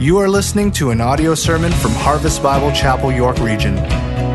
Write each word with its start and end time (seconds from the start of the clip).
You 0.00 0.18
are 0.18 0.28
listening 0.28 0.72
to 0.72 0.90
an 0.90 1.00
audio 1.00 1.36
sermon 1.36 1.70
from 1.70 1.92
Harvest 1.92 2.42
Bible 2.42 2.72
Chapel, 2.72 3.12
York 3.12 3.38
Region. 3.38 3.76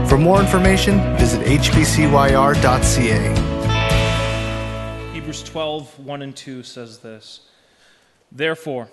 For 0.07 0.17
more 0.17 0.39
information, 0.39 1.01
visit 1.17 1.41
hbcyr.ca. 1.45 1.93
Hebrews 5.13 5.43
12, 5.43 5.99
1 5.99 6.21
and 6.21 6.33
2 6.33 6.63
says 6.63 6.99
this 6.99 7.41
Therefore, 8.31 8.89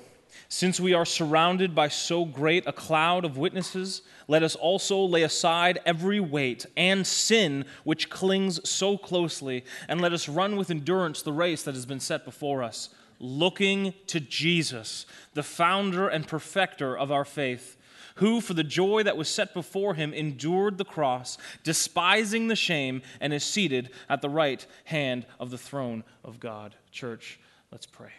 since 0.48 0.80
we 0.80 0.92
are 0.92 1.04
surrounded 1.04 1.72
by 1.72 1.87
so 1.87 2.25
great 2.25 2.67
a 2.67 2.73
cloud 2.73 3.25
of 3.25 3.37
witnesses, 3.37 4.03
let 4.27 4.43
us 4.43 4.57
also 4.57 4.98
lay 4.98 5.23
aside 5.23 5.79
every 5.87 6.19
weight 6.19 6.67
and 6.77 7.07
sin 7.07 7.64
which 7.85 8.11
clings 8.11 8.69
so 8.69 8.98
closely, 8.98 9.64
and 9.89 10.01
let 10.01 10.12
us 10.12 10.29
run 10.29 10.57
with 10.57 10.73
endurance 10.73 11.23
the 11.23 11.33
race 11.33 11.62
that 11.62 11.77
has 11.77 11.87
been 11.87 12.01
set 12.01 12.25
before 12.25 12.64
us 12.64 12.89
looking 13.19 13.95
to 14.09 14.21
Jesus, 14.21 15.07
the 15.35 15.43
founder 15.43 16.09
and 16.09 16.27
perfecter 16.27 16.96
of 16.96 17.11
our 17.11 17.25
faith, 17.25 17.77
who, 18.16 18.41
for 18.41 18.55
the 18.55 18.65
joy 18.65 19.02
that 19.02 19.16
was 19.16 19.29
set 19.29 19.52
before 19.52 19.95
him, 19.95 20.15
endured 20.15 20.79
the 20.79 20.84
cross, 20.84 21.37
despising 21.62 22.48
the 22.48 22.57
shame, 22.57 23.02
and 23.21 23.33
is 23.33 23.45
seated 23.45 23.91
at 24.09 24.23
the 24.23 24.30
right 24.30 24.66
hand 24.84 25.27
of 25.38 25.51
the 25.51 25.59
throne 25.59 26.02
of 26.24 26.41
God. 26.41 26.74
Church, 26.91 27.38
let's 27.71 27.87
pray. 27.87 28.12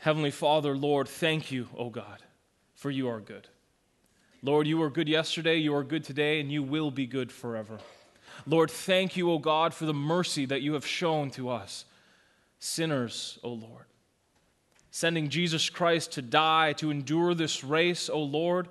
Heavenly 0.00 0.30
Father, 0.30 0.76
Lord, 0.76 1.08
thank 1.08 1.50
you, 1.50 1.68
O 1.76 1.90
God, 1.90 2.22
for 2.74 2.90
you 2.90 3.08
are 3.08 3.20
good. 3.20 3.48
Lord, 4.42 4.66
you 4.66 4.78
were 4.78 4.90
good 4.90 5.08
yesterday, 5.08 5.56
you 5.56 5.74
are 5.74 5.82
good 5.82 6.04
today, 6.04 6.40
and 6.40 6.50
you 6.50 6.62
will 6.62 6.90
be 6.90 7.06
good 7.06 7.32
forever. 7.32 7.78
Lord, 8.46 8.70
thank 8.70 9.16
you, 9.16 9.30
O 9.30 9.38
God, 9.38 9.74
for 9.74 9.84
the 9.84 9.94
mercy 9.94 10.46
that 10.46 10.62
you 10.62 10.74
have 10.74 10.86
shown 10.86 11.30
to 11.32 11.50
us 11.50 11.84
sinners, 12.58 13.38
O 13.42 13.50
Lord. 13.50 13.84
Sending 14.90 15.28
Jesus 15.28 15.70
Christ 15.70 16.12
to 16.12 16.22
die, 16.22 16.72
to 16.74 16.90
endure 16.90 17.34
this 17.34 17.62
race, 17.62 18.08
O 18.08 18.20
Lord, 18.20 18.68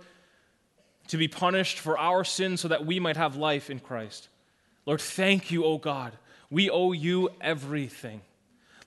to 1.07 1.17
be 1.17 1.27
punished 1.27 1.79
for 1.79 1.97
our 1.97 2.23
sins 2.23 2.61
so 2.61 2.67
that 2.67 2.85
we 2.85 2.99
might 2.99 3.17
have 3.17 3.35
life 3.35 3.69
in 3.69 3.79
Christ. 3.79 4.27
Lord, 4.85 4.99
thank 4.99 5.51
you, 5.51 5.63
O 5.63 5.77
God. 5.77 6.13
We 6.49 6.69
owe 6.69 6.91
you 6.91 7.29
everything. 7.39 8.21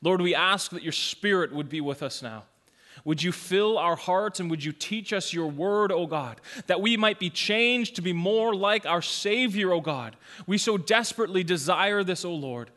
Lord, 0.03 0.21
we 0.21 0.35
ask 0.35 0.71
that 0.73 0.83
your 0.83 0.93
Spirit 0.93 1.53
would 1.53 1.69
be 1.69 1.81
with 1.81 2.03
us 2.03 2.23
now. 2.23 2.45
Would 3.05 3.23
you 3.23 3.33
fill 3.33 3.79
our 3.79 3.97
hearts 3.97 4.41
and 4.41 4.51
would 4.51 4.63
you 4.63 4.73
teach 4.73 5.13
us 5.13 5.33
your 5.33 5.47
word, 5.47 5.91
O 5.93 6.07
God, 6.07 6.41
that 6.67 6.81
we 6.81 6.97
might 6.97 7.19
be 7.19 7.31
changed 7.31 7.97
to 7.97 8.03
be 8.03 8.13
more 8.13 8.55
like 8.55 8.87
our 8.87 9.03
Savior, 9.03 9.73
O 9.73 9.81
God? 9.81 10.17
We 10.47 10.59
so 10.59 10.77
desperately 10.77 11.43
desire 11.45 12.05
this, 12.05 12.25
O 12.25 12.35
Lord 12.35 12.71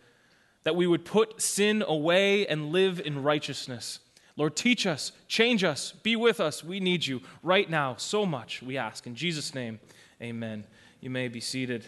that 0.63 0.75
we 0.75 0.87
would 0.87 1.05
put 1.05 1.41
sin 1.41 1.83
away 1.85 2.47
and 2.47 2.71
live 2.71 2.99
in 2.99 3.21
righteousness. 3.21 3.99
Lord, 4.35 4.55
teach 4.55 4.87
us, 4.87 5.11
change 5.27 5.63
us, 5.63 5.91
be 5.91 6.15
with 6.15 6.39
us. 6.39 6.63
We 6.63 6.79
need 6.79 7.05
you 7.05 7.21
right 7.43 7.69
now 7.69 7.95
so 7.97 8.25
much, 8.25 8.61
we 8.61 8.77
ask. 8.77 9.05
In 9.05 9.15
Jesus' 9.15 9.53
name, 9.53 9.79
amen. 10.21 10.63
You 11.01 11.09
may 11.09 11.27
be 11.27 11.39
seated. 11.39 11.87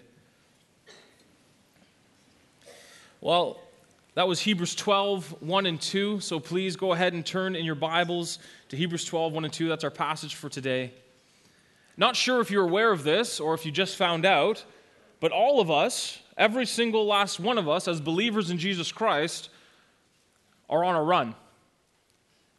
Well, 3.22 3.60
that 4.16 4.28
was 4.28 4.42
Hebrews 4.42 4.76
12, 4.76 5.42
1 5.42 5.66
and 5.66 5.80
2. 5.80 6.20
So 6.20 6.40
please 6.40 6.76
go 6.76 6.94
ahead 6.94 7.14
and 7.14 7.26
turn 7.26 7.56
in 7.56 7.64
your 7.64 7.76
Bibles 7.76 8.40
to 8.70 8.76
Hebrews 8.76 9.06
12, 9.06 9.32
1 9.32 9.46
and 9.46 9.54
2. 9.54 9.70
That's 9.70 9.84
our 9.84 9.92
passage 9.92 10.36
for 10.36 10.50
today. 10.50 10.94
Not 11.96 12.16
sure 12.16 12.42
if 12.42 12.52
you're 12.52 12.68
aware 12.68 12.92
of 12.92 13.04
this 13.04 13.40
or 13.40 13.54
if 13.54 13.66
you 13.66 13.72
just 13.72 13.96
found 13.96 14.26
out, 14.26 14.66
but 15.20 15.32
all 15.32 15.62
of 15.62 15.72
us, 15.72 16.20
Every 16.38 16.66
single 16.66 17.06
last 17.06 17.40
one 17.40 17.58
of 17.58 17.70
us, 17.70 17.88
as 17.88 18.02
believers 18.02 18.50
in 18.50 18.58
Jesus 18.58 18.92
Christ, 18.92 19.50
are 20.70 20.84
on 20.84 20.96
a 20.96 21.02
run. 21.02 21.34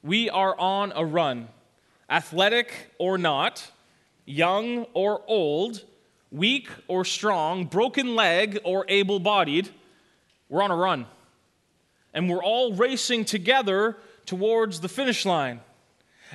We 0.03 0.31
are 0.31 0.59
on 0.59 0.93
a 0.97 1.05
run. 1.05 1.49
Athletic 2.09 2.73
or 2.99 3.19
not, 3.19 3.71
young 4.25 4.87
or 4.95 5.21
old, 5.27 5.84
weak 6.31 6.69
or 6.89 7.05
strong, 7.05 7.67
broken 7.67 8.15
leg 8.15 8.61
or 8.65 8.87
able 8.88 9.21
bodied, 9.21 9.69
we're 10.49 10.62
on 10.62 10.71
a 10.71 10.77
run. 10.77 11.06
And 12.16 12.31
we're 12.31 12.43
all 12.43 12.72
racing 12.72 13.27
together 13.27 13.99
towards 14.25 14.81
the 14.81 14.88
finish 14.88 15.27
line. 15.27 15.60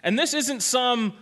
And 0.04 0.18
this 0.18 0.36
isn't 0.36 0.62
some 0.62 1.14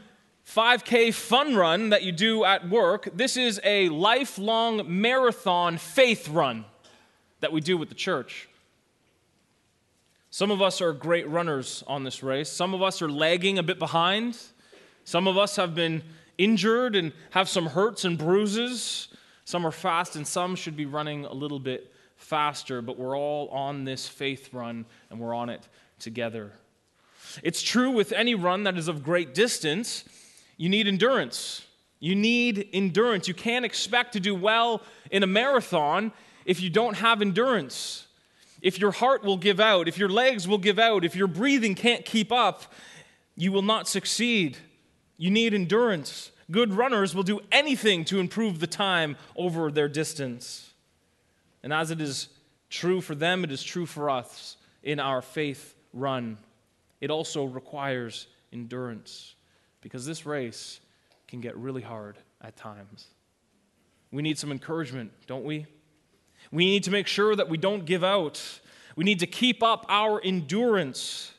5K 0.46 1.14
fun 1.14 1.56
run 1.56 1.90
that 1.90 2.04
you 2.04 2.12
do 2.12 2.44
at 2.44 2.70
work. 2.70 3.08
This 3.14 3.38
is 3.38 3.62
a 3.64 3.88
lifelong 3.88 5.02
marathon 5.02 5.78
faith 5.78 6.28
run 6.28 6.66
that 7.40 7.54
we 7.54 7.62
do 7.62 7.78
with 7.78 7.88
the 7.88 7.96
church. 7.96 8.50
Some 10.30 10.52
of 10.52 10.62
us 10.62 10.82
are 10.82 10.92
great 10.92 11.28
runners 11.30 11.82
on 11.88 12.04
this 12.04 12.22
race. 12.22 12.50
Some 12.50 12.74
of 12.74 12.82
us 12.82 13.02
are 13.02 13.10
lagging 13.10 13.58
a 13.60 13.64
bit 13.64 13.80
behind. 13.80 14.38
Some 15.06 15.26
of 15.26 15.38
us 15.38 15.56
have 15.56 15.74
been 15.74 16.04
injured 16.38 16.98
and 16.98 17.14
have 17.30 17.48
some 17.48 17.68
hurts 17.68 18.04
and 18.04 18.18
bruises. 18.18 19.08
Some 19.46 19.66
are 19.66 19.72
fast, 19.72 20.18
and 20.18 20.28
some 20.28 20.58
should 20.58 20.76
be 20.76 20.86
running 20.86 21.24
a 21.24 21.34
little 21.34 21.60
bit 21.60 21.94
faster, 22.20 22.82
but 22.82 22.98
we're 22.98 23.18
all 23.18 23.48
on 23.50 23.86
this 23.86 24.08
faith 24.08 24.54
run 24.54 24.86
and 25.10 25.20
we're 25.20 25.34
on 25.34 25.50
it 25.50 25.68
together. 25.98 26.52
It's 27.44 27.62
true 27.62 27.92
with 27.92 28.12
any 28.12 28.36
run 28.36 28.64
that 28.64 28.78
is 28.78 28.88
of 28.88 29.04
great 29.04 29.34
distance 29.34 30.04
you 30.60 30.68
need 30.68 30.88
endurance. 30.88 31.66
You 32.02 32.16
need 32.16 32.68
endurance. 32.74 33.30
You 33.30 33.34
can't 33.34 33.64
expect 33.64 34.12
to 34.14 34.20
do 34.20 34.36
well 34.36 34.82
in 35.10 35.24
a 35.24 35.28
marathon 35.28 36.12
if 36.44 36.62
you 36.62 36.70
don't 36.70 36.96
have 36.96 37.22
endurance. 37.22 38.08
If 38.62 38.78
your 38.78 38.92
heart 38.92 39.24
will 39.24 39.38
give 39.38 39.62
out, 39.62 39.88
if 39.88 39.98
your 39.98 40.10
legs 40.10 40.50
will 40.50 40.58
give 40.58 40.78
out, 40.78 41.06
if 41.06 41.16
your 41.16 41.28
breathing 41.28 41.76
can't 41.76 42.04
keep 42.04 42.30
up, 42.30 42.74
you 43.38 43.54
will 43.54 43.62
not 43.62 43.88
succeed. 43.88 44.58
You 45.18 45.32
need 45.32 45.54
endurance. 45.54 46.32
Good 46.52 46.74
runners 46.74 47.16
will 47.16 47.24
do 47.24 47.40
anything 47.54 48.04
to 48.06 48.20
improve 48.20 48.60
the 48.60 48.68
time 48.68 49.16
over 49.38 49.72
their 49.72 49.88
distance. 49.88 50.69
And 51.64 51.74
as 51.74 51.92
it 51.92 52.02
is 52.02 52.30
true 52.70 53.02
for 53.02 53.16
them, 53.16 53.44
it 53.44 53.52
is 53.52 53.64
true 53.64 53.86
for 53.86 54.10
us 54.10 54.58
in 54.84 55.00
our 55.00 55.22
faith 55.22 55.76
run. 55.94 56.38
It 57.02 57.10
also 57.12 57.46
requires 57.46 58.28
endurance 58.52 59.36
because 59.82 60.06
this 60.06 60.26
race 60.26 60.80
can 61.28 61.42
get 61.42 61.56
really 61.58 61.82
hard 61.82 62.18
at 62.42 62.56
times. 62.56 63.08
We 64.12 64.22
need 64.22 64.38
some 64.38 64.52
encouragement, 64.52 65.12
don't 65.28 65.46
we? 65.46 65.66
We 66.52 66.66
need 66.66 66.84
to 66.86 66.92
make 66.92 67.08
sure 67.08 67.36
that 67.36 67.50
we 67.50 67.58
don't 67.58 67.86
give 67.86 68.04
out. 68.04 68.42
We 68.96 69.04
need 69.04 69.20
to 69.20 69.28
keep 69.28 69.62
up 69.62 69.86
our 69.88 70.20
endurance. 70.22 71.32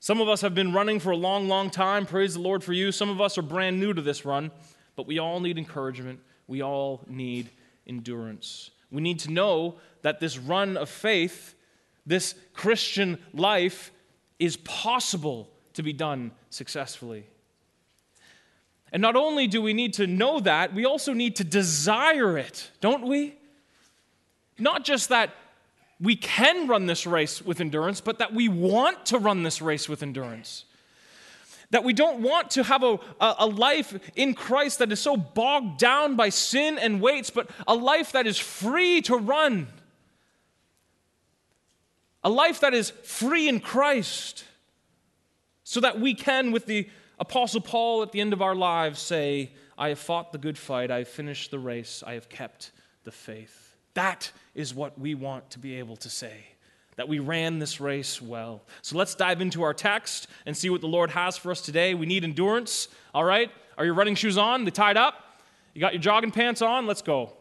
Some 0.00 0.20
of 0.20 0.28
us 0.28 0.40
have 0.42 0.54
been 0.54 0.72
running 0.72 1.00
for 1.00 1.10
a 1.10 1.16
long, 1.16 1.48
long 1.48 1.70
time. 1.70 2.06
Praise 2.06 2.34
the 2.34 2.40
Lord 2.40 2.62
for 2.62 2.72
you. 2.72 2.92
Some 2.92 3.10
of 3.10 3.20
us 3.20 3.36
are 3.36 3.42
brand 3.42 3.80
new 3.80 3.92
to 3.92 4.00
this 4.00 4.24
run, 4.24 4.52
but 4.94 5.06
we 5.06 5.18
all 5.18 5.40
need 5.40 5.58
encouragement. 5.58 6.20
We 6.46 6.62
all 6.62 7.02
need 7.08 7.50
endurance. 7.86 8.70
We 8.90 9.02
need 9.02 9.18
to 9.20 9.30
know 9.30 9.76
that 10.02 10.20
this 10.20 10.38
run 10.38 10.76
of 10.76 10.88
faith, 10.88 11.54
this 12.06 12.34
Christian 12.54 13.18
life, 13.34 13.92
is 14.38 14.56
possible 14.58 15.48
to 15.74 15.82
be 15.82 15.92
done 15.92 16.32
successfully. 16.50 17.26
And 18.92 19.02
not 19.02 19.16
only 19.16 19.46
do 19.46 19.60
we 19.60 19.74
need 19.74 19.94
to 19.94 20.06
know 20.06 20.40
that, 20.40 20.72
we 20.72 20.86
also 20.86 21.12
need 21.12 21.36
to 21.36 21.44
desire 21.44 22.38
it, 22.38 22.70
don't 22.80 23.06
we? 23.06 23.34
Not 24.58 24.84
just 24.84 25.10
that 25.10 25.34
we 26.00 26.16
can 26.16 26.68
run 26.68 26.86
this 26.86 27.06
race 27.06 27.42
with 27.42 27.60
endurance, 27.60 28.00
but 28.00 28.18
that 28.18 28.32
we 28.32 28.48
want 28.48 29.04
to 29.06 29.18
run 29.18 29.42
this 29.42 29.60
race 29.60 29.88
with 29.88 30.02
endurance. 30.02 30.64
That 31.70 31.84
we 31.84 31.92
don't 31.92 32.20
want 32.20 32.50
to 32.52 32.62
have 32.62 32.82
a, 32.82 32.98
a, 33.20 33.46
life 33.46 33.98
in 34.16 34.34
Christ 34.34 34.78
that 34.78 34.90
is 34.90 35.00
so 35.00 35.16
bogged 35.16 35.78
down 35.78 36.16
by 36.16 36.30
sin 36.30 36.78
and 36.78 37.00
weights, 37.00 37.28
but 37.28 37.50
a 37.66 37.74
life 37.74 38.12
that 38.12 38.26
is 38.26 38.38
free 38.38 39.02
to 39.02 39.16
run. 39.16 39.68
A 42.24 42.30
life 42.30 42.60
that 42.60 42.72
is 42.72 42.90
free 42.90 43.48
in 43.48 43.60
Christ, 43.60 44.44
so 45.62 45.80
that 45.80 46.00
we 46.00 46.14
can, 46.14 46.52
with 46.52 46.64
the 46.64 46.88
Apostle 47.18 47.60
Paul, 47.60 48.02
at 48.02 48.12
the 48.12 48.20
end 48.20 48.32
of 48.32 48.40
our 48.40 48.54
lives, 48.54 48.98
say, 48.98 49.52
I 49.76 49.90
have 49.90 49.98
fought 49.98 50.32
the 50.32 50.38
good 50.38 50.56
fight, 50.56 50.90
I 50.90 50.98
have 50.98 51.08
finished 51.08 51.50
the 51.50 51.58
race, 51.58 52.02
I 52.06 52.14
have 52.14 52.28
kept 52.28 52.72
the 53.04 53.12
faith. 53.12 53.76
That 53.94 54.32
is 54.54 54.74
what 54.74 54.98
we 54.98 55.14
want 55.14 55.50
to 55.50 55.58
be 55.58 55.76
able 55.76 55.96
to 55.96 56.08
say, 56.08 56.46
that 56.98 57.08
we 57.08 57.18
ran 57.18 57.58
this 57.58 57.80
race 57.80 58.20
well. 58.20 58.60
So 58.82 58.98
let's 58.98 59.14
dive 59.14 59.40
into 59.40 59.62
our 59.62 59.72
text 59.72 60.28
and 60.44 60.54
see 60.54 60.68
what 60.68 60.82
the 60.82 60.86
Lord 60.86 61.10
has 61.10 61.38
for 61.38 61.50
us 61.50 61.62
today. 61.62 61.94
We 61.94 62.04
need 62.04 62.24
endurance, 62.24 62.88
all 63.14 63.24
right? 63.24 63.50
Are 63.78 63.86
your 63.86 63.94
running 63.94 64.14
shoes 64.14 64.36
on? 64.36 64.66
They 64.66 64.70
tied 64.70 64.98
up? 64.98 65.14
You 65.72 65.80
got 65.80 65.94
your 65.94 66.02
jogging 66.02 66.32
pants 66.32 66.60
on? 66.60 66.86
Let's 66.86 67.00
go. 67.00 67.32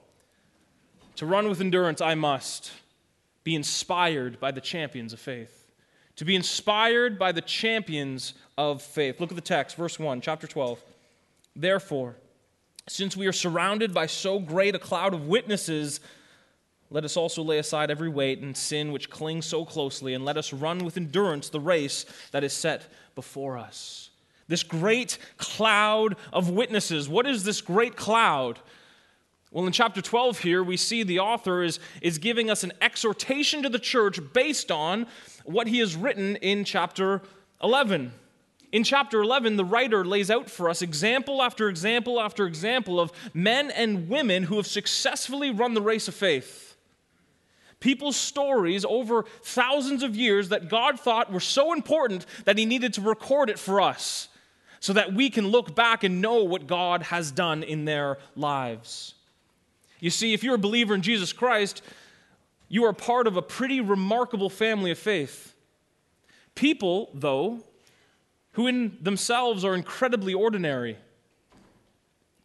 To 1.17 1.25
run 1.25 1.49
with 1.49 1.59
endurance, 1.59 1.99
I 1.99 2.15
must 2.15 2.71
be 3.43 3.53
inspired 3.55 4.39
by 4.39 4.51
the 4.51 4.61
champions 4.61 5.11
of 5.11 5.19
faith 5.19 5.57
to 6.17 6.25
be 6.25 6.35
inspired 6.35 7.17
by 7.17 7.31
the 7.31 7.41
champions 7.41 8.33
of 8.57 8.81
faith. 8.81 9.21
Look 9.21 9.31
at 9.31 9.35
the 9.35 9.41
text, 9.41 9.77
verse 9.77 9.97
1, 9.97 10.19
chapter 10.21 10.47
12. 10.47 10.83
Therefore, 11.55 12.15
since 12.89 13.15
we 13.15 13.27
are 13.27 13.33
surrounded 13.33 13.93
by 13.93 14.07
so 14.07 14.39
great 14.39 14.75
a 14.75 14.79
cloud 14.79 15.13
of 15.13 15.27
witnesses, 15.27 15.99
let 16.89 17.03
us 17.03 17.17
also 17.17 17.43
lay 17.43 17.57
aside 17.57 17.91
every 17.91 18.09
weight 18.09 18.39
and 18.39 18.55
sin 18.55 18.91
which 18.91 19.09
clings 19.09 19.45
so 19.45 19.65
closely, 19.65 20.13
and 20.13 20.23
let 20.23 20.37
us 20.37 20.53
run 20.53 20.79
with 20.79 20.97
endurance 20.97 21.49
the 21.49 21.59
race 21.59 22.05
that 22.31 22.43
is 22.43 22.53
set 22.53 22.91
before 23.15 23.57
us. 23.57 24.09
This 24.47 24.63
great 24.63 25.17
cloud 25.37 26.15
of 26.31 26.49
witnesses. 26.49 27.09
What 27.09 27.27
is 27.27 27.43
this 27.43 27.59
great 27.59 27.97
cloud? 27.97 28.59
Well, 29.51 29.65
in 29.65 29.73
chapter 29.73 30.01
12 30.01 30.39
here, 30.39 30.63
we 30.63 30.77
see 30.77 31.03
the 31.03 31.19
author 31.19 31.63
is, 31.63 31.79
is 32.01 32.17
giving 32.17 32.49
us 32.49 32.63
an 32.63 32.71
exhortation 32.81 33.63
to 33.63 33.69
the 33.69 33.79
church 33.79 34.19
based 34.33 34.71
on 34.71 35.07
what 35.43 35.67
he 35.67 35.79
has 35.79 35.95
written 35.95 36.37
in 36.37 36.63
chapter 36.63 37.21
11. 37.61 38.13
In 38.71 38.83
chapter 38.83 39.21
11, 39.21 39.55
the 39.55 39.65
writer 39.65 40.03
lays 40.03 40.29
out 40.29 40.49
for 40.49 40.69
us 40.69 40.81
example 40.81 41.41
after 41.41 41.69
example 41.69 42.19
after 42.19 42.45
example 42.45 42.99
of 42.99 43.11
men 43.33 43.71
and 43.71 44.09
women 44.09 44.43
who 44.43 44.57
have 44.57 44.67
successfully 44.67 45.49
run 45.49 45.73
the 45.73 45.81
race 45.81 46.07
of 46.07 46.15
faith. 46.15 46.66
People's 47.79 48.15
stories 48.15 48.83
over 48.85 49.23
thousands 49.43 50.01
of 50.03 50.15
years 50.15 50.49
that 50.49 50.69
God 50.69 50.99
thought 50.99 51.31
were 51.31 51.39
so 51.39 51.73
important 51.73 52.25
that 52.45 52.57
He 52.57 52.65
needed 52.65 52.93
to 52.93 53.01
record 53.01 53.49
it 53.49 53.59
for 53.59 53.81
us 53.81 54.29
so 54.79 54.93
that 54.93 55.13
we 55.13 55.29
can 55.29 55.47
look 55.47 55.75
back 55.75 56.03
and 56.03 56.21
know 56.21 56.43
what 56.43 56.67
God 56.67 57.03
has 57.03 57.31
done 57.31 57.63
in 57.63 57.85
their 57.85 58.17
lives. 58.35 59.15
You 59.99 60.09
see, 60.09 60.33
if 60.33 60.43
you're 60.43 60.55
a 60.55 60.59
believer 60.59 60.93
in 60.93 61.01
Jesus 61.01 61.33
Christ, 61.33 61.81
you 62.69 62.85
are 62.85 62.93
part 62.93 63.27
of 63.27 63.37
a 63.37 63.41
pretty 63.41 63.81
remarkable 63.81 64.49
family 64.49 64.91
of 64.91 64.99
faith. 64.99 65.55
People, 66.55 67.09
though, 67.13 67.63
who 68.53 68.67
in 68.67 68.97
themselves 69.01 69.63
are 69.63 69.75
incredibly 69.75 70.33
ordinary. 70.33 70.97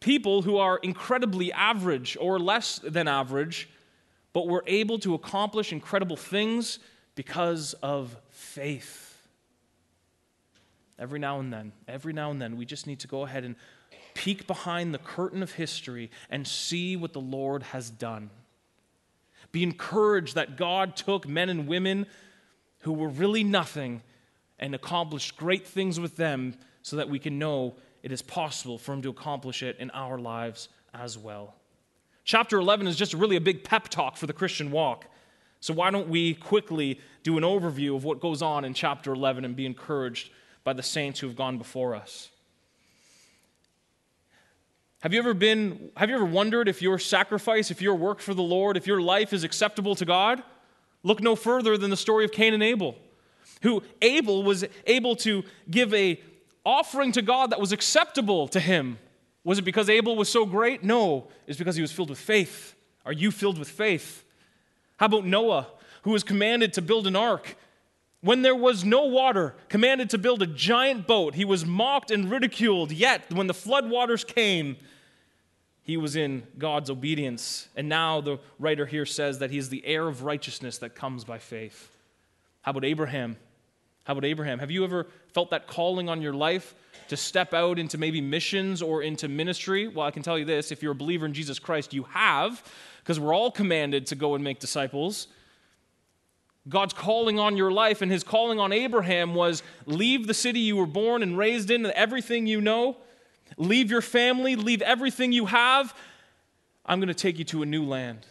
People 0.00 0.43
who 0.43 0.56
are 0.58 0.78
incredibly 0.78 1.52
average 1.52 2.17
or 2.20 2.38
less 2.38 2.78
than 2.78 3.08
average, 3.08 3.69
but 4.32 4.49
we're 4.49 4.62
able 4.67 4.99
to 5.00 5.14
accomplish 5.14 5.73
incredible 5.73 6.17
things 6.17 6.79
because 7.14 7.75
of 7.82 8.17
faith. 8.31 9.08
Every 10.99 11.19
now 11.19 11.40
and 11.40 11.52
then, 11.52 11.73
every 11.88 12.12
now 12.12 12.31
and 12.31 12.40
then, 12.40 12.56
we 12.56 12.64
just 12.64 12.87
need 12.87 13.00
to 13.00 13.08
go 13.08 13.23
ahead 13.23 13.44
and 13.44 13.56
peek 14.14 14.46
behind 14.46 14.94
the 14.94 14.99
curtain 14.99 15.43
of 15.43 15.52
history 15.52 16.11
and 16.31 16.46
see 16.46 16.96
what 16.96 17.12
the 17.12 17.20
Lord 17.20 17.62
has 17.64 17.90
done. 17.90 18.31
Be 19.50 19.62
encouraged 19.62 20.35
that 20.35 20.56
God 20.56 20.96
took 20.96 21.26
men 21.28 21.49
and 21.49 21.67
women 21.67 22.06
who 22.81 22.93
were 22.93 23.08
really 23.08 23.44
nothing 23.44 24.02
and 24.58 24.75
accomplished 24.75 25.37
great 25.37 25.67
things 25.67 25.99
with 25.99 26.17
them 26.17 26.55
so 26.82 26.96
that 26.96 27.08
we 27.08 27.19
can 27.19 27.38
know 27.38 27.75
it 28.02 28.12
is 28.12 28.23
possible 28.23 28.78
for 28.78 28.93
Him 28.93 29.02
to 29.02 29.11
accomplish 29.11 29.62
it 29.62 29.76
in 29.78 29.90
our 29.90 30.19
lives 30.19 30.69
as 30.94 31.19
well. 31.19 31.55
Chapter 32.24 32.58
11 32.58 32.86
is 32.86 32.96
just 32.96 33.14
really 33.14 33.36
a 33.36 33.40
big 33.40 33.64
pep 33.64 33.88
talk 33.88 34.16
for 34.16 34.26
the 34.26 34.32
Christian 34.32 34.70
walk. 34.70 35.06
So, 35.60 35.72
why 35.74 35.90
don't 35.90 36.08
we 36.08 36.34
quickly 36.34 37.00
do 37.22 37.36
an 37.36 37.44
overview 37.44 37.94
of 37.94 38.04
what 38.04 38.20
goes 38.20 38.42
on 38.42 38.64
in 38.64 38.74
chapter 38.74 39.12
11 39.12 39.44
and 39.44 39.54
be 39.54 39.66
encouraged 39.66 40.30
by 40.64 40.72
the 40.72 40.82
saints 40.82 41.20
who 41.20 41.28
have 41.28 41.36
gone 41.36 41.58
before 41.58 41.94
us? 41.94 42.30
Have 45.02 45.12
you 45.12 45.19
ever 45.19 45.34
been, 45.34 45.90
have 45.96 46.10
you 46.10 46.14
ever 46.14 46.24
wondered 46.24 46.69
if 46.69 46.80
your 46.80 46.98
sacrifice, 46.98 47.72
if 47.72 47.82
your 47.82 47.96
work 47.96 48.20
for 48.20 48.34
the 48.34 48.42
Lord, 48.42 48.76
if 48.76 48.86
your 48.86 49.00
life 49.00 49.32
is 49.32 49.42
acceptable 49.42 49.96
to 49.96 50.04
God? 50.04 50.42
Look 51.02 51.20
no 51.20 51.34
further 51.34 51.76
than 51.76 51.90
the 51.90 51.96
story 51.96 52.25
of 52.25 52.30
Cain 52.30 52.54
and 52.54 52.62
Abel, 52.62 52.96
who 53.62 53.82
Abel 54.00 54.44
was 54.44 54.64
able 54.86 55.16
to 55.16 55.42
give 55.68 55.92
a 55.92 56.20
offering 56.64 57.10
to 57.12 57.22
God 57.22 57.50
that 57.50 57.58
was 57.58 57.72
acceptable 57.72 58.46
to 58.48 58.60
him. 58.60 58.98
Was 59.44 59.58
it 59.58 59.62
because 59.62 59.90
Abel 59.90 60.16
was 60.16 60.28
so 60.28 60.46
great? 60.46 60.84
No, 60.84 61.28
it's 61.46 61.58
because 61.58 61.76
he 61.76 61.82
was 61.82 61.92
filled 61.92 62.10
with 62.10 62.18
faith. 62.18 62.74
Are 63.04 63.12
you 63.12 63.30
filled 63.30 63.58
with 63.58 63.68
faith? 63.68 64.24
How 64.98 65.06
about 65.06 65.26
Noah, 65.26 65.66
who 66.02 66.12
was 66.12 66.22
commanded 66.22 66.72
to 66.74 66.82
build 66.82 67.06
an 67.06 67.16
ark? 67.16 67.56
When 68.20 68.42
there 68.42 68.54
was 68.54 68.84
no 68.84 69.06
water, 69.06 69.56
commanded 69.68 70.10
to 70.10 70.18
build 70.18 70.42
a 70.42 70.46
giant 70.46 71.08
boat, 71.08 71.34
he 71.34 71.44
was 71.44 71.66
mocked 71.66 72.12
and 72.12 72.30
ridiculed. 72.30 72.92
Yet, 72.92 73.32
when 73.32 73.48
the 73.48 73.54
floodwaters 73.54 74.24
came, 74.24 74.76
he 75.82 75.96
was 75.96 76.14
in 76.14 76.44
God's 76.56 76.88
obedience. 76.88 77.66
And 77.74 77.88
now 77.88 78.20
the 78.20 78.38
writer 78.60 78.86
here 78.86 79.04
says 79.04 79.40
that 79.40 79.50
he 79.50 79.58
is 79.58 79.70
the 79.70 79.84
heir 79.84 80.06
of 80.06 80.22
righteousness 80.22 80.78
that 80.78 80.94
comes 80.94 81.24
by 81.24 81.38
faith. 81.38 81.90
How 82.60 82.70
about 82.70 82.84
Abraham? 82.84 83.36
How 84.04 84.12
about 84.12 84.24
Abraham? 84.24 84.60
Have 84.60 84.70
you 84.70 84.84
ever 84.84 85.08
felt 85.34 85.50
that 85.50 85.67
calling 85.67 86.08
on 86.08 86.23
your 86.23 86.32
life 86.32 86.75
to 87.08 87.17
step 87.17 87.52
out 87.52 87.79
into 87.79 87.99
maybe 87.99 88.20
missions 88.20 88.82
or 88.82 89.02
into 89.02 89.29
ministry? 89.29 89.88
Well, 89.88 90.06
I 90.06 90.11
can 90.11 90.23
tell 90.23 90.38
you 90.38 90.44
this 90.44 90.73
if 90.73 90.82
you're 90.82 90.93
a 90.93 90.96
believer 90.96 91.26
in 91.26 91.34
Jesus 91.34 91.58
Christ, 91.58 91.93
you 91.93 92.05
have, 92.05 92.62
because 93.00 93.19
we're 93.19 93.34
all 93.34 93.50
commanded 93.50 94.06
to 94.08 94.14
go 94.14 94.34
and 94.34 94.43
make 94.43 94.61
disciples. 94.61 95.29
God's 96.69 96.94
calling 96.94 97.40
on 97.40 97.56
your 97.56 97.73
life, 97.73 98.02
and 98.02 98.11
his 98.11 98.23
calling 98.23 98.61
on 98.61 98.73
Abraham 98.73 99.34
was 99.34 99.62
leave 99.87 100.26
the 100.26 100.34
city 100.34 100.61
you 100.61 100.76
were 100.76 100.87
born 100.87 101.23
and 101.23 101.37
raised 101.37 101.70
in, 101.70 101.85
and 101.85 101.93
everything 101.94 102.46
you 102.46 102.61
know, 102.61 102.96
leave 103.56 103.90
your 103.90 104.02
family, 104.02 104.55
leave 104.55 104.81
everything 104.82 105.32
you 105.32 105.46
have. 105.46 105.94
I'm 106.87 107.00
going 107.00 107.08
to 107.08 107.14
take 107.14 107.38
you 107.38 107.44
to 107.46 107.62
a 107.62 107.67
new 107.67 107.85
land. 107.85 108.26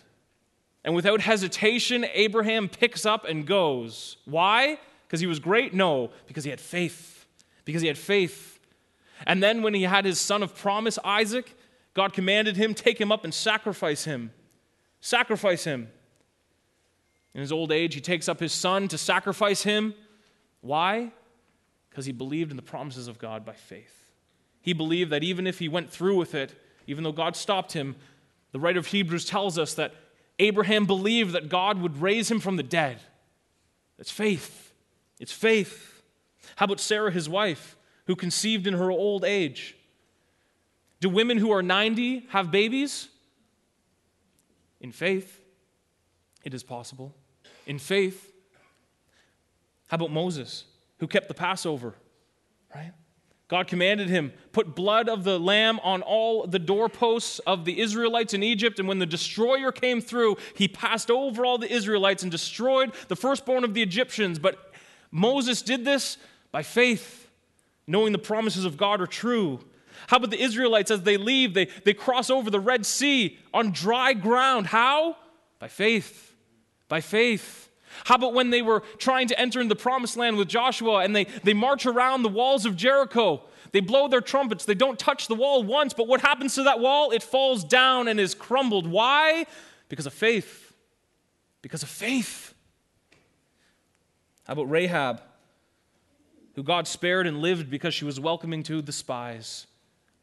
And 0.84 0.96
without 0.96 1.22
hesitation, 1.22 2.06
Abraham 2.14 2.68
picks 2.70 3.06
up 3.06 3.26
and 3.26 3.46
goes. 3.46 4.18
Why? 4.26 4.80
Because 5.12 5.20
he 5.20 5.28
was 5.28 5.40
great? 5.40 5.74
No, 5.74 6.12
because 6.26 6.46
he 6.46 6.50
had 6.52 6.62
faith. 6.62 7.26
Because 7.66 7.82
he 7.82 7.90
had 7.90 7.98
faith. 7.98 8.62
And 9.28 9.44
then 9.44 9.62
when 9.62 9.74
he 9.74 9.84
had 9.84 10.06
his 10.06 10.22
son 10.22 10.42
of 10.42 10.56
promise, 10.56 10.98
Isaac, 11.04 11.54
God 11.94 12.14
commanded 12.14 12.56
him, 12.56 12.74
take 12.74 13.00
him 13.00 13.12
up 13.12 13.26
and 13.26 13.34
sacrifice 13.34 14.06
him. 14.06 14.32
Sacrifice 15.02 15.66
him. 15.66 15.90
In 17.34 17.42
his 17.42 17.52
old 17.52 17.74
age, 17.74 17.94
he 17.94 18.00
takes 18.00 18.30
up 18.30 18.40
his 18.40 18.54
son 18.54 18.88
to 18.88 18.98
sacrifice 18.98 19.64
him. 19.64 19.96
Why? 20.62 21.12
Because 21.90 22.06
he 22.06 22.14
believed 22.14 22.52
in 22.52 22.56
the 22.56 22.64
promises 22.64 23.10
of 23.10 23.20
God 23.20 23.44
by 23.44 23.52
faith. 23.52 24.14
He 24.62 24.72
believed 24.72 25.12
that 25.12 25.26
even 25.26 25.46
if 25.46 25.60
he 25.60 25.68
went 25.68 25.90
through 25.90 26.16
with 26.16 26.36
it, 26.36 26.56
even 26.88 27.04
though 27.04 27.12
God 27.12 27.36
stopped 27.36 27.74
him, 27.74 27.98
the 28.54 28.62
writer 28.62 28.80
of 28.80 28.88
Hebrews 28.88 29.26
tells 29.26 29.60
us 29.60 29.74
that 29.74 29.94
Abraham 30.40 30.86
believed 30.86 31.34
that 31.34 31.50
God 31.50 31.82
would 31.82 32.02
raise 32.02 32.32
him 32.32 32.40
from 32.40 32.56
the 32.56 32.64
dead. 32.64 33.02
It's 34.00 34.10
faith. 34.10 34.70
It's 35.22 35.32
faith. 35.32 36.02
How 36.56 36.66
about 36.66 36.80
Sarah, 36.80 37.12
his 37.12 37.30
wife, 37.30 37.78
who 38.08 38.16
conceived 38.16 38.66
in 38.66 38.74
her 38.74 38.90
old 38.90 39.24
age? 39.24 39.78
Do 41.00 41.10
women 41.10 41.38
who 41.38 41.52
are 41.52 41.62
90 41.62 42.26
have 42.30 42.50
babies? 42.50 43.08
In 44.82 44.92
faith, 44.92 45.40
it 46.44 46.56
is 46.56 46.64
possible 46.64 47.16
in 47.68 47.78
faith. 47.78 48.34
How 49.90 49.96
about 49.96 50.12
Moses, 50.12 50.66
who 50.98 51.08
kept 51.08 51.28
the 51.28 51.36
Passover, 51.36 51.94
right? 52.74 52.92
God 53.48 53.68
commanded 53.68 54.10
him, 54.10 54.32
put 54.54 54.76
blood 54.76 55.08
of 55.10 55.24
the 55.24 55.38
lamb 55.38 55.80
on 55.84 56.02
all 56.02 56.48
the 56.48 56.58
doorposts 56.58 57.40
of 57.40 57.66
the 57.66 57.80
Israelites 57.82 58.34
in 58.34 58.42
Egypt. 58.42 58.80
And 58.80 58.88
when 58.88 59.00
the 59.00 59.06
destroyer 59.06 59.74
came 59.74 60.00
through, 60.00 60.38
he 60.56 60.70
passed 60.70 61.12
over 61.12 61.46
all 61.46 61.58
the 61.58 61.72
Israelites 61.72 62.24
and 62.24 62.32
destroyed 62.32 62.94
the 63.10 63.16
firstborn 63.18 63.66
of 63.66 63.74
the 63.74 63.82
Egyptians. 63.82 64.40
But 64.40 64.71
Moses 65.12 65.62
did 65.62 65.86
this 65.86 66.18
by 66.52 66.64
faith, 66.64 67.30
knowing 67.86 68.12
the 68.12 68.20
promises 68.20 68.66
of 68.66 68.78
God 68.78 69.02
are 69.02 69.08
true. 69.08 69.60
How 70.08 70.18
about 70.18 70.32
the 70.32 70.42
Israelites 70.42 70.90
as 70.90 71.04
they 71.04 71.18
leave? 71.18 71.54
They, 71.54 71.68
they 71.86 71.94
cross 71.94 72.30
over 72.30 72.50
the 72.50 72.60
Red 72.60 72.86
Sea 72.86 73.38
on 73.54 73.72
dry 73.72 74.14
ground. 74.14 74.68
How? 74.68 75.18
By 75.60 75.68
faith 75.68 76.32
by 76.92 77.00
faith. 77.00 77.70
How 78.04 78.16
about 78.16 78.34
when 78.34 78.50
they 78.50 78.62
were 78.62 78.82
trying 78.98 79.30
to 79.30 79.40
enter 79.40 79.62
into 79.62 79.74
the 79.74 79.82
promised 79.82 80.18
land 80.18 80.36
with 80.36 80.50
Joshua 80.50 80.98
and 80.98 81.16
they, 81.16 81.24
they 81.44 81.54
march 81.54 81.86
around 81.86 82.24
the 82.24 82.30
walls 82.30 82.66
of 82.66 82.76
Jericho? 82.76 83.44
They 83.72 83.80
blow 83.80 84.10
their 84.10 84.20
trumpets. 84.20 84.66
They 84.66 84.74
don't 84.74 85.00
touch 85.00 85.28
the 85.28 85.36
wall 85.36 85.64
once, 85.64 85.94
but 85.94 86.10
what 86.10 86.20
happens 86.20 86.56
to 86.56 86.64
that 86.64 86.82
wall? 86.82 87.12
It 87.12 87.24
falls 87.24 87.64
down 87.64 88.10
and 88.10 88.20
is 88.20 88.36
crumbled. 88.36 88.88
Why? 88.88 89.46
Because 89.88 90.06
of 90.06 90.14
faith. 90.14 90.74
Because 91.62 91.82
of 91.82 91.88
faith. 91.88 92.54
How 94.52 94.54
about 94.54 94.70
Rahab, 94.70 95.22
who 96.56 96.64
God 96.64 96.86
spared 96.86 97.26
and 97.26 97.40
lived 97.40 97.70
because 97.70 97.94
she 97.94 98.04
was 98.04 98.20
welcoming 98.20 98.64
to 98.64 98.82
the 98.82 98.92
spies? 98.92 99.66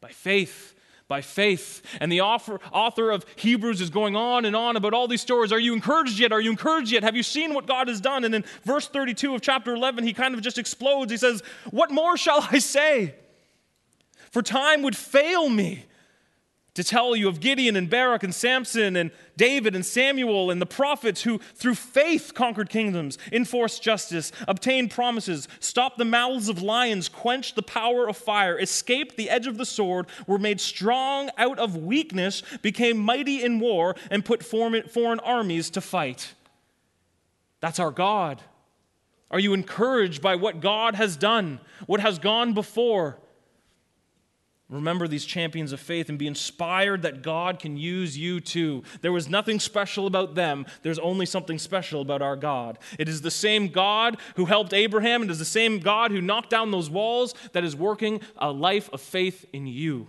By 0.02 0.10
faith 0.10 0.74
by 1.08 1.22
faith. 1.22 1.80
And 1.98 2.12
the 2.12 2.20
author, 2.20 2.60
author 2.70 3.10
of 3.10 3.24
Hebrews 3.36 3.80
is 3.80 3.88
going 3.88 4.16
on 4.16 4.44
and 4.44 4.54
on 4.54 4.76
about 4.76 4.92
all 4.92 5.08
these 5.08 5.22
stories. 5.22 5.50
Are 5.50 5.58
you 5.58 5.72
encouraged 5.72 6.18
yet? 6.18 6.32
Are 6.32 6.40
you 6.42 6.50
encouraged 6.50 6.92
yet? 6.92 7.02
Have 7.02 7.16
you 7.16 7.22
seen 7.22 7.54
what 7.54 7.66
God 7.66 7.88
has 7.88 8.02
done? 8.02 8.24
And 8.24 8.34
in 8.34 8.44
verse 8.64 8.86
32 8.86 9.34
of 9.34 9.40
chapter 9.40 9.74
11, 9.74 10.04
he 10.04 10.12
kind 10.12 10.34
of 10.34 10.42
just 10.42 10.58
explodes. 10.58 11.10
He 11.10 11.16
says, 11.16 11.42
What 11.70 11.90
more 11.90 12.18
shall 12.18 12.46
I 12.50 12.58
say? 12.58 13.14
For 14.30 14.42
time 14.42 14.82
would 14.82 14.94
fail 14.94 15.48
me 15.48 15.86
to 16.78 16.84
tell 16.84 17.16
you 17.16 17.26
of 17.26 17.40
Gideon 17.40 17.74
and 17.74 17.90
Barak 17.90 18.22
and 18.22 18.32
Samson 18.32 18.94
and 18.94 19.10
David 19.36 19.74
and 19.74 19.84
Samuel 19.84 20.48
and 20.48 20.62
the 20.62 20.66
prophets 20.66 21.22
who, 21.22 21.40
through 21.56 21.74
faith, 21.74 22.34
conquered 22.36 22.70
kingdoms, 22.70 23.18
enforced 23.32 23.82
justice, 23.82 24.30
obtained 24.46 24.92
promises, 24.92 25.48
stopped 25.58 25.98
the 25.98 26.04
mouths 26.04 26.48
of 26.48 26.62
lions, 26.62 27.08
quenched 27.08 27.56
the 27.56 27.64
power 27.64 28.08
of 28.08 28.16
fire, 28.16 28.56
escaped 28.56 29.16
the 29.16 29.28
edge 29.28 29.48
of 29.48 29.58
the 29.58 29.66
sword, 29.66 30.06
were 30.28 30.38
made 30.38 30.60
strong 30.60 31.30
out 31.36 31.58
of 31.58 31.76
weakness, 31.76 32.44
became 32.62 32.96
mighty 32.96 33.42
in 33.42 33.58
war, 33.58 33.96
and 34.08 34.24
put 34.24 34.44
foreign 34.44 35.18
armies 35.18 35.70
to 35.70 35.80
fight. 35.80 36.32
That's 37.58 37.80
our 37.80 37.90
God. 37.90 38.40
Are 39.32 39.40
you 39.40 39.52
encouraged 39.52 40.22
by 40.22 40.36
what 40.36 40.60
God 40.60 40.94
has 40.94 41.16
done, 41.16 41.58
what 41.86 41.98
has 41.98 42.20
gone 42.20 42.54
before? 42.54 43.18
Remember 44.70 45.08
these 45.08 45.24
champions 45.24 45.72
of 45.72 45.80
faith 45.80 46.10
and 46.10 46.18
be 46.18 46.26
inspired 46.26 47.00
that 47.02 47.22
God 47.22 47.58
can 47.58 47.78
use 47.78 48.18
you 48.18 48.38
too. 48.38 48.82
There 49.00 49.12
was 49.12 49.26
nothing 49.26 49.60
special 49.60 50.06
about 50.06 50.34
them. 50.34 50.66
There's 50.82 50.98
only 50.98 51.24
something 51.24 51.58
special 51.58 52.02
about 52.02 52.20
our 52.20 52.36
God. 52.36 52.78
It 52.98 53.08
is 53.08 53.22
the 53.22 53.30
same 53.30 53.68
God 53.68 54.18
who 54.36 54.44
helped 54.44 54.74
Abraham. 54.74 55.22
It 55.22 55.30
is 55.30 55.38
the 55.38 55.46
same 55.46 55.78
God 55.78 56.10
who 56.10 56.20
knocked 56.20 56.50
down 56.50 56.70
those 56.70 56.90
walls 56.90 57.34
that 57.52 57.64
is 57.64 57.74
working 57.74 58.20
a 58.36 58.52
life 58.52 58.90
of 58.92 59.00
faith 59.00 59.46
in 59.54 59.66
you. 59.66 60.08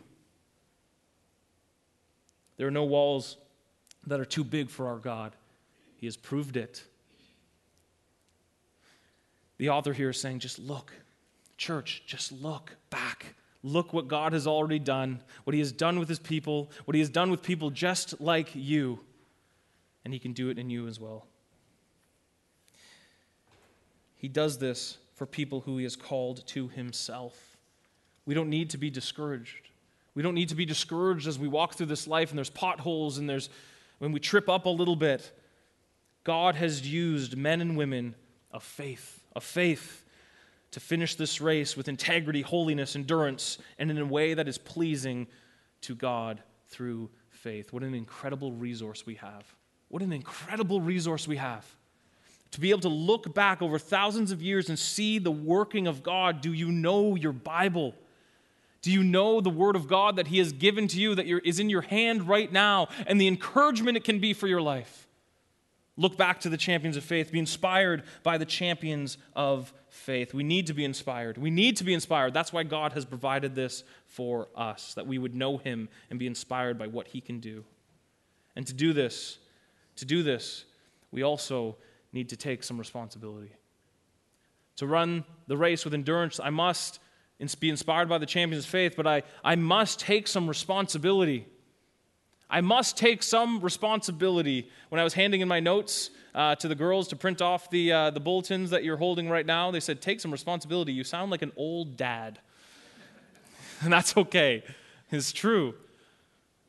There 2.58 2.68
are 2.68 2.72
no 2.72 2.84
walls 2.84 3.38
that 4.08 4.20
are 4.20 4.26
too 4.26 4.44
big 4.44 4.70
for 4.70 4.88
our 4.88 4.98
God. 4.98 5.38
He 5.96 6.06
has 6.06 6.18
proved 6.18 6.58
it. 6.58 6.84
The 9.58 9.70
author 9.70 9.94
here 9.94 10.10
is 10.10 10.20
saying, 10.20 10.40
just 10.40 10.60
look. 10.60 10.92
Church, 11.56 12.04
just 12.06 12.34
look 12.34 12.76
back 12.90 13.36
Look 13.62 13.92
what 13.92 14.08
God 14.08 14.34
has 14.34 14.48
already 14.48 14.80
done, 14.80 15.22
what 15.44 15.54
He 15.54 15.60
has 15.60 15.72
done 15.72 16.00
with 16.00 16.08
His 16.08 16.20
people, 16.20 16.72
what 16.86 16.96
He 16.96 17.02
has 17.02 17.10
done 17.10 17.30
with 17.30 17.44
people 17.44 17.70
just 17.70 18.20
like 18.22 18.50
you. 18.54 19.00
And 20.06 20.14
He 20.14 20.20
can 20.20 20.34
do 20.34 20.50
it 20.50 20.58
in 20.58 20.70
you 20.70 20.88
as 20.88 21.00
well. 21.00 21.28
He 24.16 24.28
does 24.28 24.58
this 24.60 24.98
for 25.16 25.26
people 25.26 25.62
who 25.62 25.78
He 25.78 25.84
has 25.84 25.96
called 25.96 26.46
to 26.48 26.70
Himself. 26.70 27.58
We 28.26 28.34
don't 28.34 28.50
need 28.50 28.70
to 28.72 28.78
be 28.78 28.90
discouraged. 28.90 29.70
We 30.16 30.24
don't 30.24 30.36
need 30.36 30.50
to 30.50 30.56
be 30.56 30.66
discouraged 30.66 31.28
as 31.28 31.38
we 31.38 31.48
walk 31.48 31.76
through 31.76 31.88
this 31.88 32.08
life 32.08 32.30
and 32.30 32.38
there's 32.38 32.50
potholes 32.50 33.18
and 33.18 33.30
there's 33.30 33.50
when 34.00 34.12
we 34.12 34.20
trip 34.20 34.50
up 34.50 34.66
a 34.66 34.70
little 34.70 34.96
bit. 34.96 35.32
God 36.24 36.56
has 36.56 36.88
used 36.88 37.38
men 37.38 37.62
and 37.62 37.78
women 37.78 38.16
of 38.52 38.64
faith, 38.64 39.24
of 39.36 39.44
faith 39.44 40.04
to 40.72 40.80
finish 40.80 41.16
this 41.16 41.42
race 41.42 41.76
with 41.76 41.88
integrity, 41.88 42.42
holiness, 42.42 42.96
endurance, 42.96 43.58
and 43.78 43.90
in 43.90 43.98
a 43.98 44.06
way 44.06 44.34
that 44.34 44.48
is 44.48 44.58
pleasing 44.58 45.28
to 45.82 45.96
God 45.96 46.42
through 46.68 47.10
faith. 47.30 47.74
What 47.74 47.84
an 47.84 47.94
incredible 47.94 48.52
resource 48.52 49.06
we 49.06 49.16
have. 49.16 49.44
What 49.88 50.04
an 50.04 50.14
incredible 50.14 50.82
resource 50.82 51.28
we 51.28 51.38
have. 51.38 51.66
To 52.52 52.60
be 52.60 52.70
able 52.70 52.82
to 52.82 52.90
look 52.90 53.34
back 53.34 53.62
over 53.62 53.80
thousands 53.80 54.32
of 54.32 54.42
years 54.42 54.70
and 54.70 54.78
see 54.78 55.20
the 55.20 55.32
working 55.32 55.88
of 55.88 56.04
God. 56.04 56.42
Do 56.42 56.54
you 56.54 56.72
know 56.72 57.16
your 57.16 57.32
Bible? 57.32 57.96
Do 58.82 58.92
you 58.92 59.04
know 59.04 59.42
the 59.42 59.50
Word 59.50 59.76
of 59.76 59.88
God 59.88 60.16
that 60.16 60.28
He 60.28 60.38
has 60.38 60.52
given 60.52 60.88
to 60.90 61.00
you, 61.00 61.16
that 61.16 61.28
is 61.28 61.60
in 61.60 61.70
your 61.70 61.82
hand 61.82 62.28
right 62.28 62.52
now, 62.52 62.88
and 63.08 63.20
the 63.20 63.28
encouragement 63.28 63.98
it 63.98 64.04
can 64.04 64.20
be 64.20 64.34
for 64.34 64.48
your 64.48 64.62
life? 64.62 65.08
Look 66.00 66.16
back 66.16 66.40
to 66.42 66.50
the 66.50 66.56
champions 66.56 66.96
of 66.96 67.04
faith. 67.04 67.30
Be 67.30 67.40
inspired 67.40 68.04
by 68.24 68.38
the 68.38 68.46
champions 68.46 69.18
of 69.36 69.74
faith. 69.90 70.34
We 70.34 70.44
need 70.44 70.68
to 70.68 70.74
be 70.74 70.86
inspired. 70.86 71.38
We 71.38 71.52
need 71.52 71.76
to 71.76 71.84
be 71.84 71.94
inspired. 71.94 72.34
That's 72.34 72.54
why 72.54 72.64
God 72.64 72.94
has 72.94 73.04
provided 73.04 73.54
this 73.54 73.84
for 74.06 74.48
us, 74.56 74.94
that 74.94 75.08
we 75.08 75.18
would 75.18 75.36
know 75.36 75.58
Him 75.58 75.90
and 76.10 76.18
be 76.18 76.26
inspired 76.26 76.80
by 76.80 76.88
what 76.88 77.08
He 77.08 77.20
can 77.20 77.42
do. 77.42 77.66
And 78.56 78.66
to 78.66 78.74
do 78.74 78.94
this, 78.94 79.40
to 79.98 80.06
do 80.06 80.24
this, 80.24 80.64
we 81.12 81.22
also 81.22 81.76
need 82.14 82.30
to 82.30 82.38
take 82.38 82.64
some 82.64 82.78
responsibility. 82.78 83.52
To 84.78 84.88
run 84.88 85.26
the 85.48 85.58
race 85.58 85.84
with 85.84 85.94
endurance, 85.94 86.40
I 86.42 86.50
must 86.50 87.00
be 87.60 87.70
inspired 87.70 88.08
by 88.08 88.20
the 88.20 88.26
champions 88.26 88.64
of 88.64 88.72
faith, 88.72 88.94
but 88.96 89.06
I, 89.06 89.24
I 89.44 89.58
must 89.58 90.00
take 90.00 90.30
some 90.30 90.48
responsibility. 90.48 91.46
I 92.50 92.62
must 92.62 92.98
take 92.98 93.22
some 93.22 93.62
responsibility. 93.62 94.70
When 94.90 95.00
I 95.00 95.04
was 95.04 95.14
handing 95.14 95.42
in 95.42 95.48
my 95.48 95.60
notes 95.60 96.10
uh, 96.34 96.56
to 96.56 96.68
the 96.68 96.76
girls 96.76 97.08
to 97.10 97.16
print 97.16 97.42
off 97.42 97.70
the, 97.70 97.92
uh, 97.92 98.10
the 98.10 98.20
bulletins 98.20 98.72
that 98.72 98.84
you're 98.84 98.98
holding 98.98 99.30
right 99.30 99.46
now, 99.46 99.70
they 99.72 99.80
said, 99.80 100.02
Take 100.02 100.20
some 100.20 100.32
responsibility. 100.32 100.92
You 100.92 101.04
sound 101.04 101.30
like 101.30 101.42
an 101.42 101.52
old 101.56 101.96
dad. 101.96 102.40
and 103.82 103.94
that's 103.94 104.18
okay, 104.18 104.64
it's 105.12 105.32
true. 105.32 105.76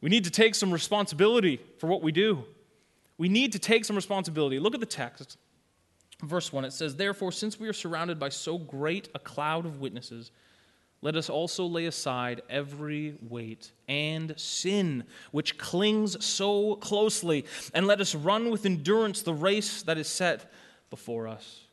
We 0.03 0.11
need 0.11 0.25
to 0.25 0.31
take 0.31 0.55
some 0.55 0.73
responsibility 0.73 1.61
for 1.79 1.87
what 1.87 2.03
we 2.03 2.13
do. 2.13 2.45
We 3.19 3.29
need 3.29 3.53
to 3.53 3.59
take 3.59 3.85
some 3.85 3.97
responsibility. 3.97 4.59
Look 4.59 4.75
at 4.75 4.81
the 4.81 4.87
text. 4.87 5.37
Verse 6.23 6.53
1 6.53 6.65
it 6.65 6.73
says, 6.73 6.97
Therefore, 6.97 7.33
since 7.33 7.59
we 7.59 7.69
are 7.69 7.73
surrounded 7.73 8.19
by 8.19 8.29
so 8.29 8.59
great 8.59 9.09
a 9.15 9.19
cloud 9.19 9.67
of 9.67 9.81
witnesses, 9.81 10.31
let 11.03 11.17
us 11.17 11.31
also 11.31 11.65
lay 11.65 11.87
aside 11.87 12.43
every 12.51 13.17
weight 13.23 13.73
and 13.89 14.39
sin 14.39 15.05
which 15.31 15.57
clings 15.57 16.23
so 16.25 16.77
closely, 16.77 17.47
and 17.73 17.87
let 17.87 18.01
us 18.01 18.15
run 18.15 18.51
with 18.51 18.67
endurance 18.67 19.23
the 19.23 19.35
race 19.35 19.83
that 19.83 19.97
is 19.97 20.09
set 20.09 20.53
before 20.91 21.27
us. 21.27 21.65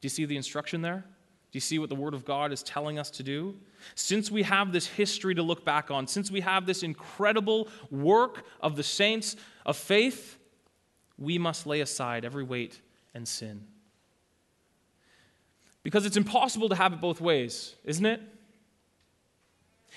Do 0.00 0.06
you 0.06 0.10
see 0.10 0.24
the 0.24 0.36
instruction 0.36 0.82
there? 0.82 1.04
Do 1.52 1.56
you 1.56 1.60
see 1.60 1.80
what 1.80 1.88
the 1.88 1.96
Word 1.96 2.14
of 2.14 2.24
God 2.24 2.52
is 2.52 2.62
telling 2.62 2.98
us 2.98 3.10
to 3.10 3.24
do? 3.24 3.56
Since 3.96 4.30
we 4.30 4.44
have 4.44 4.72
this 4.72 4.86
history 4.86 5.34
to 5.34 5.42
look 5.42 5.64
back 5.64 5.90
on, 5.90 6.06
since 6.06 6.30
we 6.30 6.40
have 6.42 6.64
this 6.64 6.84
incredible 6.84 7.66
work 7.90 8.44
of 8.60 8.76
the 8.76 8.84
saints 8.84 9.34
of 9.66 9.76
faith, 9.76 10.38
we 11.18 11.38
must 11.38 11.66
lay 11.66 11.80
aside 11.80 12.24
every 12.24 12.44
weight 12.44 12.80
and 13.14 13.26
sin. 13.26 13.66
Because 15.82 16.06
it's 16.06 16.16
impossible 16.16 16.68
to 16.68 16.76
have 16.76 16.92
it 16.92 17.00
both 17.00 17.20
ways, 17.20 17.74
isn't 17.84 18.06
it? 18.06 18.20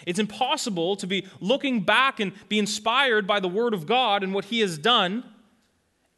It's 0.05 0.19
impossible 0.19 0.95
to 0.97 1.07
be 1.07 1.27
looking 1.39 1.81
back 1.81 2.19
and 2.19 2.33
be 2.49 2.59
inspired 2.59 3.27
by 3.27 3.39
the 3.39 3.47
Word 3.47 3.73
of 3.73 3.85
God 3.85 4.23
and 4.23 4.33
what 4.33 4.45
He 4.45 4.59
has 4.59 4.77
done 4.77 5.23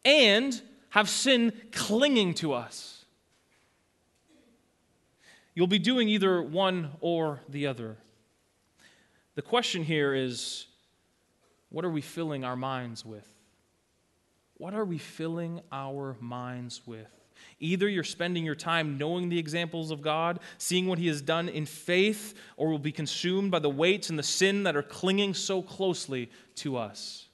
and 0.03 0.61
have 0.89 1.09
sin 1.09 1.51
clinging 1.71 2.33
to 2.35 2.53
us. 2.53 3.05
You'll 5.53 5.67
be 5.67 5.79
doing 5.79 6.09
either 6.09 6.41
one 6.41 6.91
or 6.99 7.41
the 7.47 7.67
other. 7.67 7.97
The 9.35 9.41
question 9.41 9.83
here 9.83 10.13
is 10.13 10.67
what 11.69 11.83
are 11.83 11.89
we 11.89 12.01
filling 12.01 12.43
our 12.43 12.55
minds 12.55 13.05
with? 13.05 13.27
What 14.57 14.73
are 14.73 14.85
we 14.85 14.97
filling 14.97 15.61
our 15.71 16.15
minds 16.19 16.81
with? 16.85 17.11
Either 17.65 17.89
you're 17.89 18.03
spending 18.03 18.45
your 18.45 18.55
time 18.55 18.97
knowing 18.97 19.29
the 19.29 19.39
examples 19.39 19.89
of 19.89 20.01
God, 20.01 20.39
seeing 20.57 20.87
what 20.87 20.99
He 20.99 21.07
has 21.07 21.21
done 21.21 21.49
in 21.49 21.65
faith, 21.65 22.35
or 22.57 22.69
will 22.69 22.79
be 22.79 22.91
consumed 22.91 23.49
by 23.51 23.59
the 23.59 23.69
weights 23.69 24.09
and 24.09 24.19
the 24.19 24.23
sin 24.23 24.63
that 24.63 24.75
are 24.75 24.83
clinging 24.83 25.33
so 25.33 25.61
closely 25.61 26.29
to 26.55 26.77
us. 26.77 27.27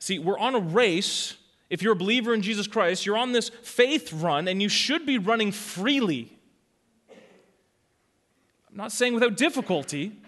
See, 0.00 0.18
we're 0.18 0.38
on 0.38 0.54
a 0.54 0.60
race. 0.60 1.36
If 1.70 1.82
you're 1.82 1.92
a 1.92 1.96
believer 1.96 2.34
in 2.34 2.42
Jesus 2.42 2.66
Christ, 2.66 3.06
you're 3.06 3.16
on 3.16 3.32
this 3.32 3.50
faith 3.62 4.12
run, 4.12 4.48
and 4.48 4.60
you 4.60 4.68
should 4.68 5.06
be 5.06 5.18
running 5.18 5.52
freely. 5.52 6.32
I'm 8.70 8.76
not 8.76 8.92
saying 8.92 9.14
without 9.14 9.36
difficulty, 9.36 10.20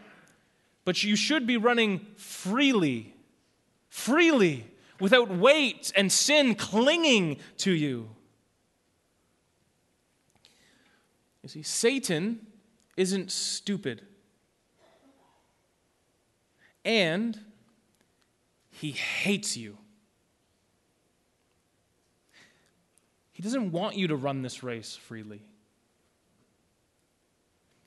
but 0.85 1.03
you 1.03 1.17
should 1.17 1.47
be 1.47 1.57
running 1.57 2.07
freely. 2.17 3.15
Freely 3.89 4.67
without 5.01 5.31
weight 5.31 5.93
and 5.97 6.13
sin 6.13 6.55
clinging 6.55 7.39
to 7.57 7.73
you. 7.73 8.11
You 11.43 11.49
see, 11.49 11.63
Satan 11.63 12.47
isn't 12.97 13.31
stupid. 13.31 14.03
And 16.85 17.39
he 18.71 18.93
hates 18.93 19.57
you. 19.57 19.77
He 23.33 23.43
doesn't 23.43 23.73
want 23.73 23.97
you 23.97 24.09
to 24.09 24.17
run 24.17 24.43
this 24.43 24.63
race 24.63 24.97
freely. 24.97 25.43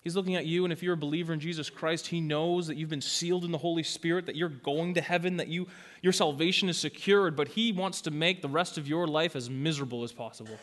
He's 0.01 0.15
looking 0.15 0.36
at 0.36 0.45
you, 0.45 0.65
and 0.65 0.74
if 0.74 0.83
you're 0.83 0.95
a 0.95 0.98
believer 0.98 1.31
in 1.31 1.39
Jesus 1.39 1.69
Christ, 1.69 2.07
He 2.07 2.19
knows 2.19 2.67
that 2.67 2.75
you've 2.75 2.89
been 2.89 3.01
sealed 3.01 3.45
in 3.45 3.51
the 3.51 3.57
Holy 3.57 3.83
Spirit, 3.83 4.25
that 4.25 4.36
you're 4.36 4.50
going 4.50 4.95
to 4.95 5.01
heaven, 5.01 5.38
that 5.38 5.48
you, 5.48 5.67
your 6.01 6.12
salvation 6.12 6.69
is 6.69 6.77
secured, 6.77 7.36
but 7.36 7.48
He 7.48 7.72
wants 7.72 8.01
to 8.01 8.12
make 8.12 8.41
the 8.41 8.50
rest 8.50 8.77
of 8.77 8.88
your 8.88 9.07
life 9.07 9.36
as 9.36 9.50
miserable 9.50 10.03
as 10.03 10.12
possible. 10.12 10.57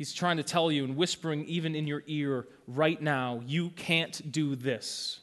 He's 0.00 0.14
trying 0.14 0.38
to 0.38 0.42
tell 0.42 0.72
you 0.72 0.84
and 0.84 0.96
whispering 0.96 1.44
even 1.44 1.74
in 1.74 1.86
your 1.86 2.02
ear 2.06 2.46
right 2.66 2.98
now, 3.02 3.42
you 3.44 3.68
can't 3.68 4.32
do 4.32 4.56
this. 4.56 5.20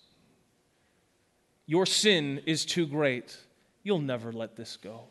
Your 1.65 1.88
sin 1.88 2.43
is 2.46 2.63
too 2.63 2.86
great. 2.86 3.36
You'll 3.81 3.98
never 3.98 4.31
let 4.31 4.55
this 4.55 4.77
go. 4.77 5.05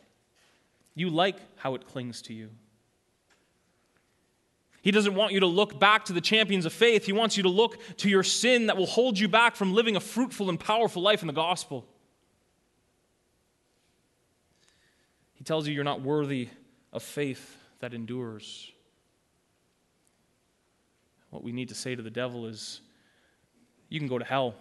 You 0.95 1.09
like 1.09 1.35
how 1.57 1.75
it 1.75 1.85
clings 1.85 2.21
to 2.21 2.33
you. 2.33 2.49
He 4.81 4.91
doesn't 4.91 5.15
want 5.15 5.33
you 5.33 5.41
to 5.41 5.47
look 5.47 5.77
back 5.77 6.05
to 6.05 6.13
the 6.13 6.21
champions 6.21 6.65
of 6.65 6.71
faith. 6.71 7.05
He 7.05 7.11
wants 7.11 7.35
you 7.35 7.43
to 7.43 7.49
look 7.49 7.77
to 7.97 8.09
your 8.09 8.23
sin 8.23 8.67
that 8.67 8.77
will 8.77 8.85
hold 8.85 9.19
you 9.19 9.27
back 9.27 9.57
from 9.57 9.73
living 9.73 9.97
a 9.97 9.99
fruitful 9.99 10.47
and 10.47 10.57
powerful 10.57 11.01
life 11.01 11.19
in 11.23 11.27
the 11.27 11.33
gospel. 11.33 11.85
He 15.33 15.43
tells 15.43 15.67
you 15.67 15.73
you're 15.73 15.83
not 15.83 15.99
worthy 15.99 16.47
of 16.93 17.03
faith 17.03 17.57
that 17.81 17.93
endures. 17.93 18.71
What 21.29 21.43
we 21.43 21.51
need 21.51 21.69
to 21.69 21.75
say 21.75 21.95
to 21.95 22.01
the 22.01 22.09
devil 22.09 22.45
is, 22.45 22.81
you 23.89 23.99
can 23.99 24.07
go 24.07 24.17
to 24.17 24.25
hell. 24.25 24.55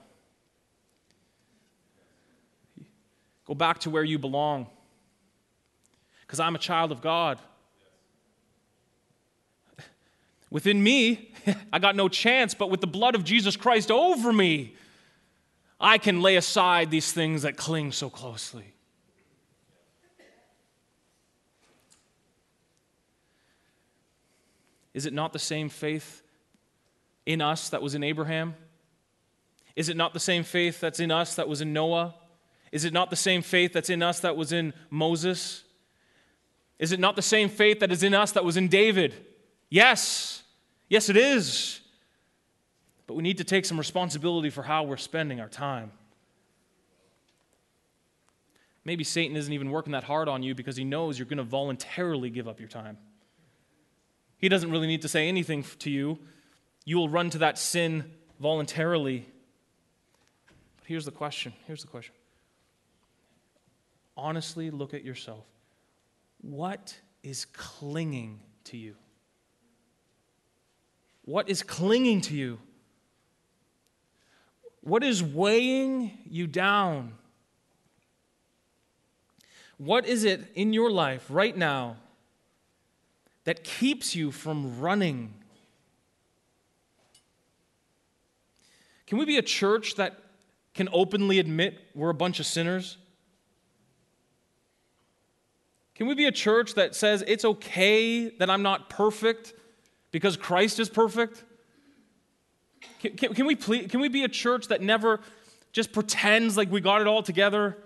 Go 3.47 3.55
back 3.55 3.79
to 3.81 3.91
where 3.91 4.05
you 4.05 4.19
belong. 4.19 4.67
because 6.23 6.41
I'm 6.41 6.57
a 6.57 6.59
child 6.59 6.91
of 6.91 7.01
God. 7.01 7.39
Within 10.51 10.83
me, 10.83 11.33
I 11.73 11.79
got 11.79 11.95
no 11.95 12.09
chance, 12.09 12.55
but 12.55 12.71
with 12.71 12.81
the 12.81 12.89
blood 12.89 13.15
of 13.15 13.23
Jesus 13.23 13.57
Christ 13.57 13.91
over 13.91 14.33
me, 14.33 14.75
I 15.79 15.99
can 15.99 16.23
lay 16.23 16.37
aside 16.37 16.91
these 16.91 17.13
things 17.13 17.43
that 17.43 17.57
cling 17.57 17.93
so 17.93 18.11
closely. 18.11 18.73
Is 24.95 25.05
it 25.05 25.13
not 25.13 25.35
the 25.35 25.39
same 25.39 25.69
faith 25.69 26.23
in 27.27 27.43
us 27.43 27.69
that 27.71 27.83
was 27.83 27.95
in 27.95 28.03
Abraham? 28.03 28.55
Is 29.75 29.91
it 29.91 29.97
not 29.97 30.15
the 30.15 30.21
same 30.21 30.43
faith 30.43 30.81
that's 30.81 31.01
in 31.01 31.11
us 31.11 31.35
that 31.35 31.49
was 31.49 31.61
in 31.61 31.73
Noah? 31.73 32.15
Is 32.73 32.85
it 32.85 32.93
not 32.93 33.11
the 33.11 33.17
same 33.17 33.43
faith 33.43 33.73
that's 33.73 33.91
in 33.91 34.03
us 34.03 34.21
that 34.21 34.37
was 34.37 34.53
in 34.53 34.73
Moses? 34.89 35.65
Is 36.79 36.93
it 36.93 37.01
not 37.01 37.17
the 37.17 37.23
same 37.23 37.49
faith 37.49 37.81
that 37.81 37.93
is 37.93 38.03
in 38.03 38.15
us 38.15 38.33
that 38.33 38.45
was 38.45 38.57
in 38.57 38.69
David? 38.69 39.15
Yes. 39.69 40.43
Yes, 40.89 41.09
it 41.09 41.17
is. 41.17 41.81
But 43.07 43.15
we 43.15 43.23
need 43.23 43.39
to 43.39 43.45
take 43.45 43.65
some 43.65 43.79
responsibility 43.79 44.51
for 44.51 44.63
how 44.63 44.85
we're 44.85 44.97
spending 44.97 45.41
our 45.41 45.49
time. 45.49 45.93
Maybe 48.85 49.05
Satan 49.05 49.37
isn't 49.37 49.53
even 49.53 49.71
working 49.71 49.93
that 49.93 50.05
hard 50.05 50.29
on 50.29 50.43
you 50.43 50.55
because 50.55 50.77
he 50.77 50.85
knows 50.85 51.19
you're 51.19 51.27
going 51.27 51.39
to 51.39 51.45
voluntarily 51.45 52.31
give 52.31 52.47
up 52.47 52.61
your 52.61 52.69
time. 52.69 52.97
He 54.39 54.49
doesn't 54.49 54.71
really 54.71 54.87
need 54.87 55.03
to 55.03 55.09
say 55.09 55.29
anything 55.29 55.65
to 55.81 55.91
you. 55.91 56.19
You 56.87 56.97
will 56.97 57.11
run 57.11 57.29
to 57.31 57.39
that 57.39 57.59
sin 57.59 58.13
voluntarily. 58.41 59.27
But 60.79 60.87
here's 60.87 61.05
the 61.05 61.11
question 61.11 61.53
here's 61.67 61.83
the 61.83 61.89
question. 61.89 62.15
Honestly, 64.17 64.71
look 64.71 64.95
at 64.95 65.05
yourself. 65.05 65.45
What 66.41 66.97
is 67.23 67.45
clinging 67.45 68.41
to 68.65 68.79
you? 68.79 68.95
What 71.27 71.51
is 71.51 71.63
clinging 71.63 72.23
to 72.23 72.35
you? 72.35 72.59
What 74.81 75.03
is 75.03 75.23
weighing 75.23 76.17
you 76.31 76.47
down? 76.47 77.15
What 79.77 80.07
is 80.07 80.23
it 80.23 80.53
in 80.55 80.73
your 80.73 80.91
life 80.91 81.27
right 81.29 81.57
now 81.57 81.97
that 83.45 83.65
keeps 83.65 84.15
you 84.15 84.31
from 84.31 84.81
running? 84.81 85.35
Can 89.07 89.19
we 89.19 89.25
be 89.25 89.39
a 89.39 89.43
church 89.43 89.95
that 89.95 90.19
can 90.75 90.89
openly 90.93 91.39
admit 91.39 91.79
we're 91.95 92.11
a 92.11 92.15
bunch 92.15 92.41
of 92.41 92.47
sinners? 92.47 92.99
Can 95.95 96.07
we 96.07 96.15
be 96.15 96.27
a 96.27 96.33
church 96.33 96.75
that 96.75 96.95
says 96.95 97.25
it's 97.27 97.45
okay 97.45 98.29
that 98.29 98.51
I'm 98.51 98.63
not 98.63 98.91
perfect 98.91 99.55
because 100.11 100.37
Christ 100.37 100.79
is 100.79 100.91
perfect? 100.91 101.43
Can, 103.01 103.17
can, 103.17 103.35
can 103.35 103.47
we, 103.47 103.55
can 103.55 104.01
we 104.01 104.09
be 104.09 104.25
a 104.25 104.29
church 104.29 104.69
that 104.69 104.83
never 104.83 105.21
just 105.73 105.93
pretends 105.93 106.57
like 106.57 106.71
we 106.71 106.81
got 106.81 107.01
it 107.01 107.07
all 107.07 107.23
together? 107.23 107.79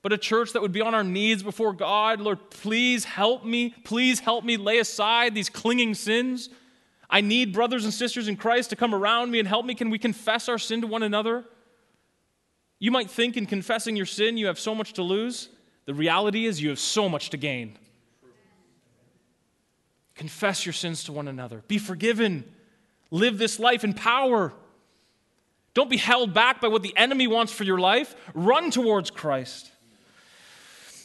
But 0.00 0.12
a 0.12 0.18
church 0.18 0.52
that 0.52 0.62
would 0.62 0.72
be 0.72 0.80
on 0.80 0.94
our 0.94 1.04
knees 1.04 1.42
before 1.42 1.72
God, 1.72 2.20
Lord, 2.20 2.50
please 2.50 3.04
help 3.04 3.44
me. 3.44 3.74
Please 3.84 4.20
help 4.20 4.44
me 4.44 4.56
lay 4.56 4.78
aside 4.78 5.34
these 5.34 5.48
clinging 5.48 5.94
sins. 5.94 6.48
I 7.12 7.20
need 7.20 7.52
brothers 7.52 7.84
and 7.84 7.92
sisters 7.92 8.26
in 8.26 8.36
Christ 8.36 8.70
to 8.70 8.76
come 8.76 8.94
around 8.94 9.30
me 9.30 9.38
and 9.38 9.46
help 9.46 9.66
me. 9.66 9.74
Can 9.74 9.90
we 9.90 9.98
confess 9.98 10.48
our 10.48 10.58
sin 10.58 10.80
to 10.80 10.86
one 10.86 11.02
another? 11.02 11.44
You 12.78 12.90
might 12.90 13.10
think 13.10 13.36
in 13.36 13.44
confessing 13.44 13.96
your 13.96 14.06
sin 14.06 14.38
you 14.38 14.46
have 14.46 14.58
so 14.58 14.74
much 14.74 14.94
to 14.94 15.02
lose. 15.02 15.50
The 15.84 15.92
reality 15.92 16.46
is 16.46 16.62
you 16.62 16.70
have 16.70 16.78
so 16.78 17.10
much 17.10 17.28
to 17.30 17.36
gain. 17.36 17.78
Confess 20.14 20.64
your 20.64 20.72
sins 20.72 21.04
to 21.04 21.12
one 21.12 21.28
another. 21.28 21.62
Be 21.68 21.76
forgiven. 21.76 22.50
Live 23.10 23.36
this 23.36 23.60
life 23.60 23.84
in 23.84 23.92
power. 23.92 24.54
Don't 25.74 25.90
be 25.90 25.98
held 25.98 26.32
back 26.32 26.62
by 26.62 26.68
what 26.68 26.82
the 26.82 26.96
enemy 26.96 27.26
wants 27.26 27.52
for 27.52 27.64
your 27.64 27.78
life. 27.78 28.14
Run 28.32 28.70
towards 28.70 29.10
Christ. 29.10 29.70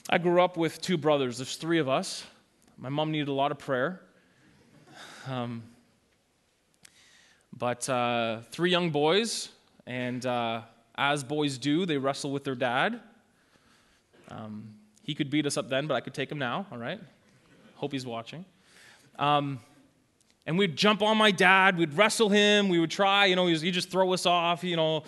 I 0.09 0.19
grew 0.19 0.41
up 0.41 0.55
with 0.55 0.81
two 0.81 0.97
brothers. 0.97 1.37
There's 1.37 1.57
three 1.57 1.79
of 1.79 1.89
us. 1.89 2.23
My 2.77 2.87
mom 2.87 3.11
needed 3.11 3.27
a 3.27 3.33
lot 3.33 3.51
of 3.51 3.57
prayer. 3.59 4.01
Um, 5.27 5.63
but 7.57 7.87
uh, 7.89 8.41
three 8.51 8.69
young 8.69 8.89
boys, 8.91 9.49
and 9.85 10.25
uh, 10.25 10.61
as 10.95 11.23
boys 11.23 11.57
do, 11.57 11.85
they 11.85 11.97
wrestle 11.97 12.31
with 12.31 12.43
their 12.43 12.55
dad. 12.55 12.99
Um, 14.29 14.75
he 15.03 15.15
could 15.15 15.29
beat 15.29 15.45
us 15.45 15.57
up 15.57 15.69
then, 15.69 15.87
but 15.87 15.95
I 15.95 16.01
could 16.01 16.13
take 16.13 16.31
him 16.31 16.37
now, 16.37 16.67
all 16.71 16.77
right? 16.77 16.99
Hope 17.75 17.93
he's 17.93 18.05
watching. 18.05 18.45
Um, 19.17 19.59
and 20.45 20.57
we'd 20.57 20.75
jump 20.75 21.01
on 21.01 21.17
my 21.17 21.31
dad, 21.31 21.77
we'd 21.77 21.93
wrestle 21.93 22.29
him, 22.29 22.69
we 22.69 22.79
would 22.79 22.91
try, 22.91 23.25
you 23.25 23.35
know, 23.35 23.47
he'd 23.47 23.71
just 23.71 23.89
throw 23.89 24.13
us 24.13 24.25
off, 24.25 24.63
you 24.63 24.75
know. 24.75 25.03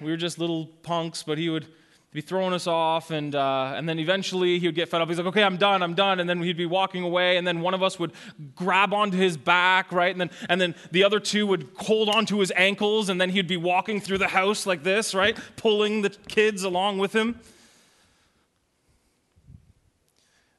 We 0.00 0.10
were 0.10 0.16
just 0.16 0.38
little 0.38 0.66
punks, 0.82 1.22
but 1.22 1.38
he 1.38 1.48
would 1.48 1.66
be 2.12 2.20
throwing 2.22 2.54
us 2.54 2.66
off, 2.66 3.10
and, 3.10 3.34
uh, 3.34 3.74
and 3.76 3.88
then 3.88 3.98
eventually 3.98 4.58
he 4.58 4.66
would 4.66 4.74
get 4.74 4.88
fed 4.88 5.02
up. 5.02 5.08
He's 5.08 5.18
like, 5.18 5.26
okay, 5.26 5.42
I'm 5.42 5.58
done, 5.58 5.82
I'm 5.82 5.94
done. 5.94 6.18
And 6.18 6.28
then 6.28 6.42
he'd 6.42 6.56
be 6.56 6.64
walking 6.64 7.02
away, 7.02 7.36
and 7.36 7.46
then 7.46 7.60
one 7.60 7.74
of 7.74 7.82
us 7.82 7.98
would 7.98 8.12
grab 8.54 8.94
onto 8.94 9.18
his 9.18 9.36
back, 9.36 9.92
right? 9.92 10.12
And 10.12 10.20
then, 10.20 10.30
and 10.48 10.58
then 10.60 10.74
the 10.92 11.04
other 11.04 11.20
two 11.20 11.46
would 11.46 11.68
hold 11.76 12.08
onto 12.08 12.38
his 12.38 12.50
ankles, 12.56 13.10
and 13.10 13.20
then 13.20 13.30
he'd 13.30 13.46
be 13.46 13.58
walking 13.58 14.00
through 14.00 14.18
the 14.18 14.28
house 14.28 14.64
like 14.64 14.82
this, 14.82 15.14
right? 15.14 15.38
Pulling 15.56 16.02
the 16.02 16.10
kids 16.10 16.62
along 16.62 16.98
with 16.98 17.14
him. 17.14 17.38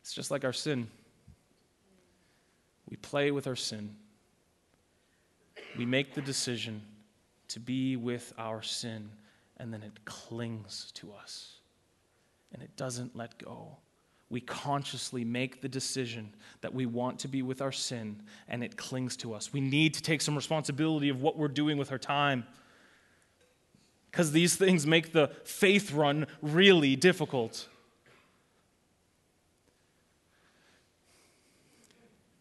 It's 0.01 0.13
just 0.13 0.29
like 0.29 0.45
our 0.45 0.53
sin. 0.53 0.87
We 2.89 2.97
play 2.97 3.31
with 3.31 3.47
our 3.47 3.55
sin. 3.55 3.95
We 5.77 5.85
make 5.85 6.13
the 6.13 6.21
decision 6.21 6.81
to 7.49 7.59
be 7.59 7.95
with 7.95 8.33
our 8.37 8.61
sin 8.61 9.09
and 9.57 9.73
then 9.73 9.83
it 9.83 10.05
clings 10.05 10.91
to 10.95 11.11
us 11.11 11.57
and 12.53 12.61
it 12.61 12.75
doesn't 12.75 13.15
let 13.15 13.37
go. 13.37 13.77
We 14.29 14.41
consciously 14.41 15.23
make 15.23 15.61
the 15.61 15.69
decision 15.69 16.33
that 16.61 16.73
we 16.73 16.85
want 16.85 17.19
to 17.19 17.27
be 17.27 17.41
with 17.41 17.61
our 17.61 17.71
sin 17.71 18.21
and 18.47 18.63
it 18.63 18.75
clings 18.75 19.15
to 19.17 19.33
us. 19.33 19.53
We 19.53 19.61
need 19.61 19.93
to 19.95 20.01
take 20.01 20.21
some 20.21 20.35
responsibility 20.35 21.09
of 21.09 21.21
what 21.21 21.37
we're 21.37 21.47
doing 21.47 21.77
with 21.77 21.91
our 21.91 21.97
time 21.97 22.45
because 24.11 24.31
these 24.31 24.55
things 24.55 24.85
make 24.85 25.13
the 25.13 25.29
faith 25.43 25.91
run 25.91 26.27
really 26.41 26.95
difficult. 26.95 27.67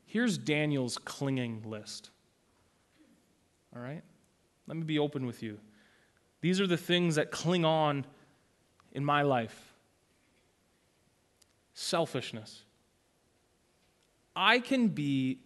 Here's 0.06 0.38
Daniel's 0.38 0.96
clinging 0.96 1.62
list. 1.66 2.10
All 3.74 3.82
right? 3.82 4.02
Let 4.66 4.76
me 4.76 4.84
be 4.84 4.98
open 4.98 5.26
with 5.26 5.42
you. 5.42 5.58
These 6.46 6.60
are 6.60 6.66
the 6.68 6.76
things 6.76 7.16
that 7.16 7.32
cling 7.32 7.64
on 7.64 8.06
in 8.92 9.04
my 9.04 9.22
life 9.22 9.74
selfishness. 11.74 12.62
I 14.36 14.60
can 14.60 14.86
be 14.86 15.40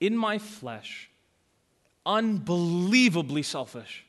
in 0.00 0.16
my 0.16 0.38
flesh 0.38 1.08
unbelievably 2.04 3.44
selfish. 3.44 4.04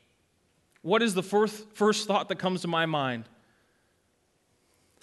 What 0.82 1.02
is 1.02 1.14
the 1.14 1.22
first, 1.22 1.68
first 1.74 2.08
thought 2.08 2.28
that 2.28 2.40
comes 2.40 2.62
to 2.62 2.68
my 2.68 2.84
mind? 2.84 3.28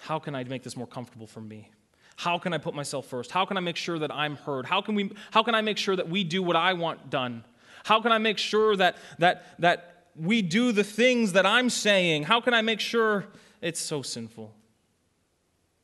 How 0.00 0.18
can 0.18 0.34
I 0.34 0.44
make 0.44 0.62
this 0.62 0.76
more 0.76 0.86
comfortable 0.86 1.26
for 1.26 1.40
me? 1.40 1.70
How 2.16 2.36
can 2.36 2.52
I 2.52 2.58
put 2.58 2.74
myself 2.74 3.06
first? 3.06 3.30
How 3.30 3.46
can 3.46 3.56
I 3.56 3.60
make 3.60 3.76
sure 3.76 3.98
that 3.98 4.12
I'm 4.12 4.36
heard? 4.36 4.66
How 4.66 4.82
can, 4.82 4.94
we, 4.94 5.10
how 5.30 5.42
can 5.42 5.54
I 5.54 5.62
make 5.62 5.78
sure 5.78 5.96
that 5.96 6.10
we 6.10 6.24
do 6.24 6.42
what 6.42 6.56
I 6.56 6.74
want 6.74 7.08
done? 7.08 7.42
How 7.84 8.02
can 8.02 8.12
I 8.12 8.18
make 8.18 8.36
sure 8.36 8.76
that, 8.76 8.98
that, 9.18 9.46
that 9.60 9.91
we 10.16 10.42
do 10.42 10.72
the 10.72 10.84
things 10.84 11.32
that 11.32 11.46
I'm 11.46 11.70
saying? 11.70 12.24
How 12.24 12.40
can 12.40 12.54
I 12.54 12.62
make 12.62 12.80
sure 12.80 13.26
it's 13.60 13.80
so 13.80 14.02
sinful? 14.02 14.52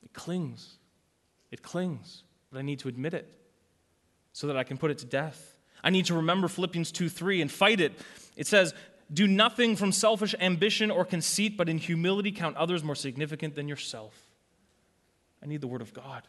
It 0.02 0.12
clings. 0.12 0.76
It 1.50 1.62
clings. 1.62 2.22
But 2.50 2.58
I 2.58 2.62
need 2.62 2.78
to 2.80 2.88
admit 2.88 3.14
it 3.14 3.32
so 4.32 4.46
that 4.46 4.56
I 4.56 4.64
can 4.64 4.78
put 4.78 4.90
it 4.90 4.98
to 4.98 5.06
death. 5.06 5.56
I 5.82 5.90
need 5.90 6.06
to 6.06 6.14
remember 6.14 6.48
Philippians 6.48 6.92
2 6.92 7.08
3 7.08 7.42
and 7.42 7.50
fight 7.50 7.80
it. 7.80 7.92
It 8.36 8.46
says, 8.46 8.74
Do 9.12 9.26
nothing 9.26 9.76
from 9.76 9.92
selfish 9.92 10.34
ambition 10.40 10.90
or 10.90 11.04
conceit, 11.04 11.56
but 11.56 11.68
in 11.68 11.78
humility 11.78 12.32
count 12.32 12.56
others 12.56 12.82
more 12.82 12.94
significant 12.94 13.54
than 13.54 13.68
yourself. 13.68 14.14
I 15.42 15.46
need 15.46 15.60
the 15.60 15.68
Word 15.68 15.82
of 15.82 15.92
God 15.92 16.22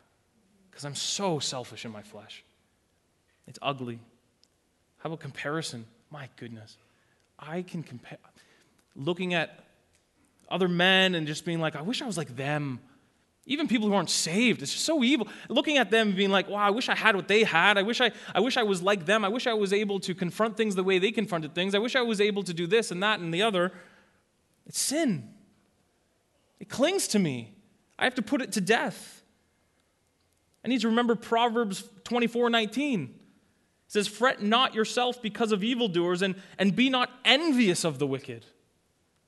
because 0.70 0.86
I'm 0.86 0.96
so 0.96 1.40
selfish 1.40 1.86
in 1.86 1.92
my 1.92 2.02
flesh. 2.02 2.44
It's 3.48 3.60
ugly. 3.62 4.00
How 5.00 5.08
about 5.08 5.20
comparison? 5.20 5.86
My 6.12 6.30
goodness. 6.36 6.78
I 7.40 7.62
can 7.62 7.84
compare, 7.84 8.18
looking 8.96 9.34
at 9.34 9.64
other 10.50 10.68
men 10.68 11.16
and 11.16 11.28
just 11.28 11.46
being 11.46 11.60
like, 11.60 11.76
I 11.76 11.82
wish 11.82 12.02
I 12.02 12.06
was 12.06 12.18
like 12.18 12.36
them. 12.36 12.80
Even 13.46 13.68
people 13.68 13.88
who 13.88 13.96
aren't 13.96 14.10
saved, 14.10 14.62
it's 14.62 14.74
just 14.74 14.86
so 14.86 15.04
evil. 15.04 15.28
Looking 15.48 15.78
at 15.78 15.90
them 15.90 16.16
being 16.16 16.30
like, 16.30 16.48
wow, 16.50 16.58
I 16.58 16.70
wish 16.70 16.88
I 16.88 16.96
had 16.96 17.16
what 17.16 17.28
they 17.28 17.44
had. 17.44 17.78
I 17.78 17.82
wish 17.82 18.00
I, 18.00 18.12
I 18.36 18.42
wish 18.42 18.58
I 18.58 18.64
was 18.64 18.82
like 18.82 19.06
them. 19.06 19.26
I 19.26 19.30
wish 19.30 19.48
I 19.48 19.54
was 19.54 19.74
able 19.74 20.00
to 20.02 20.14
confront 20.14 20.56
things 20.56 20.76
the 20.76 20.84
way 20.84 21.00
they 21.00 21.12
confronted 21.12 21.56
things. 21.56 21.74
I 21.74 21.80
wish 21.80 21.96
I 21.96 22.02
was 22.02 22.22
able 22.22 22.44
to 22.44 22.54
do 22.54 22.68
this 22.68 22.92
and 22.92 23.02
that 23.02 23.20
and 23.20 23.34
the 23.34 23.42
other. 23.42 23.72
It's 24.68 24.80
sin. 24.80 25.34
It 26.60 26.70
clings 26.70 27.08
to 27.10 27.20
me. 27.20 27.56
I 27.98 28.04
have 28.04 28.16
to 28.16 28.22
put 28.22 28.42
it 28.42 28.52
to 28.54 28.62
death. 28.62 29.24
I 30.64 30.68
need 30.68 30.82
to 30.82 30.90
remember 30.90 31.16
Proverbs 31.16 31.84
24 32.04 32.50
19. 32.50 33.19
It 33.90 33.94
says, 33.94 34.08
Fret 34.08 34.44
not 34.44 34.76
yourself 34.76 35.20
because 35.20 35.52
of 35.52 35.64
evildoers, 35.64 36.22
and, 36.22 36.36
and 36.60 36.76
be 36.76 36.92
not 36.92 37.10
envious 37.26 37.84
of 37.84 37.98
the 37.98 38.06
wicked. 38.06 38.46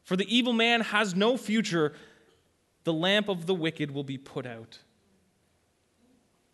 For 0.03 0.15
the 0.15 0.35
evil 0.35 0.53
man 0.53 0.81
has 0.81 1.15
no 1.15 1.35
future, 1.35 1.93
the 2.83 2.93
lamp 2.93 3.27
of 3.27 3.47
the 3.47 3.55
wicked 3.55 3.89
will 3.89 4.03
be 4.03 4.19
put 4.19 4.45
out. 4.45 4.77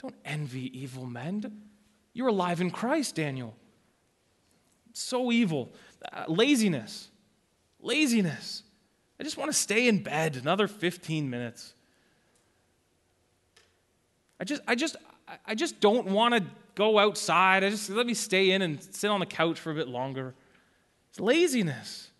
Don't 0.02 0.15
envy 0.24 0.80
evil 0.80 1.06
men. 1.06 1.63
You're 2.13 2.30
alive 2.30 2.62
in 2.62 2.72
Christ, 2.72 3.15
Daniel. 3.15 3.54
So 4.93 5.30
evil. 5.30 5.74
Uh, 6.10 6.24
laziness. 6.30 7.10
Laziness. 7.82 8.63
I 9.20 9.24
just 9.24 9.36
want 9.36 9.52
to 9.52 9.58
stay 9.58 9.89
in 9.89 10.02
bed 10.02 10.38
another 10.38 10.70
15 10.70 11.30
minutes. 11.30 11.74
I 14.39 14.46
just, 14.46 14.62
I 14.65 14.76
just, 14.76 14.96
I 15.46 15.56
just 15.56 15.82
don't 15.82 16.08
want 16.08 16.36
to 16.36 16.43
go 16.77 16.99
outside. 16.99 17.63
I 17.63 17.71
just 17.71 17.89
let 17.89 18.05
me 18.05 18.13
stay 18.13 18.51
in 18.51 18.61
and 18.61 18.81
sit 18.81 19.09
on 19.09 19.19
the 19.19 19.25
couch 19.25 19.59
for 19.59 19.71
a 19.71 19.73
bit 19.73 19.87
longer. 19.87 20.35
It's 21.09 21.19
laziness. 21.19 22.11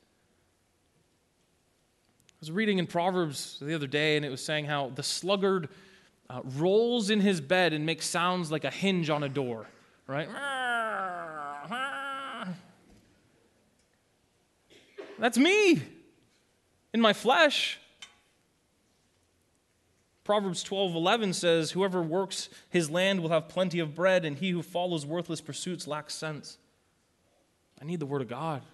I 2.31 2.35
was 2.39 2.51
reading 2.51 2.79
in 2.79 2.87
Proverbs 2.87 3.59
the 3.61 3.75
other 3.75 3.85
day, 3.85 4.17
and 4.17 4.25
it 4.25 4.29
was 4.29 4.43
saying 4.43 4.65
how 4.65 4.91
the 4.95 5.03
sluggard 5.03 5.69
uh, 6.29 6.41
rolls 6.57 7.11
in 7.11 7.21
his 7.21 7.39
bed 7.39 7.71
and 7.71 7.85
makes 7.85 8.07
sounds 8.07 8.51
like 8.51 8.63
a 8.63 8.71
hinge 8.71 9.11
on 9.11 9.23
a 9.23 9.29
door, 9.29 9.67
right? 10.07 10.27
That's 15.19 15.37
me 15.37 15.81
in 16.93 17.01
my 17.01 17.13
flesh. 17.13 17.79
Proverbs 20.27 20.61
12:11 20.61 21.31
says, 21.31 21.71
"Whoever 21.71 22.03
works 22.03 22.49
his 22.69 22.89
land 22.89 23.21
will 23.21 23.29
have 23.29 23.47
plenty 23.47 23.79
of 23.79 23.95
bread, 23.95 24.25
and 24.25 24.37
he 24.37 24.49
who 24.49 24.61
follows 24.61 25.05
worthless 25.05 25.39
pursuits 25.39 25.87
lacks 25.87 26.15
sense." 26.15 26.57
I 27.81 27.85
need 27.85 28.01
the 28.01 28.05
word 28.05 28.21
of 28.21 28.27
God. 28.27 28.65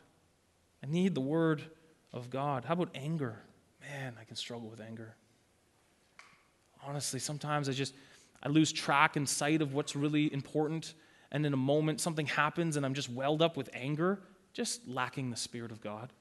I 0.81 0.87
need 0.87 1.13
the 1.13 1.21
word 1.21 1.69
of 2.11 2.31
God. 2.31 2.65
How 2.65 2.73
about 2.73 2.89
anger? 2.95 3.43
Man, 3.79 4.17
I 4.19 4.23
can 4.23 4.35
struggle 4.35 4.67
with 4.67 4.81
anger. 4.81 5.15
Honestly, 6.81 7.19
sometimes 7.19 7.69
I 7.69 7.73
just 7.73 7.93
I 8.41 8.49
lose 8.49 8.71
track 8.71 9.15
and 9.15 9.29
sight 9.29 9.61
of 9.61 9.75
what's 9.75 9.95
really 9.95 10.33
important, 10.33 10.95
and 11.29 11.45
in 11.45 11.53
a 11.53 11.57
moment 11.57 12.01
something 12.01 12.25
happens 12.25 12.77
and 12.77 12.83
I'm 12.83 12.95
just 12.95 13.09
welled 13.09 13.43
up 13.43 13.57
with 13.57 13.69
anger, 13.73 14.23
just 14.53 14.87
lacking 14.87 15.29
the 15.29 15.37
spirit 15.37 15.71
of 15.71 15.81
God. 15.81 16.11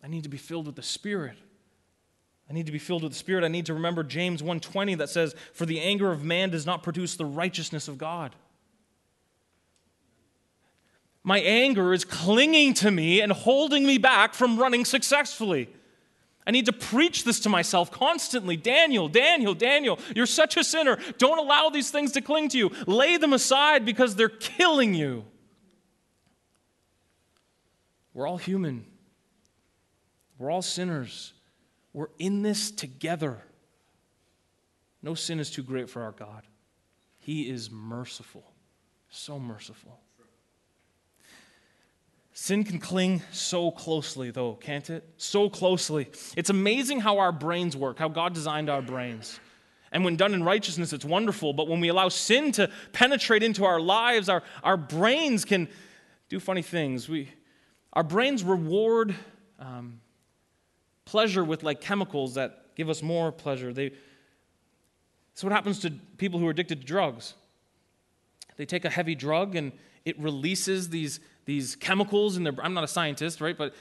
I 0.00 0.06
need 0.06 0.22
to 0.22 0.28
be 0.28 0.38
filled 0.38 0.66
with 0.66 0.76
the 0.76 0.82
spirit. 0.84 1.38
I 2.48 2.52
need 2.52 2.66
to 2.66 2.72
be 2.72 2.78
filled 2.78 3.02
with 3.02 3.12
the 3.12 3.18
Spirit. 3.18 3.44
I 3.44 3.48
need 3.48 3.66
to 3.66 3.74
remember 3.74 4.02
James 4.02 4.42
1:20 4.42 4.94
that 4.96 5.08
says, 5.08 5.34
"For 5.52 5.64
the 5.66 5.80
anger 5.80 6.12
of 6.12 6.22
man 6.22 6.50
does 6.50 6.66
not 6.66 6.82
produce 6.82 7.16
the 7.16 7.24
righteousness 7.24 7.88
of 7.88 7.98
God." 7.98 8.36
My 11.22 11.38
anger 11.40 11.94
is 11.94 12.04
clinging 12.04 12.74
to 12.74 12.90
me 12.90 13.22
and 13.22 13.32
holding 13.32 13.86
me 13.86 13.96
back 13.96 14.34
from 14.34 14.58
running 14.58 14.84
successfully. 14.84 15.70
I 16.46 16.50
need 16.50 16.66
to 16.66 16.72
preach 16.72 17.24
this 17.24 17.40
to 17.40 17.48
myself 17.48 17.90
constantly. 17.90 18.58
Daniel, 18.58 19.08
Daniel, 19.08 19.54
Daniel, 19.54 19.98
you're 20.14 20.26
such 20.26 20.58
a 20.58 20.64
sinner. 20.64 20.96
Don't 21.16 21.38
allow 21.38 21.70
these 21.70 21.90
things 21.90 22.12
to 22.12 22.20
cling 22.20 22.50
to 22.50 22.58
you. 22.58 22.68
Lay 22.86 23.16
them 23.16 23.32
aside 23.32 23.86
because 23.86 24.14
they're 24.14 24.28
killing 24.28 24.92
you. 24.92 25.24
We're 28.12 28.28
all 28.28 28.36
human, 28.36 28.84
we're 30.38 30.50
all 30.50 30.62
sinners. 30.62 31.32
We're 31.94 32.08
in 32.18 32.42
this 32.42 32.70
together. 32.70 33.38
No 35.00 35.14
sin 35.14 35.40
is 35.40 35.50
too 35.50 35.62
great 35.62 35.88
for 35.88 36.02
our 36.02 36.12
God. 36.12 36.42
He 37.18 37.48
is 37.48 37.70
merciful, 37.70 38.44
so 39.08 39.38
merciful. 39.38 40.00
Sin 42.32 42.64
can 42.64 42.80
cling 42.80 43.22
so 43.30 43.70
closely, 43.70 44.32
though, 44.32 44.54
can't 44.54 44.90
it? 44.90 45.08
So 45.18 45.48
closely. 45.48 46.08
It's 46.36 46.50
amazing 46.50 47.00
how 47.00 47.18
our 47.18 47.30
brains 47.30 47.76
work, 47.76 47.98
how 47.98 48.08
God 48.08 48.34
designed 48.34 48.68
our 48.68 48.82
brains. 48.82 49.38
And 49.92 50.04
when 50.04 50.16
done 50.16 50.34
in 50.34 50.42
righteousness, 50.42 50.92
it's 50.92 51.04
wonderful. 51.04 51.52
But 51.52 51.68
when 51.68 51.78
we 51.78 51.88
allow 51.88 52.08
sin 52.08 52.50
to 52.52 52.68
penetrate 52.92 53.44
into 53.44 53.64
our 53.64 53.78
lives, 53.78 54.28
our, 54.28 54.42
our 54.64 54.76
brains 54.76 55.44
can 55.44 55.68
do 56.28 56.40
funny 56.40 56.62
things. 56.62 57.08
We, 57.08 57.30
our 57.92 58.02
brains 58.02 58.42
reward 58.42 59.14
um, 59.60 60.00
pleasure 61.04 61.44
with 61.44 61.62
like 61.62 61.80
chemicals 61.80 62.34
that 62.34 62.74
give 62.74 62.88
us 62.88 63.02
more 63.02 63.30
pleasure. 63.32 63.72
They, 63.72 63.92
so 65.34 65.46
what 65.46 65.52
happens 65.52 65.80
to 65.80 65.90
people 66.16 66.40
who 66.40 66.46
are 66.46 66.50
addicted 66.50 66.80
to 66.80 66.86
drugs. 66.86 67.34
They 68.56 68.66
take 68.66 68.84
a 68.84 68.90
heavy 68.90 69.14
drug 69.14 69.56
and 69.56 69.72
it 70.04 70.18
releases 70.18 70.90
these, 70.90 71.20
these 71.44 71.76
chemicals 71.76 72.36
in 72.36 72.44
their 72.44 72.54
I'm 72.62 72.74
not 72.74 72.84
a 72.84 72.88
scientist, 72.88 73.40
right? 73.40 73.56
But 73.56 73.74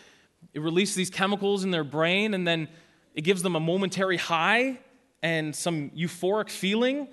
it 0.53 0.61
releases 0.61 0.95
these 0.95 1.09
chemicals 1.09 1.63
in 1.63 1.71
their 1.71 1.83
brain 1.83 2.33
and 2.33 2.47
then 2.47 2.67
it 3.13 3.21
gives 3.21 3.43
them 3.43 3.55
a 3.55 3.59
momentary 3.59 4.17
high 4.17 4.79
and 5.21 5.55
some 5.55 5.89
euphoric 5.91 6.49
feeling 6.49 7.07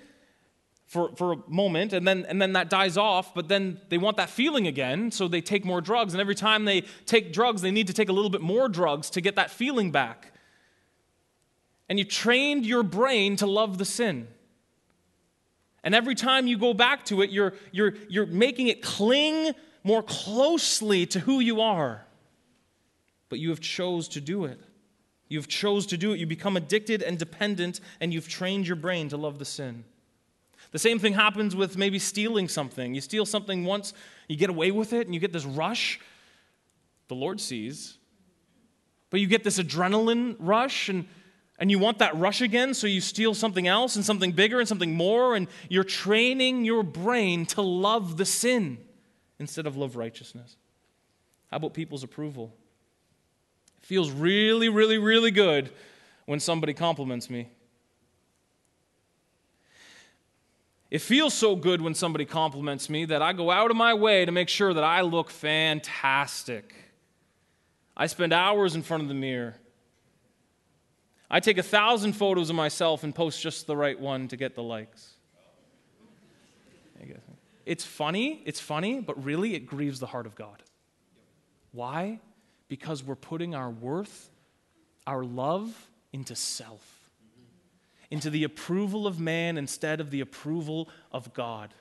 for, 0.91 1.15
for 1.15 1.35
a 1.35 1.37
moment, 1.47 1.93
and 1.93 2.07
then, 2.07 2.27
and 2.29 2.43
then 2.43 2.55
that 2.55 2.69
dies 2.69 2.97
off, 2.97 3.33
but 3.33 3.47
then 3.47 3.81
they 3.91 3.97
want 3.97 4.17
that 4.17 4.29
feeling 4.29 4.67
again, 4.67 5.13
so 5.13 5.29
they 5.29 5.41
take 5.41 5.65
more 5.65 5.81
drugs. 5.81 6.15
And 6.15 6.21
every 6.21 6.35
time 6.35 6.65
they 6.65 6.81
take 7.07 7.33
drugs, 7.33 7.63
they 7.63 7.71
need 7.71 7.87
to 7.87 7.93
take 7.93 8.09
a 8.09 8.13
little 8.13 8.29
bit 8.29 8.41
more 8.41 8.69
drugs 8.69 9.09
to 9.11 9.21
get 9.21 9.37
that 9.37 9.53
feeling 9.53 9.93
back. 9.93 10.33
And 11.89 11.97
you 11.97 12.05
trained 12.05 12.67
your 12.67 12.83
brain 12.83 13.37
to 13.37 13.47
love 13.47 13.79
the 13.79 13.85
sin. 13.85 14.27
And 15.85 15.95
every 15.95 16.17
time 16.17 16.49
you 16.49 16.59
go 16.59 16.75
back 16.75 17.05
to 17.05 17.23
it, 17.23 17.31
you're, 17.31 17.55
you're, 17.71 17.95
you're 18.09 18.27
making 18.27 18.67
it 18.67 18.83
cling 18.83 19.53
more 19.85 20.03
closely 20.03 21.07
to 21.07 21.21
who 21.21 21.39
you 21.39 21.61
are. 21.61 22.05
But 23.29 23.39
you 23.39 23.51
have 23.51 23.61
chose 23.61 24.09
to 24.09 24.21
do 24.21 24.45
it. 24.45 24.59
You've 25.29 25.47
chose 25.47 25.87
to 25.87 25.97
do 25.97 26.13
it. 26.15 26.19
You 26.19 26.27
become 26.27 26.57
addicted 26.57 27.01
and 27.01 27.17
dependent, 27.17 27.79
and 28.01 28.13
you've 28.13 28.29
trained 28.29 28.67
your 28.67 28.75
brain 28.75 29.09
to 29.11 29.17
love 29.17 29.39
the 29.39 29.45
sin. 29.45 29.85
The 30.73 30.79
same 30.79 30.99
thing 30.99 31.15
happens 31.15 31.57
with 31.57 31.77
maybe 31.77 31.99
stealing 31.99 32.49
something. 32.49 32.95
You 32.95 33.01
steal 33.01 33.27
something 33.27 33.65
once, 33.65 33.93
you 34.29 34.37
get 34.37 34.51
away 34.51 34.71
with 34.71 34.93
it, 34.93 35.07
and 35.07 35.15
you 35.15 35.21
get 35.21 35.33
this 35.33 35.45
rush. 35.45 36.01
The 37.09 37.15
Lord 37.15 37.41
sees. 37.41 37.99
But 39.11 39.21
you 39.21 39.27
get 39.27 39.43
this 39.43 39.59
adrenaline 39.59 40.37
rush, 40.39 40.89
and, 40.89 41.09
and 41.59 41.71
you 41.71 41.81
want 41.81 41.99
that 41.99 42.17
rush 42.17 42.41
again, 42.41 42.75
so 42.75 42.87
you 42.87 43.01
steal 43.01 43.35
something 43.35 43.67
else 43.67 43.97
and 43.97 44.05
something 44.05 44.31
bigger 44.31 44.61
and 44.61 44.69
something 44.69 44.95
more, 44.95 45.35
and 45.35 45.49
you're 45.69 45.83
training 45.83 46.65
your 46.65 46.85
brain 46.85 47.47
to 47.47 47.63
love 47.63 48.17
the 48.17 48.25
sin 48.25 48.79
instead 49.41 49.67
of 49.67 49.77
love 49.77 49.97
righteousness. 49.97 50.57
How 51.51 51.57
about 51.57 51.75
people's 51.75 52.05
approval? 52.05 52.55
It 53.83 53.87
feels 53.87 54.13
really, 54.13 54.69
really, 54.69 54.99
really 54.99 55.33
good 55.33 55.71
when 56.27 56.39
somebody 56.39 56.75
compliments 56.75 57.29
me. 57.29 57.49
It 60.91 61.01
feels 61.01 61.35
so 61.35 61.55
good 61.55 61.81
when 61.81 61.95
somebody 61.95 62.25
compliments 62.25 62.91
me 62.91 63.05
that 63.05 63.23
I 63.23 63.33
go 63.33 63.51
out 63.51 63.71
of 63.71 63.77
my 63.77 63.95
way 63.95 64.25
to 64.25 64.33
make 64.33 64.49
sure 64.49 64.75
that 64.75 64.83
I 64.83 65.03
look 65.03 65.31
fantastic. 65.31 66.75
I 67.97 68.09
spend 68.09 68.33
hours 68.33 68.75
in 68.75 68.83
front 68.83 69.05
of 69.05 69.09
the 69.09 69.15
mirror. 69.15 69.55
I 71.31 71.39
take 71.39 71.59
a 71.59 71.63
thousand 71.63 72.15
photos 72.15 72.51
of 72.51 72.57
myself 72.57 73.05
and 73.05 73.15
post 73.15 73.41
just 73.41 73.69
the 73.69 73.77
right 73.77 73.99
one 73.99 74.27
to 74.29 74.37
get 74.37 74.57
the 74.57 74.65
likes. 74.65 75.15
It's 77.65 77.85
funny, 77.85 78.43
it's 78.47 78.59
funny, 78.59 79.01
but 79.01 79.23
really 79.25 79.55
it 79.55 79.61
grieves 79.61 80.01
the 80.01 80.07
heart 80.07 80.27
of 80.27 80.35
God. 80.35 80.61
Why? 81.71 82.19
Because 82.67 83.05
we're 83.05 83.15
putting 83.15 83.55
our 83.55 83.71
worth, 83.71 84.29
our 85.07 85.23
love 85.23 85.89
into 86.13 86.35
self 86.35 87.00
into 88.11 88.31
the 88.31 88.45
approval 88.45 89.07
of 89.07 89.21
man 89.21 89.57
instead 89.57 90.01
of 90.01 90.11
the 90.11 90.21
approval 90.21 90.89
of 91.13 91.33
God. 91.33 91.73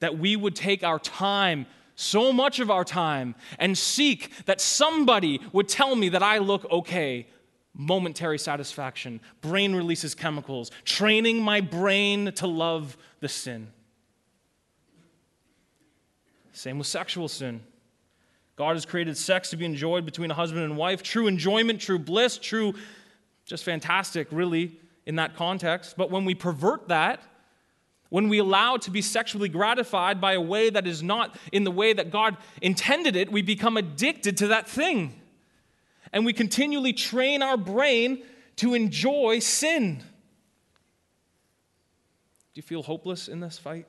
That 0.00 0.18
we 0.18 0.36
would 0.36 0.54
take 0.54 0.84
our 0.84 0.98
time, 0.98 1.66
so 1.94 2.32
much 2.32 2.60
of 2.60 2.70
our 2.70 2.84
time, 2.84 3.34
and 3.58 3.76
seek 3.76 4.44
that 4.46 4.60
somebody 4.60 5.40
would 5.52 5.68
tell 5.68 5.96
me 5.96 6.10
that 6.10 6.22
I 6.22 6.38
look 6.38 6.70
okay. 6.70 7.26
Momentary 7.74 8.38
satisfaction, 8.38 9.20
brain 9.40 9.74
releases 9.74 10.14
chemicals, 10.14 10.70
training 10.84 11.40
my 11.40 11.62
brain 11.62 12.32
to 12.32 12.46
love 12.46 12.98
the 13.20 13.28
sin. 13.28 13.68
Same 16.52 16.76
with 16.76 16.86
sexual 16.86 17.28
sin. 17.28 17.62
God 18.56 18.74
has 18.74 18.84
created 18.84 19.16
sex 19.16 19.48
to 19.50 19.56
be 19.56 19.64
enjoyed 19.64 20.04
between 20.04 20.30
a 20.30 20.34
husband 20.34 20.64
and 20.64 20.76
wife. 20.76 21.02
True 21.02 21.26
enjoyment, 21.26 21.80
true 21.80 21.98
bliss, 21.98 22.36
true, 22.36 22.74
just 23.46 23.64
fantastic, 23.64 24.28
really 24.30 24.78
in 25.06 25.16
that 25.16 25.36
context. 25.36 25.96
But 25.96 26.10
when 26.10 26.24
we 26.24 26.34
pervert 26.34 26.88
that, 26.88 27.20
when 28.08 28.28
we 28.28 28.38
allow 28.38 28.76
to 28.76 28.90
be 28.90 29.00
sexually 29.00 29.48
gratified 29.48 30.20
by 30.20 30.34
a 30.34 30.40
way 30.40 30.68
that 30.68 30.86
is 30.86 31.02
not 31.02 31.36
in 31.50 31.64
the 31.64 31.70
way 31.70 31.94
that 31.94 32.10
God 32.10 32.36
intended 32.60 33.16
it, 33.16 33.32
we 33.32 33.40
become 33.40 33.76
addicted 33.76 34.36
to 34.38 34.48
that 34.48 34.68
thing. 34.68 35.18
And 36.12 36.26
we 36.26 36.34
continually 36.34 36.92
train 36.92 37.42
our 37.42 37.56
brain 37.56 38.22
to 38.56 38.74
enjoy 38.74 39.38
sin. 39.38 40.02
Do 42.52 42.58
you 42.58 42.62
feel 42.62 42.82
hopeless 42.82 43.28
in 43.28 43.40
this 43.40 43.58
fight? 43.58 43.86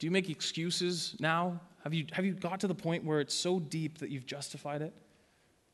Do 0.00 0.06
you 0.08 0.10
make 0.10 0.28
excuses 0.28 1.14
now? 1.20 1.60
Have 1.84 1.94
you, 1.94 2.06
have 2.10 2.24
you 2.24 2.32
got 2.32 2.58
to 2.60 2.66
the 2.66 2.74
point 2.74 3.04
where 3.04 3.20
it's 3.20 3.34
so 3.34 3.60
deep 3.60 3.98
that 3.98 4.10
you've 4.10 4.26
justified 4.26 4.82
it? 4.82 4.92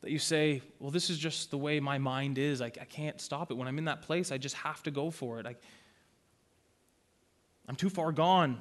That 0.01 0.11
you 0.11 0.19
say, 0.19 0.63
well, 0.79 0.91
this 0.91 1.11
is 1.11 1.19
just 1.19 1.51
the 1.51 1.59
way 1.59 1.81
my 1.81 1.99
mind 1.99 2.39
is. 2.39 2.63
I, 2.63 2.67
I 2.67 2.85
can't 2.85 3.21
stop 3.21 3.51
it. 3.51 3.55
When 3.55 3.67
I'm 3.67 3.79
in 3.79 3.87
that 3.87 4.03
place, 4.03 4.31
I 4.31 4.39
just 4.39 4.55
have 4.57 4.83
to 4.85 4.91
go 4.91 5.11
for 5.11 5.41
it. 5.41 5.47
I, 5.47 5.57
I'm 7.69 7.77
too 7.77 7.91
far 7.91 8.13
gone, 8.13 8.61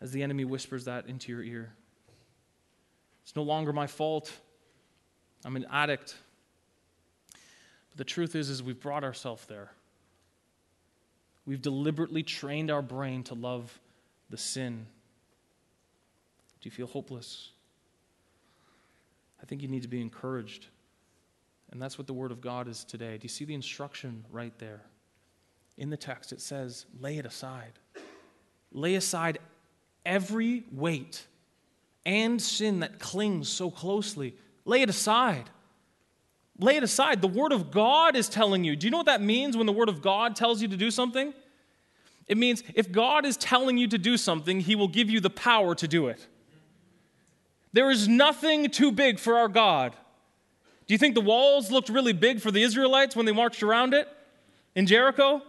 as 0.00 0.12
the 0.12 0.22
enemy 0.22 0.44
whispers 0.44 0.84
that 0.84 1.06
into 1.06 1.32
your 1.32 1.42
ear. 1.42 1.72
It's 3.24 3.34
no 3.34 3.42
longer 3.42 3.72
my 3.72 3.86
fault. 3.86 4.30
I'm 5.44 5.56
an 5.56 5.66
addict. 5.70 6.14
But 7.90 7.98
the 7.98 8.04
truth 8.04 8.34
is, 8.34 8.50
is 8.50 8.62
we've 8.62 8.78
brought 8.78 9.04
ourselves 9.04 9.46
there. 9.46 9.70
We've 11.46 11.62
deliberately 11.62 12.22
trained 12.22 12.70
our 12.70 12.82
brain 12.82 13.22
to 13.24 13.34
love 13.34 13.80
the 14.28 14.36
sin. 14.36 14.86
Do 16.60 16.66
you 16.66 16.70
feel 16.70 16.88
hopeless? 16.88 17.50
I 19.42 19.46
think 19.46 19.62
you 19.62 19.68
need 19.68 19.82
to 19.82 19.88
be 19.88 20.00
encouraged. 20.00 20.66
And 21.70 21.82
that's 21.82 21.98
what 21.98 22.06
the 22.06 22.14
Word 22.14 22.32
of 22.32 22.40
God 22.40 22.68
is 22.68 22.84
today. 22.84 23.18
Do 23.18 23.24
you 23.24 23.28
see 23.28 23.44
the 23.44 23.54
instruction 23.54 24.24
right 24.30 24.56
there? 24.58 24.82
In 25.76 25.90
the 25.90 25.96
text, 25.96 26.32
it 26.32 26.40
says, 26.40 26.86
lay 27.00 27.18
it 27.18 27.26
aside. 27.26 27.72
Lay 28.72 28.94
aside 28.94 29.38
every 30.04 30.64
weight 30.72 31.26
and 32.04 32.40
sin 32.40 32.80
that 32.80 32.98
clings 32.98 33.48
so 33.48 33.70
closely. 33.70 34.34
Lay 34.64 34.82
it 34.82 34.88
aside. 34.88 35.50
Lay 36.58 36.76
it 36.76 36.82
aside. 36.82 37.20
The 37.20 37.28
Word 37.28 37.52
of 37.52 37.70
God 37.70 38.16
is 38.16 38.28
telling 38.28 38.64
you. 38.64 38.76
Do 38.76 38.86
you 38.86 38.90
know 38.90 38.98
what 38.98 39.06
that 39.06 39.20
means 39.20 39.56
when 39.56 39.66
the 39.66 39.72
Word 39.72 39.88
of 39.88 40.00
God 40.00 40.36
tells 40.36 40.62
you 40.62 40.68
to 40.68 40.76
do 40.76 40.90
something? 40.90 41.34
It 42.26 42.38
means 42.38 42.62
if 42.74 42.90
God 42.90 43.26
is 43.26 43.36
telling 43.36 43.76
you 43.76 43.86
to 43.88 43.98
do 43.98 44.16
something, 44.16 44.60
He 44.60 44.74
will 44.74 44.88
give 44.88 45.10
you 45.10 45.20
the 45.20 45.30
power 45.30 45.74
to 45.74 45.86
do 45.86 46.08
it. 46.08 46.26
There 47.72 47.90
is 47.90 48.08
nothing 48.08 48.70
too 48.70 48.92
big 48.92 49.18
for 49.18 49.36
our 49.36 49.48
God. 49.48 49.94
Do 50.86 50.94
you 50.94 50.98
think 50.98 51.14
the 51.14 51.20
walls 51.20 51.70
looked 51.70 51.88
really 51.88 52.12
big 52.12 52.40
for 52.40 52.50
the 52.50 52.62
Israelites 52.62 53.16
when 53.16 53.26
they 53.26 53.32
marched 53.32 53.62
around 53.62 53.92
it 53.92 54.08
in 54.74 54.86
Jericho? 54.86 55.42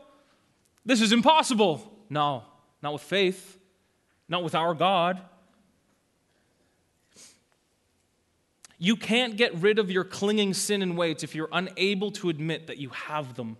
This 0.86 1.02
is 1.02 1.12
impossible. 1.12 1.92
No, 2.10 2.44
not 2.82 2.94
with 2.94 3.02
faith, 3.02 3.60
not 4.28 4.44
with 4.44 4.56
our 4.56 4.74
God. 4.74 5.22
You 8.80 8.96
can't 8.96 9.38
get 9.38 9.56
rid 9.56 9.80
of 9.80 9.90
your 9.90 10.04
clinging 10.04 10.54
sin 10.54 10.82
and 10.82 10.98
weights 10.98 11.24
if 11.24 11.34
you're 11.34 11.50
unable 11.52 12.12
to 12.12 12.30
admit 12.30 12.68
that 12.68 12.78
you 12.78 12.90
have 12.90 13.36
them. 13.36 13.58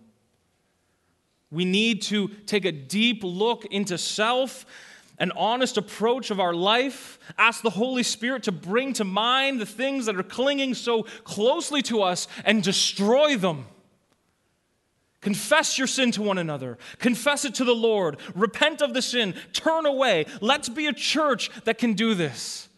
We 1.50 1.64
need 1.64 2.02
to 2.02 2.28
take 2.46 2.64
a 2.64 2.72
deep 2.72 3.22
look 3.24 3.64
into 3.66 3.98
self, 3.98 4.66
an 5.18 5.32
honest 5.36 5.76
approach 5.76 6.30
of 6.30 6.40
our 6.40 6.54
life, 6.54 7.18
ask 7.36 7.62
the 7.62 7.70
Holy 7.70 8.02
Spirit 8.02 8.44
to 8.44 8.52
bring 8.52 8.92
to 8.94 9.04
mind 9.04 9.60
the 9.60 9.66
things 9.66 10.06
that 10.06 10.16
are 10.16 10.22
clinging 10.22 10.74
so 10.74 11.02
closely 11.24 11.82
to 11.82 12.02
us 12.02 12.28
and 12.44 12.62
destroy 12.62 13.36
them. 13.36 13.66
Confess 15.20 15.78
your 15.78 15.88
sin 15.88 16.12
to 16.12 16.22
one 16.22 16.38
another. 16.38 16.78
Confess 16.98 17.44
it 17.44 17.56
to 17.56 17.64
the 17.64 17.74
Lord. 17.74 18.18
Repent 18.34 18.80
of 18.80 18.94
the 18.94 19.02
sin. 19.02 19.34
Turn 19.52 19.84
away. 19.84 20.26
Let's 20.40 20.68
be 20.68 20.86
a 20.86 20.92
church 20.92 21.50
that 21.64 21.78
can 21.78 21.94
do 21.94 22.14
this. 22.14 22.68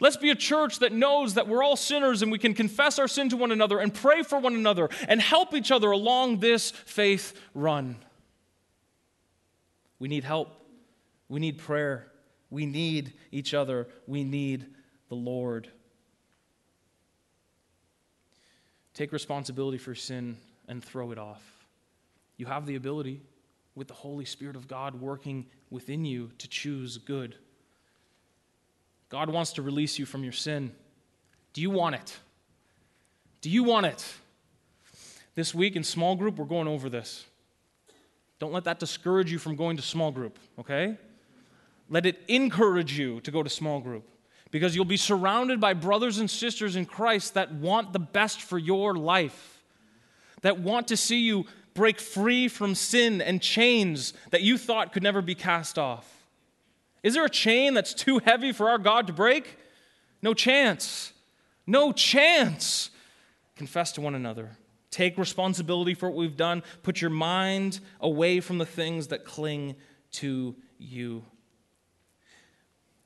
Let's 0.00 0.16
be 0.16 0.30
a 0.30 0.36
church 0.36 0.80
that 0.80 0.92
knows 0.92 1.34
that 1.34 1.48
we're 1.48 1.62
all 1.62 1.76
sinners 1.76 2.22
and 2.22 2.30
we 2.30 2.38
can 2.38 2.54
confess 2.54 2.98
our 2.98 3.08
sin 3.08 3.28
to 3.30 3.36
one 3.36 3.50
another 3.50 3.78
and 3.78 3.92
pray 3.92 4.22
for 4.22 4.38
one 4.38 4.54
another 4.54 4.88
and 5.08 5.20
help 5.20 5.54
each 5.54 5.70
other 5.70 5.90
along 5.90 6.40
this 6.40 6.70
faith 6.70 7.32
run. 7.54 7.96
We 9.98 10.08
need 10.08 10.24
help. 10.24 10.63
We 11.28 11.40
need 11.40 11.58
prayer. 11.58 12.08
We 12.50 12.66
need 12.66 13.14
each 13.32 13.54
other. 13.54 13.88
We 14.06 14.24
need 14.24 14.66
the 15.08 15.14
Lord. 15.14 15.68
Take 18.94 19.12
responsibility 19.12 19.78
for 19.78 19.94
sin 19.94 20.36
and 20.68 20.82
throw 20.82 21.10
it 21.10 21.18
off. 21.18 21.42
You 22.36 22.46
have 22.46 22.66
the 22.66 22.76
ability, 22.76 23.22
with 23.74 23.88
the 23.88 23.94
Holy 23.94 24.24
Spirit 24.24 24.56
of 24.56 24.68
God 24.68 25.00
working 25.00 25.46
within 25.70 26.04
you, 26.04 26.30
to 26.38 26.48
choose 26.48 26.98
good. 26.98 27.36
God 29.08 29.30
wants 29.30 29.52
to 29.54 29.62
release 29.62 29.98
you 29.98 30.06
from 30.06 30.22
your 30.22 30.32
sin. 30.32 30.72
Do 31.52 31.60
you 31.60 31.70
want 31.70 31.96
it? 31.96 32.18
Do 33.40 33.50
you 33.50 33.62
want 33.64 33.86
it? 33.86 34.14
This 35.34 35.54
week 35.54 35.76
in 35.76 35.84
small 35.84 36.14
group, 36.16 36.36
we're 36.36 36.44
going 36.44 36.68
over 36.68 36.88
this. 36.88 37.24
Don't 38.38 38.52
let 38.52 38.64
that 38.64 38.78
discourage 38.78 39.30
you 39.30 39.38
from 39.38 39.56
going 39.56 39.76
to 39.76 39.82
small 39.82 40.10
group, 40.10 40.38
okay? 40.58 40.96
Let 41.88 42.06
it 42.06 42.20
encourage 42.28 42.98
you 42.98 43.20
to 43.20 43.30
go 43.30 43.42
to 43.42 43.50
small 43.50 43.80
group 43.80 44.08
because 44.50 44.76
you'll 44.76 44.84
be 44.84 44.96
surrounded 44.96 45.60
by 45.60 45.74
brothers 45.74 46.18
and 46.18 46.30
sisters 46.30 46.76
in 46.76 46.86
Christ 46.86 47.34
that 47.34 47.52
want 47.52 47.92
the 47.92 47.98
best 47.98 48.40
for 48.40 48.58
your 48.58 48.94
life, 48.94 49.62
that 50.42 50.60
want 50.60 50.88
to 50.88 50.96
see 50.96 51.20
you 51.20 51.46
break 51.74 52.00
free 52.00 52.46
from 52.48 52.74
sin 52.74 53.20
and 53.20 53.42
chains 53.42 54.14
that 54.30 54.42
you 54.42 54.56
thought 54.56 54.92
could 54.92 55.02
never 55.02 55.20
be 55.20 55.34
cast 55.34 55.78
off. 55.78 56.08
Is 57.02 57.14
there 57.14 57.24
a 57.24 57.30
chain 57.30 57.74
that's 57.74 57.92
too 57.92 58.20
heavy 58.20 58.52
for 58.52 58.70
our 58.70 58.78
God 58.78 59.08
to 59.08 59.12
break? 59.12 59.58
No 60.22 60.32
chance. 60.32 61.12
No 61.66 61.92
chance. 61.92 62.90
Confess 63.56 63.92
to 63.92 64.00
one 64.00 64.14
another. 64.14 64.56
Take 64.90 65.18
responsibility 65.18 65.94
for 65.94 66.08
what 66.08 66.16
we've 66.16 66.36
done. 66.36 66.62
Put 66.82 67.00
your 67.00 67.10
mind 67.10 67.80
away 68.00 68.40
from 68.40 68.58
the 68.58 68.66
things 68.66 69.08
that 69.08 69.24
cling 69.24 69.74
to 70.12 70.54
you. 70.78 71.24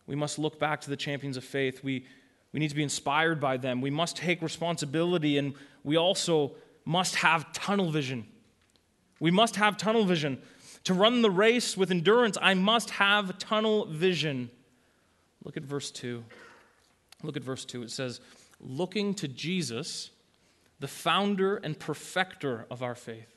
We 0.09 0.17
must 0.17 0.39
look 0.39 0.59
back 0.59 0.81
to 0.81 0.91
the 0.91 0.97
champions 0.97 1.37
of 1.37 1.45
faith. 1.45 1.85
We, 1.85 2.07
we 2.53 2.59
need 2.59 2.71
to 2.71 2.75
be 2.75 2.83
inspired 2.83 3.41
by 3.41 3.59
them. 3.59 3.83
We 3.83 3.91
must 3.91 4.17
take 4.17 4.41
responsibility, 4.41 5.37
and 5.37 5.55
we 5.85 5.97
also 5.97 6.53
must 6.87 7.17
have 7.17 7.53
tunnel 7.53 7.91
vision. 7.91 8.27
We 9.21 9.31
must 9.31 9.57
have 9.57 9.77
tunnel 9.77 10.05
vision. 10.05 10.41
To 10.85 10.95
run 10.95 11.21
the 11.21 11.31
race 11.31 11.77
with 11.77 11.91
endurance, 11.91 12.39
I 12.41 12.55
must 12.55 12.91
have 12.91 13.39
tunnel 13.39 13.85
vision. 13.85 14.51
Look 15.45 15.59
at 15.59 15.63
verse 15.63 15.91
2. 15.91 16.25
Look 17.23 17.37
at 17.37 17.45
verse 17.45 17.67
2. 17.67 17.83
It 17.83 17.91
says, 17.91 18.21
Looking 18.61 19.13
to 19.15 19.29
Jesus, 19.29 20.11
the 20.81 20.89
founder 20.89 21.57
and 21.57 21.79
perfecter 21.79 22.67
of 22.71 22.83
our 22.83 22.95
faith. 22.95 23.35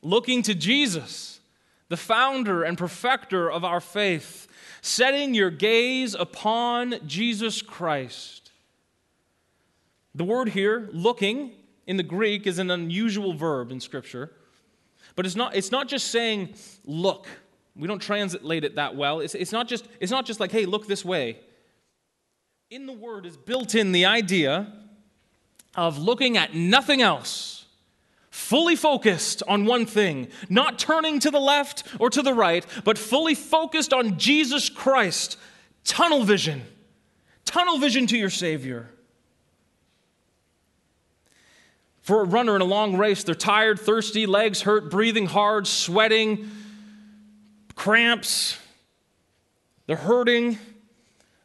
Looking 0.00 0.42
to 0.42 0.54
Jesus, 0.54 1.40
the 1.88 1.96
founder 1.96 2.62
and 2.62 2.78
perfecter 2.78 3.50
of 3.50 3.64
our 3.64 3.80
faith. 3.80 4.46
Setting 4.82 5.32
your 5.32 5.50
gaze 5.50 6.14
upon 6.14 6.96
Jesus 7.06 7.62
Christ. 7.62 8.50
The 10.14 10.24
word 10.24 10.50
here, 10.50 10.90
looking, 10.92 11.52
in 11.86 11.96
the 11.96 12.02
Greek 12.02 12.46
is 12.46 12.58
an 12.58 12.70
unusual 12.70 13.32
verb 13.32 13.70
in 13.70 13.80
Scripture. 13.80 14.32
But 15.14 15.24
it's 15.24 15.36
not, 15.36 15.54
it's 15.54 15.70
not 15.70 15.88
just 15.88 16.08
saying, 16.08 16.54
look. 16.84 17.28
We 17.74 17.88
don't 17.88 18.00
translate 18.00 18.64
it 18.64 18.74
that 18.74 18.96
well. 18.96 19.20
It's, 19.20 19.34
it's, 19.34 19.52
not 19.52 19.68
just, 19.68 19.86
it's 20.00 20.12
not 20.12 20.26
just 20.26 20.40
like, 20.40 20.52
hey, 20.52 20.66
look 20.66 20.86
this 20.86 21.04
way. 21.04 21.38
In 22.68 22.86
the 22.86 22.92
word 22.92 23.24
is 23.24 23.36
built 23.36 23.74
in 23.74 23.92
the 23.92 24.04
idea 24.04 24.72
of 25.74 25.96
looking 25.96 26.36
at 26.36 26.54
nothing 26.54 27.00
else, 27.00 27.61
fully 28.32 28.74
focused 28.74 29.42
on 29.46 29.66
one 29.66 29.84
thing, 29.84 30.26
not 30.48 30.78
turning 30.78 31.20
to 31.20 31.30
the 31.30 31.38
left 31.38 31.84
or 32.00 32.08
to 32.08 32.22
the 32.22 32.32
right, 32.32 32.64
but 32.82 32.96
fully 32.96 33.34
focused 33.34 33.92
on 33.92 34.18
Jesus 34.18 34.70
Christ. 34.70 35.36
Tunnel 35.84 36.24
vision. 36.24 36.62
Tunnel 37.44 37.76
vision 37.76 38.06
to 38.06 38.16
your 38.16 38.30
Savior. 38.30 38.88
For 42.00 42.22
a 42.22 42.24
runner 42.24 42.56
in 42.56 42.62
a 42.62 42.66
long 42.66 42.96
race, 42.96 43.22
they're 43.22 43.34
tired, 43.34 43.78
thirsty, 43.78 44.24
legs 44.24 44.62
hurt, 44.62 44.90
breathing 44.90 45.26
hard, 45.26 45.66
sweating, 45.66 46.50
cramps. 47.74 48.58
They're 49.86 49.94
hurting. 49.94 50.58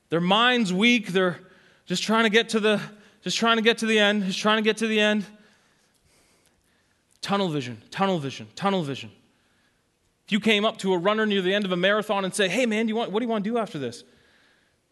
Their 0.10 0.21
mind's 0.21 0.71
weak. 0.71 1.10
They're 1.10 1.38
just 1.86 2.02
trying 2.02 2.23
to 2.23 2.30
get 2.30 2.50
to 2.50 2.62
the 2.62 2.82
just 3.23 3.38
trying 3.38 3.58
to 3.58 3.63
get 3.63 3.80
to 3.80 3.86
the 3.86 4.00
end. 4.00 4.23
Just 4.23 4.39
trying 4.39 4.58
to 4.58 4.63
get 4.63 4.78
to 4.78 4.88
the 4.88 5.02
end. 5.02 5.26
Tunnel 7.21 7.49
vision, 7.49 7.82
tunnel 7.91 8.19
vision, 8.19 8.47
tunnel 8.56 8.84
vision. 8.84 9.12
If 10.25 10.32
you 10.32 10.39
came 10.39 10.65
up 10.65 10.77
to 10.80 10.93
a 10.93 10.97
runner 10.97 11.25
near 11.25 11.41
the 11.41 11.53
end 11.53 11.65
of 11.65 11.71
a 11.71 11.77
marathon 11.77 12.25
and 12.25 12.34
say, 12.34 12.47
"Hey 12.47 12.65
man, 12.65 12.86
do 12.86 12.89
you 12.89 12.95
want, 12.95 13.12
what 13.12 13.19
do 13.19 13.25
you 13.25 13.30
want 13.30 13.43
to 13.43 13.49
do 13.49 13.58
after 13.58 13.80
this?" 13.80 14.03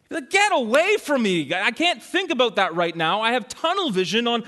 Like, 0.09 0.29
Get 0.29 0.51
away 0.53 0.97
from 0.97 1.23
me. 1.23 1.53
I 1.53 1.71
can't 1.71 2.01
think 2.01 2.31
about 2.31 2.55
that 2.57 2.75
right 2.75 2.95
now. 2.95 3.21
I 3.21 3.33
have 3.33 3.47
tunnel 3.47 3.89
vision 3.89 4.27
on 4.27 4.43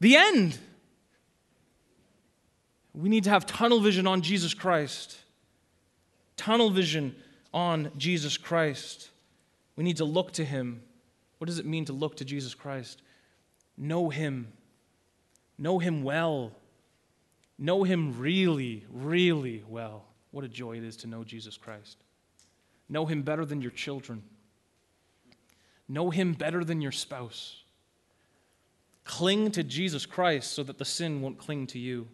the 0.00 0.16
end. 0.16 0.58
We 2.94 3.08
need 3.08 3.24
to 3.24 3.30
have 3.30 3.46
tunnel 3.46 3.80
vision 3.80 4.06
on 4.06 4.22
Jesus 4.22 4.54
Christ. 4.54 5.16
Tunnel 6.36 6.70
vision 6.70 7.14
on 7.52 7.90
Jesus 7.96 8.36
Christ. 8.36 9.10
We 9.76 9.84
need 9.84 9.96
to 9.98 10.04
look 10.04 10.32
to 10.32 10.44
him. 10.44 10.82
What 11.38 11.46
does 11.46 11.58
it 11.58 11.66
mean 11.66 11.84
to 11.86 11.92
look 11.92 12.16
to 12.16 12.24
Jesus 12.24 12.54
Christ? 12.54 13.02
Know 13.76 14.10
him. 14.10 14.52
Know 15.58 15.78
him 15.78 16.02
well. 16.02 16.52
Know 17.62 17.84
him 17.84 18.18
really, 18.18 18.84
really 18.90 19.62
well. 19.68 20.02
What 20.32 20.44
a 20.44 20.48
joy 20.48 20.78
it 20.78 20.82
is 20.82 20.96
to 20.96 21.06
know 21.06 21.22
Jesus 21.22 21.56
Christ. 21.56 21.96
Know 22.88 23.06
him 23.06 23.22
better 23.22 23.44
than 23.44 23.62
your 23.62 23.70
children. 23.70 24.24
Know 25.88 26.10
him 26.10 26.32
better 26.32 26.64
than 26.64 26.80
your 26.80 26.90
spouse. 26.90 27.62
Cling 29.04 29.52
to 29.52 29.62
Jesus 29.62 30.06
Christ 30.06 30.50
so 30.50 30.64
that 30.64 30.78
the 30.78 30.84
sin 30.84 31.22
won't 31.22 31.38
cling 31.38 31.68
to 31.68 31.78
you. 31.78 32.08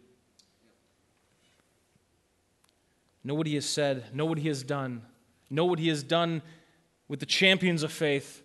Know 3.25 3.33
what 3.33 3.47
he 3.47 3.55
has 3.55 3.67
said, 3.67 4.15
know 4.15 4.27
what 4.27 4.37
he 4.37 4.49
has 4.49 4.63
done, 4.63 5.01
know 5.49 5.65
what 5.65 5.79
he 5.79 5.89
has 5.89 6.03
done 6.03 6.43
with 7.09 7.21
the 7.21 7.27
champions 7.27 7.83
of 7.83 7.91
faith, 7.91 8.43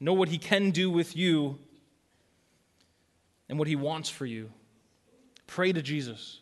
know 0.00 0.14
what 0.14 0.30
he 0.30 0.38
can 0.38 0.70
do 0.70 0.90
with 0.90 1.14
you 1.14 1.58
and 3.50 3.58
what 3.58 3.68
he 3.68 3.76
wants 3.76 4.08
for 4.08 4.24
you. 4.24 4.50
Pray 5.52 5.70
to 5.70 5.82
Jesus. 5.82 6.40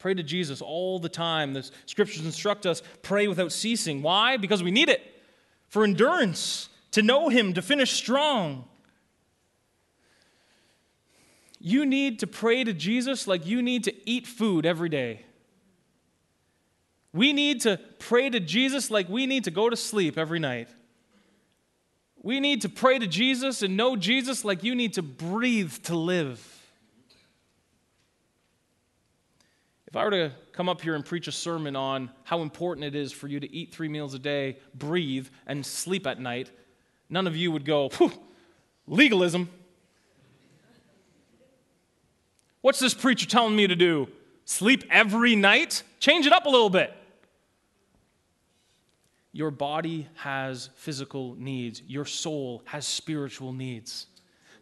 Pray 0.00 0.12
to 0.12 0.24
Jesus 0.24 0.60
all 0.60 0.98
the 0.98 1.08
time. 1.08 1.52
The 1.52 1.70
scriptures 1.86 2.24
instruct 2.24 2.66
us 2.66 2.82
pray 3.00 3.28
without 3.28 3.52
ceasing. 3.52 4.02
Why? 4.02 4.38
Because 4.38 4.60
we 4.60 4.72
need 4.72 4.88
it 4.88 5.00
for 5.68 5.84
endurance, 5.84 6.68
to 6.90 7.00
know 7.00 7.28
him, 7.28 7.52
to 7.52 7.62
finish 7.62 7.92
strong. 7.92 8.64
You 11.60 11.86
need 11.86 12.18
to 12.18 12.26
pray 12.26 12.64
to 12.64 12.72
Jesus 12.72 13.28
like 13.28 13.46
you 13.46 13.62
need 13.62 13.84
to 13.84 13.94
eat 14.04 14.26
food 14.26 14.66
every 14.66 14.88
day. 14.88 15.24
We 17.12 17.32
need 17.32 17.60
to 17.60 17.78
pray 18.00 18.30
to 18.30 18.40
Jesus 18.40 18.90
like 18.90 19.08
we 19.08 19.26
need 19.26 19.44
to 19.44 19.52
go 19.52 19.70
to 19.70 19.76
sleep 19.76 20.18
every 20.18 20.40
night. 20.40 20.70
We 22.20 22.40
need 22.40 22.62
to 22.62 22.68
pray 22.68 22.98
to 22.98 23.06
Jesus 23.06 23.62
and 23.62 23.76
know 23.76 23.94
Jesus 23.94 24.44
like 24.44 24.64
you 24.64 24.74
need 24.74 24.94
to 24.94 25.02
breathe 25.02 25.72
to 25.84 25.94
live. 25.94 26.59
If 29.90 29.96
I 29.96 30.04
were 30.04 30.10
to 30.12 30.32
come 30.52 30.68
up 30.68 30.80
here 30.80 30.94
and 30.94 31.04
preach 31.04 31.26
a 31.26 31.32
sermon 31.32 31.74
on 31.74 32.10
how 32.22 32.42
important 32.42 32.84
it 32.84 32.94
is 32.94 33.10
for 33.10 33.26
you 33.26 33.40
to 33.40 33.52
eat 33.52 33.74
three 33.74 33.88
meals 33.88 34.14
a 34.14 34.20
day, 34.20 34.56
breathe, 34.72 35.26
and 35.48 35.66
sleep 35.66 36.06
at 36.06 36.20
night, 36.20 36.48
none 37.08 37.26
of 37.26 37.34
you 37.34 37.50
would 37.50 37.64
go, 37.64 37.90
legalism. 38.86 39.50
What's 42.60 42.78
this 42.78 42.94
preacher 42.94 43.26
telling 43.26 43.56
me 43.56 43.66
to 43.66 43.74
do? 43.74 44.06
Sleep 44.44 44.84
every 44.90 45.34
night? 45.34 45.82
Change 45.98 46.24
it 46.24 46.32
up 46.32 46.46
a 46.46 46.50
little 46.50 46.70
bit. 46.70 46.94
Your 49.32 49.50
body 49.50 50.06
has 50.14 50.70
physical 50.76 51.34
needs, 51.34 51.82
your 51.88 52.04
soul 52.04 52.62
has 52.66 52.86
spiritual 52.86 53.52
needs. 53.52 54.06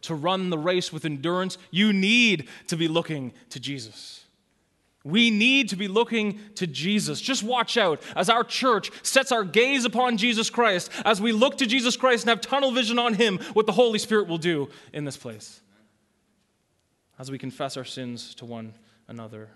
To 0.02 0.14
run 0.14 0.48
the 0.48 0.58
race 0.58 0.90
with 0.90 1.04
endurance, 1.04 1.58
you 1.70 1.92
need 1.92 2.48
to 2.68 2.76
be 2.76 2.88
looking 2.88 3.34
to 3.50 3.60
Jesus. 3.60 4.24
We 5.04 5.30
need 5.30 5.68
to 5.70 5.76
be 5.76 5.88
looking 5.88 6.40
to 6.56 6.66
Jesus. 6.66 7.20
Just 7.20 7.42
watch 7.42 7.76
out 7.76 8.02
as 8.16 8.28
our 8.28 8.44
church 8.44 8.90
sets 9.02 9.32
our 9.32 9.44
gaze 9.44 9.84
upon 9.84 10.16
Jesus 10.16 10.50
Christ, 10.50 10.90
as 11.04 11.20
we 11.20 11.32
look 11.32 11.58
to 11.58 11.66
Jesus 11.66 11.96
Christ 11.96 12.24
and 12.24 12.30
have 12.30 12.40
tunnel 12.40 12.72
vision 12.72 12.98
on 12.98 13.14
Him, 13.14 13.38
what 13.52 13.66
the 13.66 13.72
Holy 13.72 13.98
Spirit 13.98 14.28
will 14.28 14.38
do 14.38 14.68
in 14.92 15.04
this 15.04 15.16
place. 15.16 15.60
As 17.18 17.30
we 17.30 17.38
confess 17.38 17.76
our 17.76 17.84
sins 17.84 18.34
to 18.36 18.44
one 18.44 18.74
another 19.06 19.50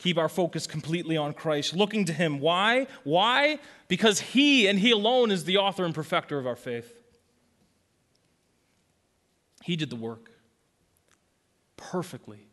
keep 0.00 0.16
our 0.16 0.30
focus 0.30 0.66
completely 0.66 1.18
on 1.18 1.34
Christ, 1.34 1.76
looking 1.76 2.06
to 2.06 2.12
Him. 2.12 2.40
Why? 2.40 2.86
Why? 3.04 3.58
Because 3.86 4.18
He 4.18 4.66
and 4.66 4.78
He 4.78 4.92
alone 4.92 5.30
is 5.30 5.44
the 5.44 5.58
author 5.58 5.84
and 5.84 5.94
perfecter 5.94 6.38
of 6.38 6.46
our 6.46 6.56
faith. 6.56 6.90
He 9.62 9.76
did 9.76 9.90
the 9.90 9.96
work 9.96 10.30
perfectly. 11.76 12.49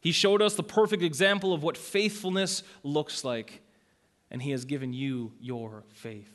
He 0.00 0.12
showed 0.12 0.42
us 0.42 0.54
the 0.54 0.62
perfect 0.62 1.02
example 1.02 1.52
of 1.52 1.62
what 1.62 1.76
faithfulness 1.76 2.62
looks 2.82 3.24
like, 3.24 3.62
and 4.30 4.42
He 4.42 4.52
has 4.52 4.64
given 4.64 4.92
you 4.92 5.32
your 5.40 5.84
faith. 5.92 6.30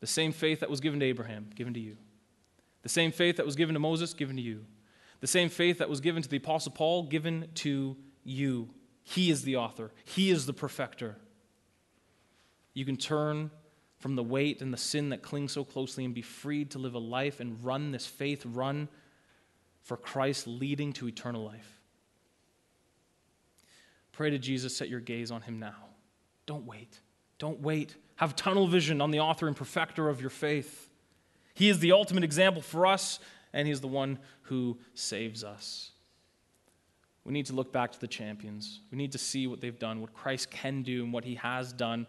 The 0.00 0.06
same 0.06 0.32
faith 0.32 0.60
that 0.60 0.70
was 0.70 0.80
given 0.80 1.00
to 1.00 1.06
Abraham, 1.06 1.50
given 1.54 1.74
to 1.74 1.80
you. 1.80 1.96
The 2.82 2.88
same 2.88 3.12
faith 3.12 3.36
that 3.36 3.46
was 3.46 3.56
given 3.56 3.74
to 3.74 3.80
Moses, 3.80 4.14
given 4.14 4.36
to 4.36 4.42
you. 4.42 4.64
The 5.20 5.26
same 5.26 5.48
faith 5.48 5.78
that 5.78 5.88
was 5.88 6.00
given 6.00 6.22
to 6.22 6.28
the 6.28 6.38
Apostle 6.38 6.72
Paul, 6.72 7.04
given 7.04 7.48
to 7.56 7.96
you. 8.24 8.68
He 9.04 9.30
is 9.30 9.42
the 9.42 9.56
author, 9.56 9.92
He 10.04 10.30
is 10.30 10.46
the 10.46 10.52
perfecter. 10.52 11.16
You 12.74 12.84
can 12.84 12.96
turn 12.96 13.50
from 13.98 14.16
the 14.16 14.22
weight 14.22 14.62
and 14.62 14.72
the 14.72 14.78
sin 14.78 15.10
that 15.10 15.22
clings 15.22 15.52
so 15.52 15.62
closely 15.62 16.04
and 16.04 16.14
be 16.14 16.22
freed 16.22 16.70
to 16.72 16.78
live 16.78 16.94
a 16.94 16.98
life 16.98 17.38
and 17.38 17.62
run 17.62 17.92
this 17.92 18.06
faith 18.06 18.44
run 18.46 18.88
for 19.82 19.96
Christ 19.96 20.46
leading 20.48 20.92
to 20.94 21.06
eternal 21.06 21.44
life. 21.44 21.81
Pray 24.12 24.30
to 24.30 24.38
Jesus, 24.38 24.76
set 24.76 24.88
your 24.88 25.00
gaze 25.00 25.30
on 25.30 25.40
him 25.40 25.58
now. 25.58 25.74
Don't 26.46 26.66
wait. 26.66 27.00
Don't 27.38 27.60
wait. 27.60 27.96
Have 28.16 28.36
tunnel 28.36 28.68
vision 28.68 29.00
on 29.00 29.10
the 29.10 29.20
author 29.20 29.48
and 29.48 29.56
perfecter 29.56 30.08
of 30.08 30.20
your 30.20 30.30
faith. 30.30 30.90
He 31.54 31.68
is 31.68 31.78
the 31.78 31.92
ultimate 31.92 32.24
example 32.24 32.62
for 32.62 32.86
us, 32.86 33.18
and 33.52 33.66
He 33.66 33.72
is 33.72 33.80
the 33.80 33.88
one 33.88 34.18
who 34.42 34.78
saves 34.94 35.44
us. 35.44 35.90
We 37.24 37.32
need 37.32 37.46
to 37.46 37.52
look 37.52 37.72
back 37.72 37.92
to 37.92 38.00
the 38.00 38.08
champions. 38.08 38.80
We 38.90 38.98
need 38.98 39.12
to 39.12 39.18
see 39.18 39.46
what 39.46 39.60
they've 39.60 39.78
done, 39.78 40.00
what 40.00 40.12
Christ 40.12 40.50
can 40.50 40.82
do, 40.82 41.04
and 41.04 41.12
what 41.12 41.24
he 41.24 41.36
has 41.36 41.72
done. 41.72 42.06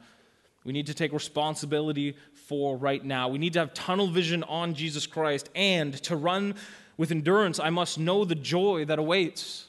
We 0.64 0.74
need 0.74 0.88
to 0.88 0.94
take 0.94 1.14
responsibility 1.14 2.16
for 2.34 2.78
right 2.78 3.04
now. 3.04 3.28
We 3.28 3.38
need 3.38 3.54
to 3.54 3.60
have 3.60 3.74
tunnel 3.74 4.08
vision 4.08 4.44
on 4.44 4.74
Jesus 4.74 5.06
Christ. 5.06 5.50
And 5.54 5.94
to 6.04 6.16
run 6.16 6.56
with 6.98 7.12
endurance, 7.12 7.60
I 7.60 7.70
must 7.70 8.00
know 8.00 8.26
the 8.26 8.34
joy 8.34 8.86
that 8.86 8.98
awaits. 8.98 9.68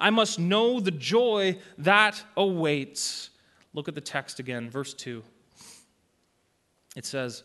I 0.00 0.10
must 0.10 0.38
know 0.38 0.80
the 0.80 0.90
joy 0.90 1.58
that 1.78 2.22
awaits. 2.36 3.30
Look 3.74 3.88
at 3.88 3.94
the 3.94 4.00
text 4.00 4.38
again, 4.38 4.70
verse 4.70 4.94
2. 4.94 5.22
It 6.96 7.04
says, 7.04 7.42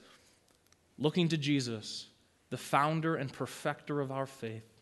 Looking 0.97 1.29
to 1.29 1.37
Jesus, 1.37 2.07
the 2.49 2.57
founder 2.57 3.15
and 3.15 3.31
perfecter 3.31 3.99
of 3.99 4.11
our 4.11 4.25
faith 4.25 4.73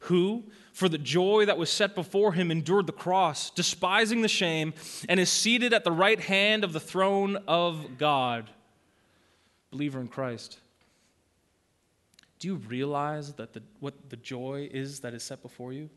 who, 0.00 0.44
for 0.72 0.88
the 0.88 0.98
joy 0.98 1.46
that 1.46 1.58
was 1.58 1.70
set 1.70 1.94
before 1.94 2.32
him, 2.32 2.50
endured 2.50 2.86
the 2.86 2.92
cross, 2.92 3.50
despising 3.50 4.22
the 4.22 4.28
shame, 4.28 4.74
and 5.08 5.18
is 5.18 5.30
seated 5.30 5.72
at 5.72 5.84
the 5.84 5.92
right 5.92 6.20
hand 6.20 6.64
of 6.64 6.72
the 6.72 6.80
throne 6.80 7.36
of 7.48 7.98
God. 7.98 8.50
Believer 9.70 10.00
in 10.00 10.08
Christ. 10.08 10.58
Do 12.38 12.48
you 12.48 12.56
realize 12.56 13.32
that 13.34 13.52
the, 13.52 13.62
what 13.80 13.94
the 14.10 14.16
joy 14.16 14.68
is 14.72 15.00
that 15.00 15.14
is 15.14 15.22
set 15.22 15.42
before 15.42 15.72
you? 15.72 15.88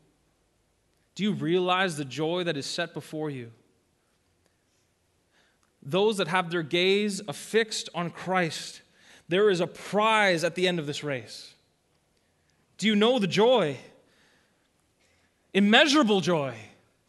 Do 1.14 1.22
you 1.22 1.32
realize 1.32 1.96
the 1.96 2.04
joy 2.04 2.44
that 2.44 2.56
is 2.56 2.66
set 2.66 2.94
before 2.94 3.30
you? 3.30 3.50
Those 5.82 6.18
that 6.18 6.28
have 6.28 6.50
their 6.50 6.62
gaze 6.62 7.20
affixed 7.26 7.88
on 7.94 8.10
Christ, 8.10 8.82
there 9.28 9.50
is 9.50 9.60
a 9.60 9.66
prize 9.66 10.44
at 10.44 10.54
the 10.54 10.68
end 10.68 10.78
of 10.78 10.86
this 10.86 11.02
race. 11.02 11.54
Do 12.78 12.86
you 12.86 12.96
know 12.96 13.18
the 13.18 13.26
joy? 13.26 13.78
immeasurable 15.54 16.20
joy, 16.20 16.54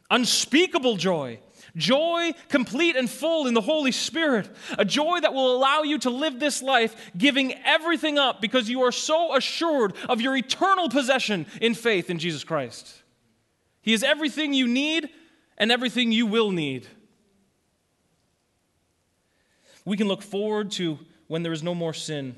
unspeakable 0.09 0.97
joy, 0.97 1.39
joy 1.75 2.31
complete 2.49 2.95
and 2.95 3.09
full 3.09 3.47
in 3.47 3.53
the 3.53 3.61
Holy 3.61 3.91
Spirit, 3.91 4.49
a 4.77 4.85
joy 4.85 5.19
that 5.19 5.33
will 5.33 5.55
allow 5.55 5.83
you 5.83 5.97
to 5.99 6.09
live 6.09 6.39
this 6.39 6.61
life 6.61 7.11
giving 7.17 7.53
everything 7.65 8.17
up 8.17 8.41
because 8.41 8.69
you 8.69 8.81
are 8.81 8.91
so 8.91 9.35
assured 9.35 9.93
of 10.09 10.21
your 10.21 10.35
eternal 10.35 10.89
possession 10.89 11.45
in 11.61 11.73
faith 11.73 12.09
in 12.09 12.19
Jesus 12.19 12.43
Christ. 12.43 13.00
He 13.81 13.93
is 13.93 14.03
everything 14.03 14.53
you 14.53 14.67
need 14.67 15.09
and 15.57 15.71
everything 15.71 16.11
you 16.11 16.25
will 16.25 16.51
need. 16.51 16.87
We 19.85 19.97
can 19.97 20.07
look 20.07 20.21
forward 20.21 20.71
to 20.71 20.99
when 21.27 21.43
there 21.43 21.53
is 21.53 21.63
no 21.63 21.73
more 21.73 21.93
sin, 21.93 22.35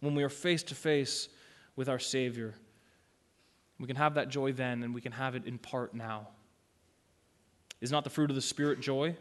when 0.00 0.14
we 0.14 0.22
are 0.22 0.28
face 0.28 0.62
to 0.64 0.74
face 0.74 1.28
with 1.74 1.88
our 1.88 1.98
Savior. 1.98 2.54
We 3.80 3.86
can 3.86 3.96
have 3.96 4.14
that 4.14 4.28
joy 4.28 4.52
then, 4.52 4.82
and 4.82 4.94
we 4.94 5.00
can 5.00 5.12
have 5.12 5.34
it 5.34 5.46
in 5.46 5.58
part 5.58 5.94
now. 5.94 6.28
Is 7.80 7.90
not 7.90 8.04
the 8.04 8.10
fruit 8.10 8.30
of 8.30 8.36
the 8.36 8.42
Spirit 8.42 8.80
joy? 8.80 9.16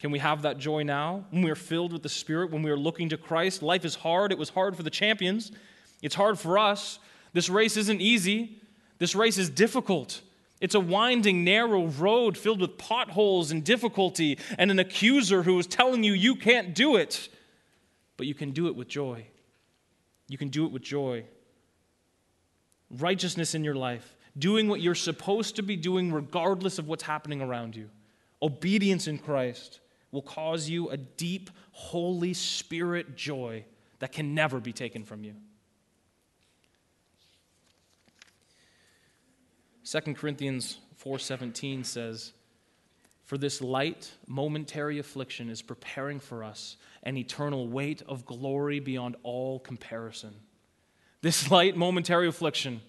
Can 0.00 0.10
we 0.10 0.18
have 0.18 0.42
that 0.42 0.58
joy 0.58 0.82
now 0.82 1.24
when 1.30 1.42
we 1.42 1.50
are 1.50 1.56
filled 1.56 1.92
with 1.92 2.02
the 2.02 2.08
Spirit, 2.08 2.50
when 2.50 2.62
we 2.62 2.70
are 2.70 2.76
looking 2.76 3.10
to 3.10 3.16
Christ? 3.16 3.62
Life 3.62 3.84
is 3.84 3.94
hard. 3.94 4.32
It 4.32 4.38
was 4.38 4.48
hard 4.48 4.76
for 4.76 4.82
the 4.82 4.90
champions, 4.90 5.52
it's 6.02 6.14
hard 6.14 6.38
for 6.38 6.58
us. 6.58 6.98
This 7.32 7.48
race 7.48 7.76
isn't 7.76 8.00
easy, 8.00 8.59
this 9.00 9.16
race 9.16 9.36
is 9.36 9.50
difficult. 9.50 10.20
It's 10.60 10.76
a 10.76 10.80
winding, 10.80 11.42
narrow 11.42 11.86
road 11.86 12.38
filled 12.38 12.60
with 12.60 12.78
potholes 12.78 13.50
and 13.50 13.64
difficulty, 13.64 14.38
and 14.56 14.70
an 14.70 14.78
accuser 14.78 15.42
who 15.42 15.58
is 15.58 15.66
telling 15.66 16.04
you 16.04 16.12
you 16.12 16.36
can't 16.36 16.72
do 16.72 16.94
it. 16.94 17.28
But 18.16 18.28
you 18.28 18.34
can 18.34 18.52
do 18.52 18.68
it 18.68 18.76
with 18.76 18.86
joy. 18.86 19.26
You 20.28 20.38
can 20.38 20.50
do 20.50 20.64
it 20.66 20.70
with 20.70 20.82
joy 20.82 21.24
righteousness 22.90 23.54
in 23.54 23.64
your 23.64 23.74
life, 23.74 24.16
doing 24.36 24.68
what 24.68 24.80
you're 24.80 24.94
supposed 24.94 25.56
to 25.56 25.62
be 25.62 25.76
doing 25.76 26.12
regardless 26.12 26.78
of 26.78 26.88
what's 26.88 27.02
happening 27.02 27.40
around 27.40 27.76
you. 27.76 27.88
Obedience 28.42 29.06
in 29.06 29.18
Christ 29.18 29.80
will 30.10 30.22
cause 30.22 30.68
you 30.68 30.90
a 30.90 30.96
deep, 30.96 31.50
Holy 31.72 32.34
Spirit 32.34 33.16
joy 33.16 33.64
that 34.00 34.12
can 34.12 34.34
never 34.34 34.60
be 34.60 34.72
taken 34.72 35.04
from 35.04 35.22
you. 35.22 35.34
2 39.90 40.14
Corinthians 40.14 40.78
4:17 41.04 41.82
says, 41.82 42.32
"For 43.24 43.36
this 43.36 43.60
light 43.60 44.12
momentary 44.24 45.00
affliction 45.00 45.50
is 45.50 45.62
preparing 45.62 46.20
for 46.20 46.44
us 46.44 46.76
an 47.02 47.16
eternal 47.16 47.66
weight 47.66 48.00
of 48.02 48.24
glory 48.24 48.78
beyond 48.78 49.16
all 49.24 49.58
comparison." 49.58 50.42
This 51.22 51.50
light 51.50 51.76
momentary 51.76 52.28
affliction, 52.28 52.82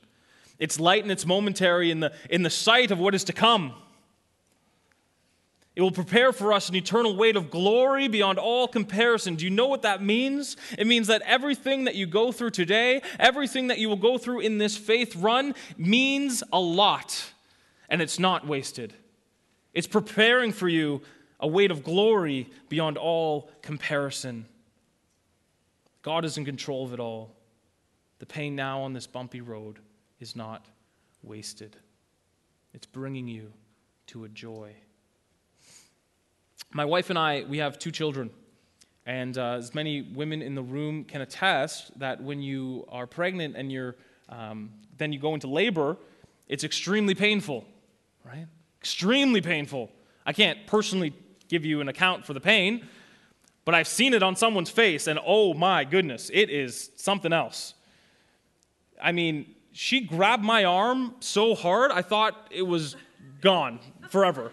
it's 0.59 0.79
light 0.79 1.01
and 1.01 1.11
it's 1.11 1.25
momentary 1.25 1.89
in 1.89 2.01
the, 2.01 2.13
in 2.29 2.43
the 2.43 2.51
sight 2.51 2.91
of 2.91 2.99
what 2.99 3.15
is 3.15 3.23
to 3.23 3.33
come. 3.33 3.73
It 5.75 5.81
will 5.81 5.91
prepare 5.91 6.33
for 6.33 6.51
us 6.51 6.67
an 6.67 6.75
eternal 6.75 7.15
weight 7.15 7.37
of 7.37 7.49
glory 7.49 8.09
beyond 8.09 8.37
all 8.37 8.67
comparison. 8.67 9.35
Do 9.35 9.45
you 9.45 9.51
know 9.51 9.67
what 9.67 9.83
that 9.83 10.03
means? 10.03 10.57
It 10.77 10.85
means 10.85 11.07
that 11.07 11.21
everything 11.21 11.85
that 11.85 11.95
you 11.95 12.05
go 12.05 12.33
through 12.33 12.49
today, 12.49 13.01
everything 13.17 13.67
that 13.67 13.79
you 13.79 13.87
will 13.87 13.95
go 13.95 14.17
through 14.17 14.41
in 14.41 14.57
this 14.57 14.75
faith 14.75 15.15
run, 15.15 15.55
means 15.77 16.43
a 16.51 16.59
lot, 16.59 17.31
and 17.87 18.01
it's 18.01 18.19
not 18.19 18.45
wasted. 18.45 18.93
It's 19.73 19.87
preparing 19.87 20.51
for 20.51 20.67
you 20.67 21.01
a 21.39 21.47
weight 21.47 21.71
of 21.71 21.85
glory 21.85 22.49
beyond 22.67 22.97
all 22.97 23.49
comparison. 23.61 24.45
God 26.01 26.25
is 26.25 26.37
in 26.37 26.43
control 26.43 26.85
of 26.85 26.93
it 26.93 26.99
all. 26.99 27.31
The 28.19 28.25
pain 28.25 28.55
now 28.55 28.81
on 28.81 28.91
this 28.91 29.07
bumpy 29.07 29.39
road 29.39 29.79
is 30.19 30.35
not 30.35 30.65
wasted, 31.23 31.77
it's 32.73 32.85
bringing 32.85 33.29
you 33.29 33.53
to 34.07 34.25
a 34.25 34.29
joy. 34.29 34.75
My 36.73 36.85
wife 36.85 37.09
and 37.09 37.19
I, 37.19 37.43
we 37.47 37.57
have 37.57 37.77
two 37.77 37.91
children. 37.91 38.29
And 39.05 39.37
uh, 39.37 39.53
as 39.53 39.73
many 39.73 40.01
women 40.01 40.41
in 40.41 40.55
the 40.55 40.61
room 40.61 41.03
can 41.03 41.21
attest, 41.21 41.97
that 41.99 42.21
when 42.21 42.41
you 42.41 42.85
are 42.89 43.07
pregnant 43.07 43.55
and 43.57 43.71
you're, 43.71 43.95
um, 44.29 44.69
then 44.97 45.11
you 45.11 45.19
go 45.19 45.33
into 45.33 45.47
labor, 45.47 45.97
it's 46.47 46.63
extremely 46.63 47.15
painful, 47.15 47.65
right? 48.23 48.47
Extremely 48.79 49.41
painful. 49.41 49.89
I 50.25 50.33
can't 50.33 50.65
personally 50.67 51.13
give 51.49 51.65
you 51.65 51.81
an 51.81 51.89
account 51.89 52.25
for 52.25 52.33
the 52.33 52.39
pain, 52.39 52.87
but 53.65 53.75
I've 53.75 53.87
seen 53.87 54.13
it 54.13 54.23
on 54.23 54.35
someone's 54.35 54.69
face, 54.69 55.07
and 55.07 55.19
oh 55.25 55.53
my 55.53 55.83
goodness, 55.83 56.29
it 56.33 56.49
is 56.49 56.91
something 56.95 57.33
else. 57.33 57.73
I 59.01 59.11
mean, 59.11 59.55
she 59.71 60.01
grabbed 60.01 60.43
my 60.43 60.63
arm 60.63 61.15
so 61.19 61.55
hard, 61.55 61.91
I 61.91 62.01
thought 62.01 62.47
it 62.51 62.61
was 62.63 62.95
gone 63.41 63.79
forever. 64.09 64.51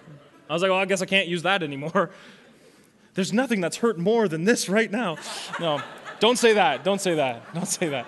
I 0.48 0.52
was 0.52 0.62
like, 0.62 0.70
well, 0.70 0.80
I 0.80 0.84
guess 0.84 1.02
I 1.02 1.06
can't 1.06 1.28
use 1.28 1.42
that 1.42 1.62
anymore. 1.62 2.10
There's 3.14 3.32
nothing 3.32 3.60
that's 3.60 3.78
hurt 3.78 3.98
more 3.98 4.28
than 4.28 4.44
this 4.44 4.68
right 4.68 4.90
now. 4.90 5.16
No, 5.60 5.82
don't 6.20 6.38
say 6.38 6.54
that. 6.54 6.84
Don't 6.84 7.00
say 7.00 7.14
that. 7.16 7.52
Don't 7.54 7.66
say 7.66 7.88
that. 7.88 8.06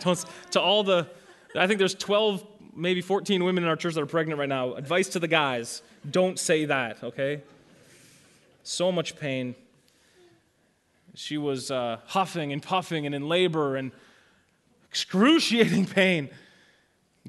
Don't, 0.00 0.24
to 0.52 0.60
all 0.60 0.82
the, 0.84 1.06
I 1.54 1.66
think 1.66 1.78
there's 1.78 1.94
12, 1.94 2.46
maybe 2.74 3.00
14 3.00 3.44
women 3.44 3.64
in 3.64 3.68
our 3.68 3.76
church 3.76 3.94
that 3.94 4.00
are 4.00 4.06
pregnant 4.06 4.38
right 4.38 4.48
now. 4.48 4.74
Advice 4.74 5.08
to 5.10 5.18
the 5.18 5.28
guys 5.28 5.82
don't 6.10 6.38
say 6.38 6.64
that, 6.66 7.02
okay? 7.02 7.42
So 8.62 8.92
much 8.92 9.16
pain. 9.16 9.54
She 11.14 11.38
was 11.38 11.70
uh, 11.70 11.98
huffing 12.06 12.52
and 12.52 12.62
puffing 12.62 13.06
and 13.06 13.14
in 13.14 13.28
labor 13.28 13.76
and 13.76 13.92
excruciating 14.88 15.86
pain. 15.86 16.30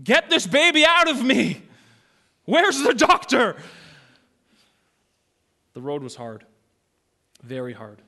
Get 0.02 0.30
this 0.30 0.47
baby 0.47 0.86
out 0.86 1.10
of 1.10 1.24
me! 1.24 1.64
Where's 2.45 2.82
the 2.82 2.93
doctor? 2.93 3.58
The 5.80 5.86
road 5.86 6.03
was 6.03 6.17
hard, 6.17 6.43
very 7.41 7.71
hard. 7.71 8.01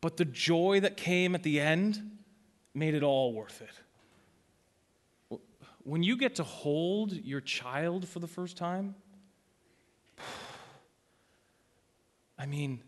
But 0.00 0.16
the 0.16 0.24
joy 0.24 0.80
that 0.80 0.96
came 0.96 1.36
at 1.36 1.44
the 1.44 1.60
end 1.60 2.18
made 2.74 2.94
it 2.94 3.04
all 3.04 3.32
worth 3.32 3.62
it. 3.62 5.38
When 5.84 6.02
you 6.02 6.16
get 6.16 6.34
to 6.34 6.42
hold 6.42 7.12
your 7.12 7.40
child 7.40 8.08
for 8.08 8.18
the 8.18 8.26
first 8.26 8.56
time, 8.56 8.96
I 12.36 12.46
mean, 12.46 12.80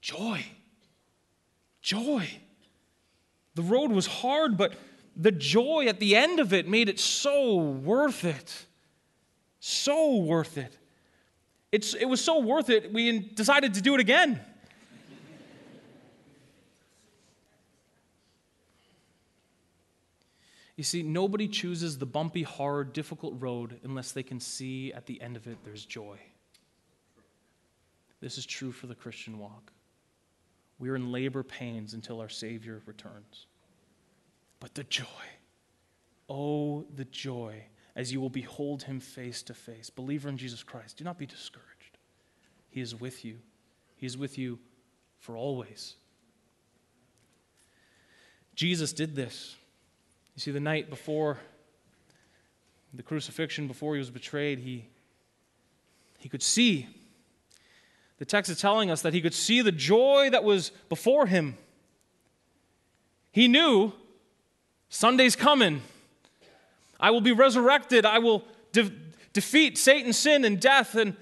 joy. 0.00 0.44
Joy. 1.80 2.28
The 3.54 3.62
road 3.62 3.92
was 3.92 4.08
hard, 4.08 4.58
but 4.58 4.74
the 5.14 5.30
joy 5.30 5.86
at 5.86 6.00
the 6.00 6.16
end 6.16 6.40
of 6.40 6.52
it 6.52 6.66
made 6.66 6.88
it 6.88 6.98
so 6.98 7.54
worth 7.54 8.24
it. 8.24 8.66
So 9.60 10.16
worth 10.16 10.58
it. 10.58 10.76
It's, 11.70 11.94
it 11.94 12.06
was 12.06 12.22
so 12.22 12.40
worth 12.40 12.70
it, 12.70 12.92
we 12.92 13.18
decided 13.18 13.74
to 13.74 13.82
do 13.82 13.94
it 13.94 14.00
again. 14.00 14.40
You 20.76 20.84
see, 20.84 21.02
nobody 21.02 21.48
chooses 21.48 21.98
the 21.98 22.06
bumpy, 22.06 22.44
hard, 22.44 22.92
difficult 22.92 23.34
road 23.40 23.80
unless 23.82 24.12
they 24.12 24.22
can 24.22 24.38
see 24.38 24.92
at 24.92 25.06
the 25.06 25.20
end 25.20 25.36
of 25.36 25.48
it 25.48 25.58
there's 25.64 25.84
joy. 25.84 26.18
This 28.20 28.38
is 28.38 28.46
true 28.46 28.70
for 28.70 28.86
the 28.86 28.94
Christian 28.94 29.38
walk. 29.38 29.72
We 30.78 30.88
are 30.88 30.96
in 30.96 31.10
labor 31.10 31.42
pains 31.42 31.94
until 31.94 32.20
our 32.20 32.28
Savior 32.28 32.80
returns. 32.86 33.46
But 34.60 34.74
the 34.74 34.84
joy, 34.84 35.04
oh, 36.28 36.84
the 36.94 37.06
joy 37.06 37.64
as 37.96 38.12
you 38.12 38.20
will 38.20 38.30
behold 38.30 38.84
him 38.84 39.00
face 39.00 39.42
to 39.42 39.54
face. 39.54 39.90
Believer 39.90 40.28
in 40.28 40.36
Jesus 40.36 40.62
Christ, 40.62 40.96
do 40.96 41.04
not 41.04 41.18
be 41.18 41.26
discouraged. 41.26 41.98
He 42.70 42.80
is 42.80 42.94
with 42.94 43.24
you, 43.24 43.38
He 43.96 44.06
is 44.06 44.16
with 44.16 44.38
you 44.38 44.58
for 45.18 45.36
always. 45.36 45.94
Jesus 48.54 48.92
did 48.92 49.14
this. 49.14 49.56
You 50.34 50.40
see, 50.40 50.50
the 50.50 50.60
night 50.60 50.90
before 50.90 51.38
the 52.94 53.02
crucifixion, 53.02 53.68
before 53.68 53.94
he 53.94 53.98
was 53.98 54.10
betrayed, 54.10 54.58
he, 54.58 54.86
he 56.18 56.28
could 56.28 56.42
see. 56.42 56.88
The 58.18 58.24
text 58.24 58.50
is 58.50 58.60
telling 58.60 58.90
us 58.90 59.02
that 59.02 59.14
he 59.14 59.20
could 59.20 59.34
see 59.34 59.62
the 59.62 59.72
joy 59.72 60.30
that 60.30 60.42
was 60.42 60.70
before 60.88 61.26
him. 61.26 61.56
He 63.30 63.46
knew 63.46 63.92
Sunday's 64.88 65.36
coming. 65.36 65.82
I 67.00 67.10
will 67.10 67.20
be 67.20 67.32
resurrected. 67.32 68.04
I 68.04 68.18
will 68.18 68.44
de- 68.72 68.92
defeat 69.32 69.78
Satan, 69.78 70.12
sin, 70.12 70.44
and 70.44 70.60
death. 70.60 70.94
And 70.94 71.16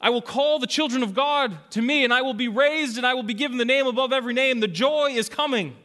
I 0.00 0.10
will 0.10 0.22
call 0.22 0.58
the 0.58 0.66
children 0.66 1.02
of 1.02 1.14
God 1.14 1.58
to 1.70 1.82
me, 1.82 2.04
and 2.04 2.12
I 2.12 2.22
will 2.22 2.34
be 2.34 2.48
raised, 2.48 2.96
and 2.96 3.06
I 3.06 3.14
will 3.14 3.22
be 3.22 3.34
given 3.34 3.58
the 3.58 3.64
name 3.64 3.86
above 3.86 4.12
every 4.12 4.34
name. 4.34 4.60
The 4.60 4.68
joy 4.68 5.10
is 5.10 5.28
coming. 5.28 5.76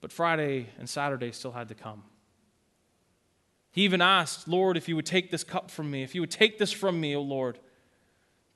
But 0.00 0.12
Friday 0.12 0.68
and 0.78 0.88
Saturday 0.88 1.32
still 1.32 1.52
had 1.52 1.68
to 1.68 1.74
come. 1.74 2.02
He 3.72 3.82
even 3.82 4.00
asked, 4.00 4.48
Lord, 4.48 4.76
if 4.76 4.88
you 4.88 4.96
would 4.96 5.04
take 5.04 5.30
this 5.30 5.44
cup 5.44 5.70
from 5.70 5.90
me, 5.90 6.02
if 6.02 6.14
you 6.14 6.22
would 6.22 6.30
take 6.30 6.58
this 6.58 6.72
from 6.72 6.98
me, 6.98 7.14
O 7.14 7.20
Lord. 7.20 7.58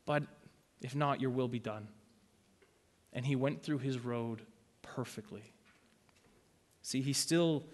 But 0.07 0.23
if 0.81 0.95
not, 0.95 1.21
your 1.21 1.31
will 1.31 1.49
be 1.49 1.59
done. 1.59 1.89
And 3.13 3.27
he 3.27 3.37
went 3.37 3.63
through 3.63 3.79
his 3.79 3.99
road 3.99 4.41
perfectly. 4.81 5.43
See, 6.81 7.03
he 7.03 7.13
still 7.13 7.65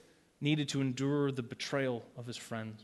needed 0.40 0.68
to 0.70 0.80
endure 0.80 1.32
the 1.32 1.42
betrayal 1.42 2.04
of 2.16 2.26
his 2.26 2.36
friends, 2.36 2.82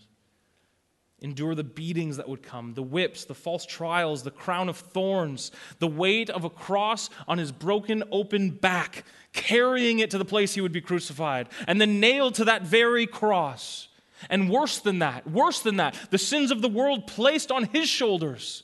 endure 1.20 1.54
the 1.54 1.64
beatings 1.64 2.16
that 2.16 2.28
would 2.28 2.42
come, 2.42 2.74
the 2.74 2.82
whips, 2.82 3.24
the 3.24 3.34
false 3.34 3.64
trials, 3.66 4.22
the 4.22 4.30
crown 4.30 4.68
of 4.68 4.76
thorns, 4.76 5.52
the 5.78 5.86
weight 5.86 6.30
of 6.30 6.44
a 6.44 6.50
cross 6.50 7.10
on 7.28 7.38
his 7.38 7.52
broken, 7.52 8.02
open 8.10 8.50
back, 8.50 9.04
carrying 9.32 9.98
it 9.98 10.10
to 10.10 10.18
the 10.18 10.24
place 10.24 10.54
he 10.54 10.60
would 10.60 10.72
be 10.72 10.80
crucified, 10.80 11.48
and 11.68 11.80
then 11.80 12.00
nailed 12.00 12.34
to 12.34 12.44
that 12.44 12.62
very 12.62 13.06
cross. 13.06 13.88
And 14.30 14.50
worse 14.50 14.78
than 14.78 15.00
that, 15.00 15.28
worse 15.28 15.60
than 15.60 15.76
that, 15.76 15.96
the 16.10 16.18
sins 16.18 16.50
of 16.50 16.62
the 16.62 16.68
world 16.68 17.06
placed 17.06 17.50
on 17.50 17.64
his 17.64 17.88
shoulders. 17.88 18.62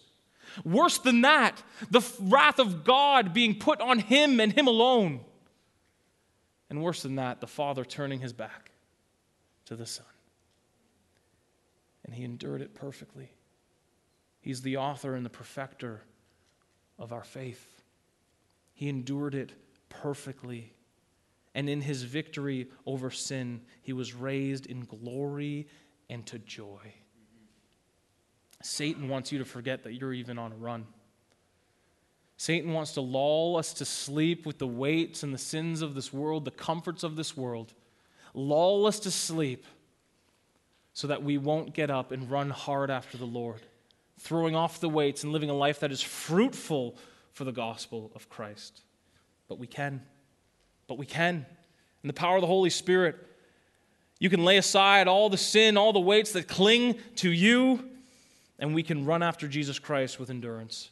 Worse 0.64 0.99
than 0.99 1.20
that, 1.22 1.62
the 1.91 2.03
wrath 2.20 2.59
of 2.59 2.84
God 2.84 3.32
being 3.32 3.59
put 3.59 3.80
on 3.80 3.99
him 3.99 4.41
and 4.41 4.53
him 4.53 4.66
alone. 4.66 5.20
And 6.70 6.82
worse 6.82 7.03
than 7.03 7.16
that, 7.16 7.41
the 7.41 7.47
Father 7.47 7.84
turning 7.84 8.20
his 8.20 8.32
back 8.32 8.68
to 9.69 9.77
the 9.77 9.87
Son. 9.87 10.07
And 12.05 12.14
he 12.14 12.25
endured 12.25 12.62
it 12.62 12.75
perfectly. 12.75 13.31
He's 14.41 14.62
the 14.62 14.79
author 14.79 15.14
and 15.14 15.27
the 15.27 15.31
perfecter 15.31 16.03
of 16.99 17.12
our 17.12 17.23
faith. 17.23 17.83
He 18.73 18.89
endured 18.89 19.35
it 19.35 19.53
perfectly. 19.91 20.73
And 21.55 21.69
in 21.69 21.83
his 21.83 22.03
victory 22.03 22.69
over 22.87 23.11
sin, 23.11 23.61
he 23.83 23.93
was 23.93 24.14
raised 24.14 24.64
in 24.64 24.85
glory 24.85 25.69
and 26.09 26.25
to 26.27 26.39
joy. 26.39 26.95
Satan 28.62 29.09
wants 29.09 29.33
you 29.33 29.39
to 29.39 29.45
forget 29.45 29.85
that 29.85 29.93
you're 29.93 30.14
even 30.14 30.39
on 30.39 30.53
a 30.53 30.57
run. 30.57 30.87
Satan 32.39 32.73
wants 32.73 32.93
to 32.93 33.03
lull 33.03 33.57
us 33.57 33.75
to 33.75 33.85
sleep 33.85 34.47
with 34.47 34.59
the 34.59 34.66
weights 34.66 35.23
and 35.23 35.35
the 35.35 35.39
sins 35.39 35.83
of 35.83 35.95
this 35.95 36.11
world, 36.11 36.47
the 36.47 36.51
comforts 36.51 37.03
of 37.03 37.16
this 37.16 37.37
world 37.37 37.75
lull 38.39 38.86
us 38.86 39.01
to 39.01 39.11
sleep 39.11 39.66
so 40.93 41.07
that 41.09 41.22
we 41.22 41.39
won't 41.39 41.74
get 41.74 41.91
up 41.91 42.12
and 42.12 42.30
run 42.30 42.51
hard 42.51 42.91
after 42.91 43.16
the 43.16 43.24
Lord, 43.24 43.61
throwing 44.18 44.57
off 44.57 44.80
the 44.80 44.89
weights 44.89 45.22
and 45.22 45.32
living 45.32 45.51
a 45.51 45.55
life 45.55 45.80
that 45.80 45.93
is 45.93 46.03
fruitful 46.03 46.97
for 47.32 47.45
the 47.45 47.53
gospel 47.53 48.11
of 48.14 48.28
Christ. 48.28 48.82
But 49.49 49.59
we 49.59 49.66
can. 49.66 50.03
But 50.86 50.99
we 50.99 51.07
can. 51.07 51.47
In 52.03 52.09
the 52.09 52.12
power 52.12 52.36
of 52.36 52.41
the 52.41 52.47
Holy 52.47 52.70
Spirit, 52.70 53.16
You 54.18 54.30
can 54.30 54.45
lay 54.45 54.57
aside 54.57 55.07
all 55.07 55.30
the 55.30 55.36
sin, 55.36 55.76
all 55.76 55.93
the 55.93 56.01
weights 56.01 56.32
that 56.32 56.49
cling 56.49 56.97
to 57.16 57.30
you, 57.30 57.89
and 58.59 58.74
we 58.74 58.82
can 58.82 59.05
run 59.05 59.22
after 59.22 59.47
Jesus 59.47 59.78
Christ 59.78 60.18
with 60.18 60.30
endurance, 60.30 60.91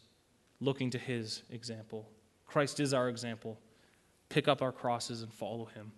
looking 0.61 0.91
to 0.91 0.99
his 0.99 1.43
example. 1.51 2.09
Christ 2.47 2.79
is 2.79 2.95
our 2.95 3.09
example. 3.09 3.59
Pick 4.29 4.47
up 4.47 4.63
our 4.63 4.73
crosses 4.73 5.23
and 5.23 5.33
follow 5.33 5.65
him. 5.67 5.93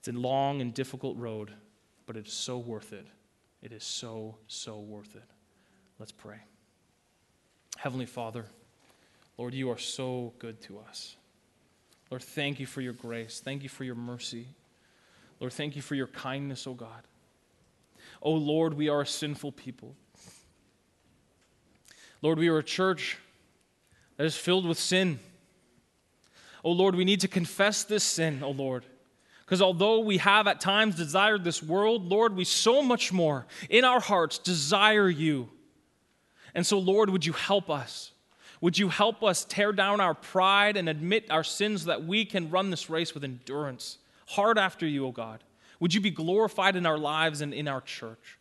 It's 0.00 0.08
a 0.08 0.12
long 0.12 0.62
and 0.62 0.72
difficult 0.72 1.16
road, 1.18 1.52
but 2.06 2.16
it 2.16 2.26
is 2.26 2.32
so 2.32 2.58
worth 2.58 2.92
it. 2.92 3.06
It 3.62 3.72
is 3.72 3.84
so, 3.84 4.36
so 4.48 4.78
worth 4.80 5.14
it. 5.14 5.22
Let's 5.98 6.12
pray. 6.12 6.38
Heavenly 7.76 8.06
Father, 8.06 8.46
Lord, 9.36 9.52
you 9.52 9.70
are 9.70 9.78
so 9.78 10.32
good 10.38 10.60
to 10.62 10.78
us. 10.78 11.16
Lord, 12.10 12.22
thank 12.22 12.58
you 12.58 12.66
for 12.66 12.80
your 12.80 12.94
grace. 12.94 13.40
Thank 13.44 13.62
you 13.62 13.68
for 13.68 13.84
your 13.84 13.94
mercy. 13.94 14.48
Lord, 15.38 15.52
thank 15.52 15.76
you 15.76 15.82
for 15.82 15.94
your 15.94 16.06
kindness, 16.06 16.66
O 16.66 16.70
oh 16.70 16.74
God. 16.74 17.02
Oh 18.22 18.32
Lord, 18.32 18.74
we 18.74 18.88
are 18.88 19.02
a 19.02 19.06
sinful 19.06 19.52
people. 19.52 19.94
Lord, 22.22 22.38
we 22.38 22.48
are 22.48 22.58
a 22.58 22.62
church 22.62 23.18
that 24.16 24.24
is 24.24 24.36
filled 24.36 24.66
with 24.66 24.78
sin. 24.78 25.18
Oh 26.64 26.72
Lord, 26.72 26.94
we 26.94 27.04
need 27.04 27.20
to 27.20 27.28
confess 27.28 27.84
this 27.84 28.04
sin, 28.04 28.40
oh 28.42 28.50
Lord. 28.50 28.84
Because 29.50 29.62
although 29.62 29.98
we 29.98 30.18
have 30.18 30.46
at 30.46 30.60
times 30.60 30.94
desired 30.94 31.42
this 31.42 31.60
world, 31.60 32.08
Lord, 32.08 32.36
we 32.36 32.44
so 32.44 32.82
much 32.82 33.12
more 33.12 33.48
in 33.68 33.82
our 33.82 33.98
hearts 33.98 34.38
desire 34.38 35.08
you. 35.08 35.48
And 36.54 36.64
so, 36.64 36.78
Lord, 36.78 37.10
would 37.10 37.26
you 37.26 37.32
help 37.32 37.68
us? 37.68 38.12
Would 38.60 38.78
you 38.78 38.90
help 38.90 39.24
us 39.24 39.44
tear 39.44 39.72
down 39.72 40.00
our 40.00 40.14
pride 40.14 40.76
and 40.76 40.88
admit 40.88 41.32
our 41.32 41.42
sins 41.42 41.82
so 41.82 41.88
that 41.88 42.04
we 42.04 42.24
can 42.24 42.48
run 42.48 42.70
this 42.70 42.88
race 42.88 43.12
with 43.12 43.24
endurance, 43.24 43.98
hard 44.28 44.56
after 44.56 44.86
you, 44.86 45.04
O 45.04 45.08
oh 45.08 45.10
God? 45.10 45.42
Would 45.80 45.94
you 45.94 46.00
be 46.00 46.12
glorified 46.12 46.76
in 46.76 46.86
our 46.86 46.98
lives 46.98 47.40
and 47.40 47.52
in 47.52 47.66
our 47.66 47.80
church? 47.80 48.38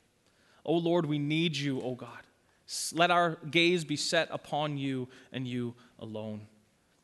O 0.64 0.76
oh 0.76 0.78
Lord, 0.78 1.08
we 1.08 1.18
need 1.18 1.58
you, 1.58 1.80
O 1.80 1.86
oh 1.86 1.96
God. 1.96 2.22
Let 2.94 3.10
our 3.10 3.40
gaze 3.50 3.84
be 3.84 3.96
set 3.96 4.28
upon 4.30 4.78
you 4.78 5.08
and 5.32 5.48
you 5.48 5.74
alone. 5.98 6.42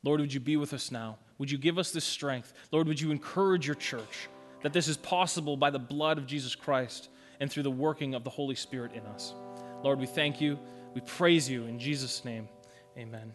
Lord, 0.04 0.20
would 0.20 0.32
you 0.32 0.38
be 0.38 0.56
with 0.56 0.72
us 0.72 0.92
now? 0.92 1.18
Would 1.38 1.50
you 1.50 1.58
give 1.58 1.78
us 1.78 1.90
this 1.90 2.04
strength? 2.04 2.52
Lord, 2.72 2.88
would 2.88 3.00
you 3.00 3.10
encourage 3.10 3.66
your 3.66 3.76
church 3.76 4.28
that 4.62 4.72
this 4.72 4.88
is 4.88 4.96
possible 4.96 5.56
by 5.56 5.70
the 5.70 5.78
blood 5.78 6.18
of 6.18 6.26
Jesus 6.26 6.54
Christ 6.54 7.08
and 7.40 7.50
through 7.50 7.64
the 7.64 7.70
working 7.70 8.14
of 8.14 8.24
the 8.24 8.30
Holy 8.30 8.54
Spirit 8.54 8.92
in 8.92 9.04
us? 9.06 9.34
Lord, 9.82 9.98
we 9.98 10.06
thank 10.06 10.40
you. 10.40 10.58
We 10.94 11.00
praise 11.02 11.48
you 11.48 11.64
in 11.64 11.78
Jesus' 11.78 12.24
name. 12.24 12.48
Amen. 12.96 13.32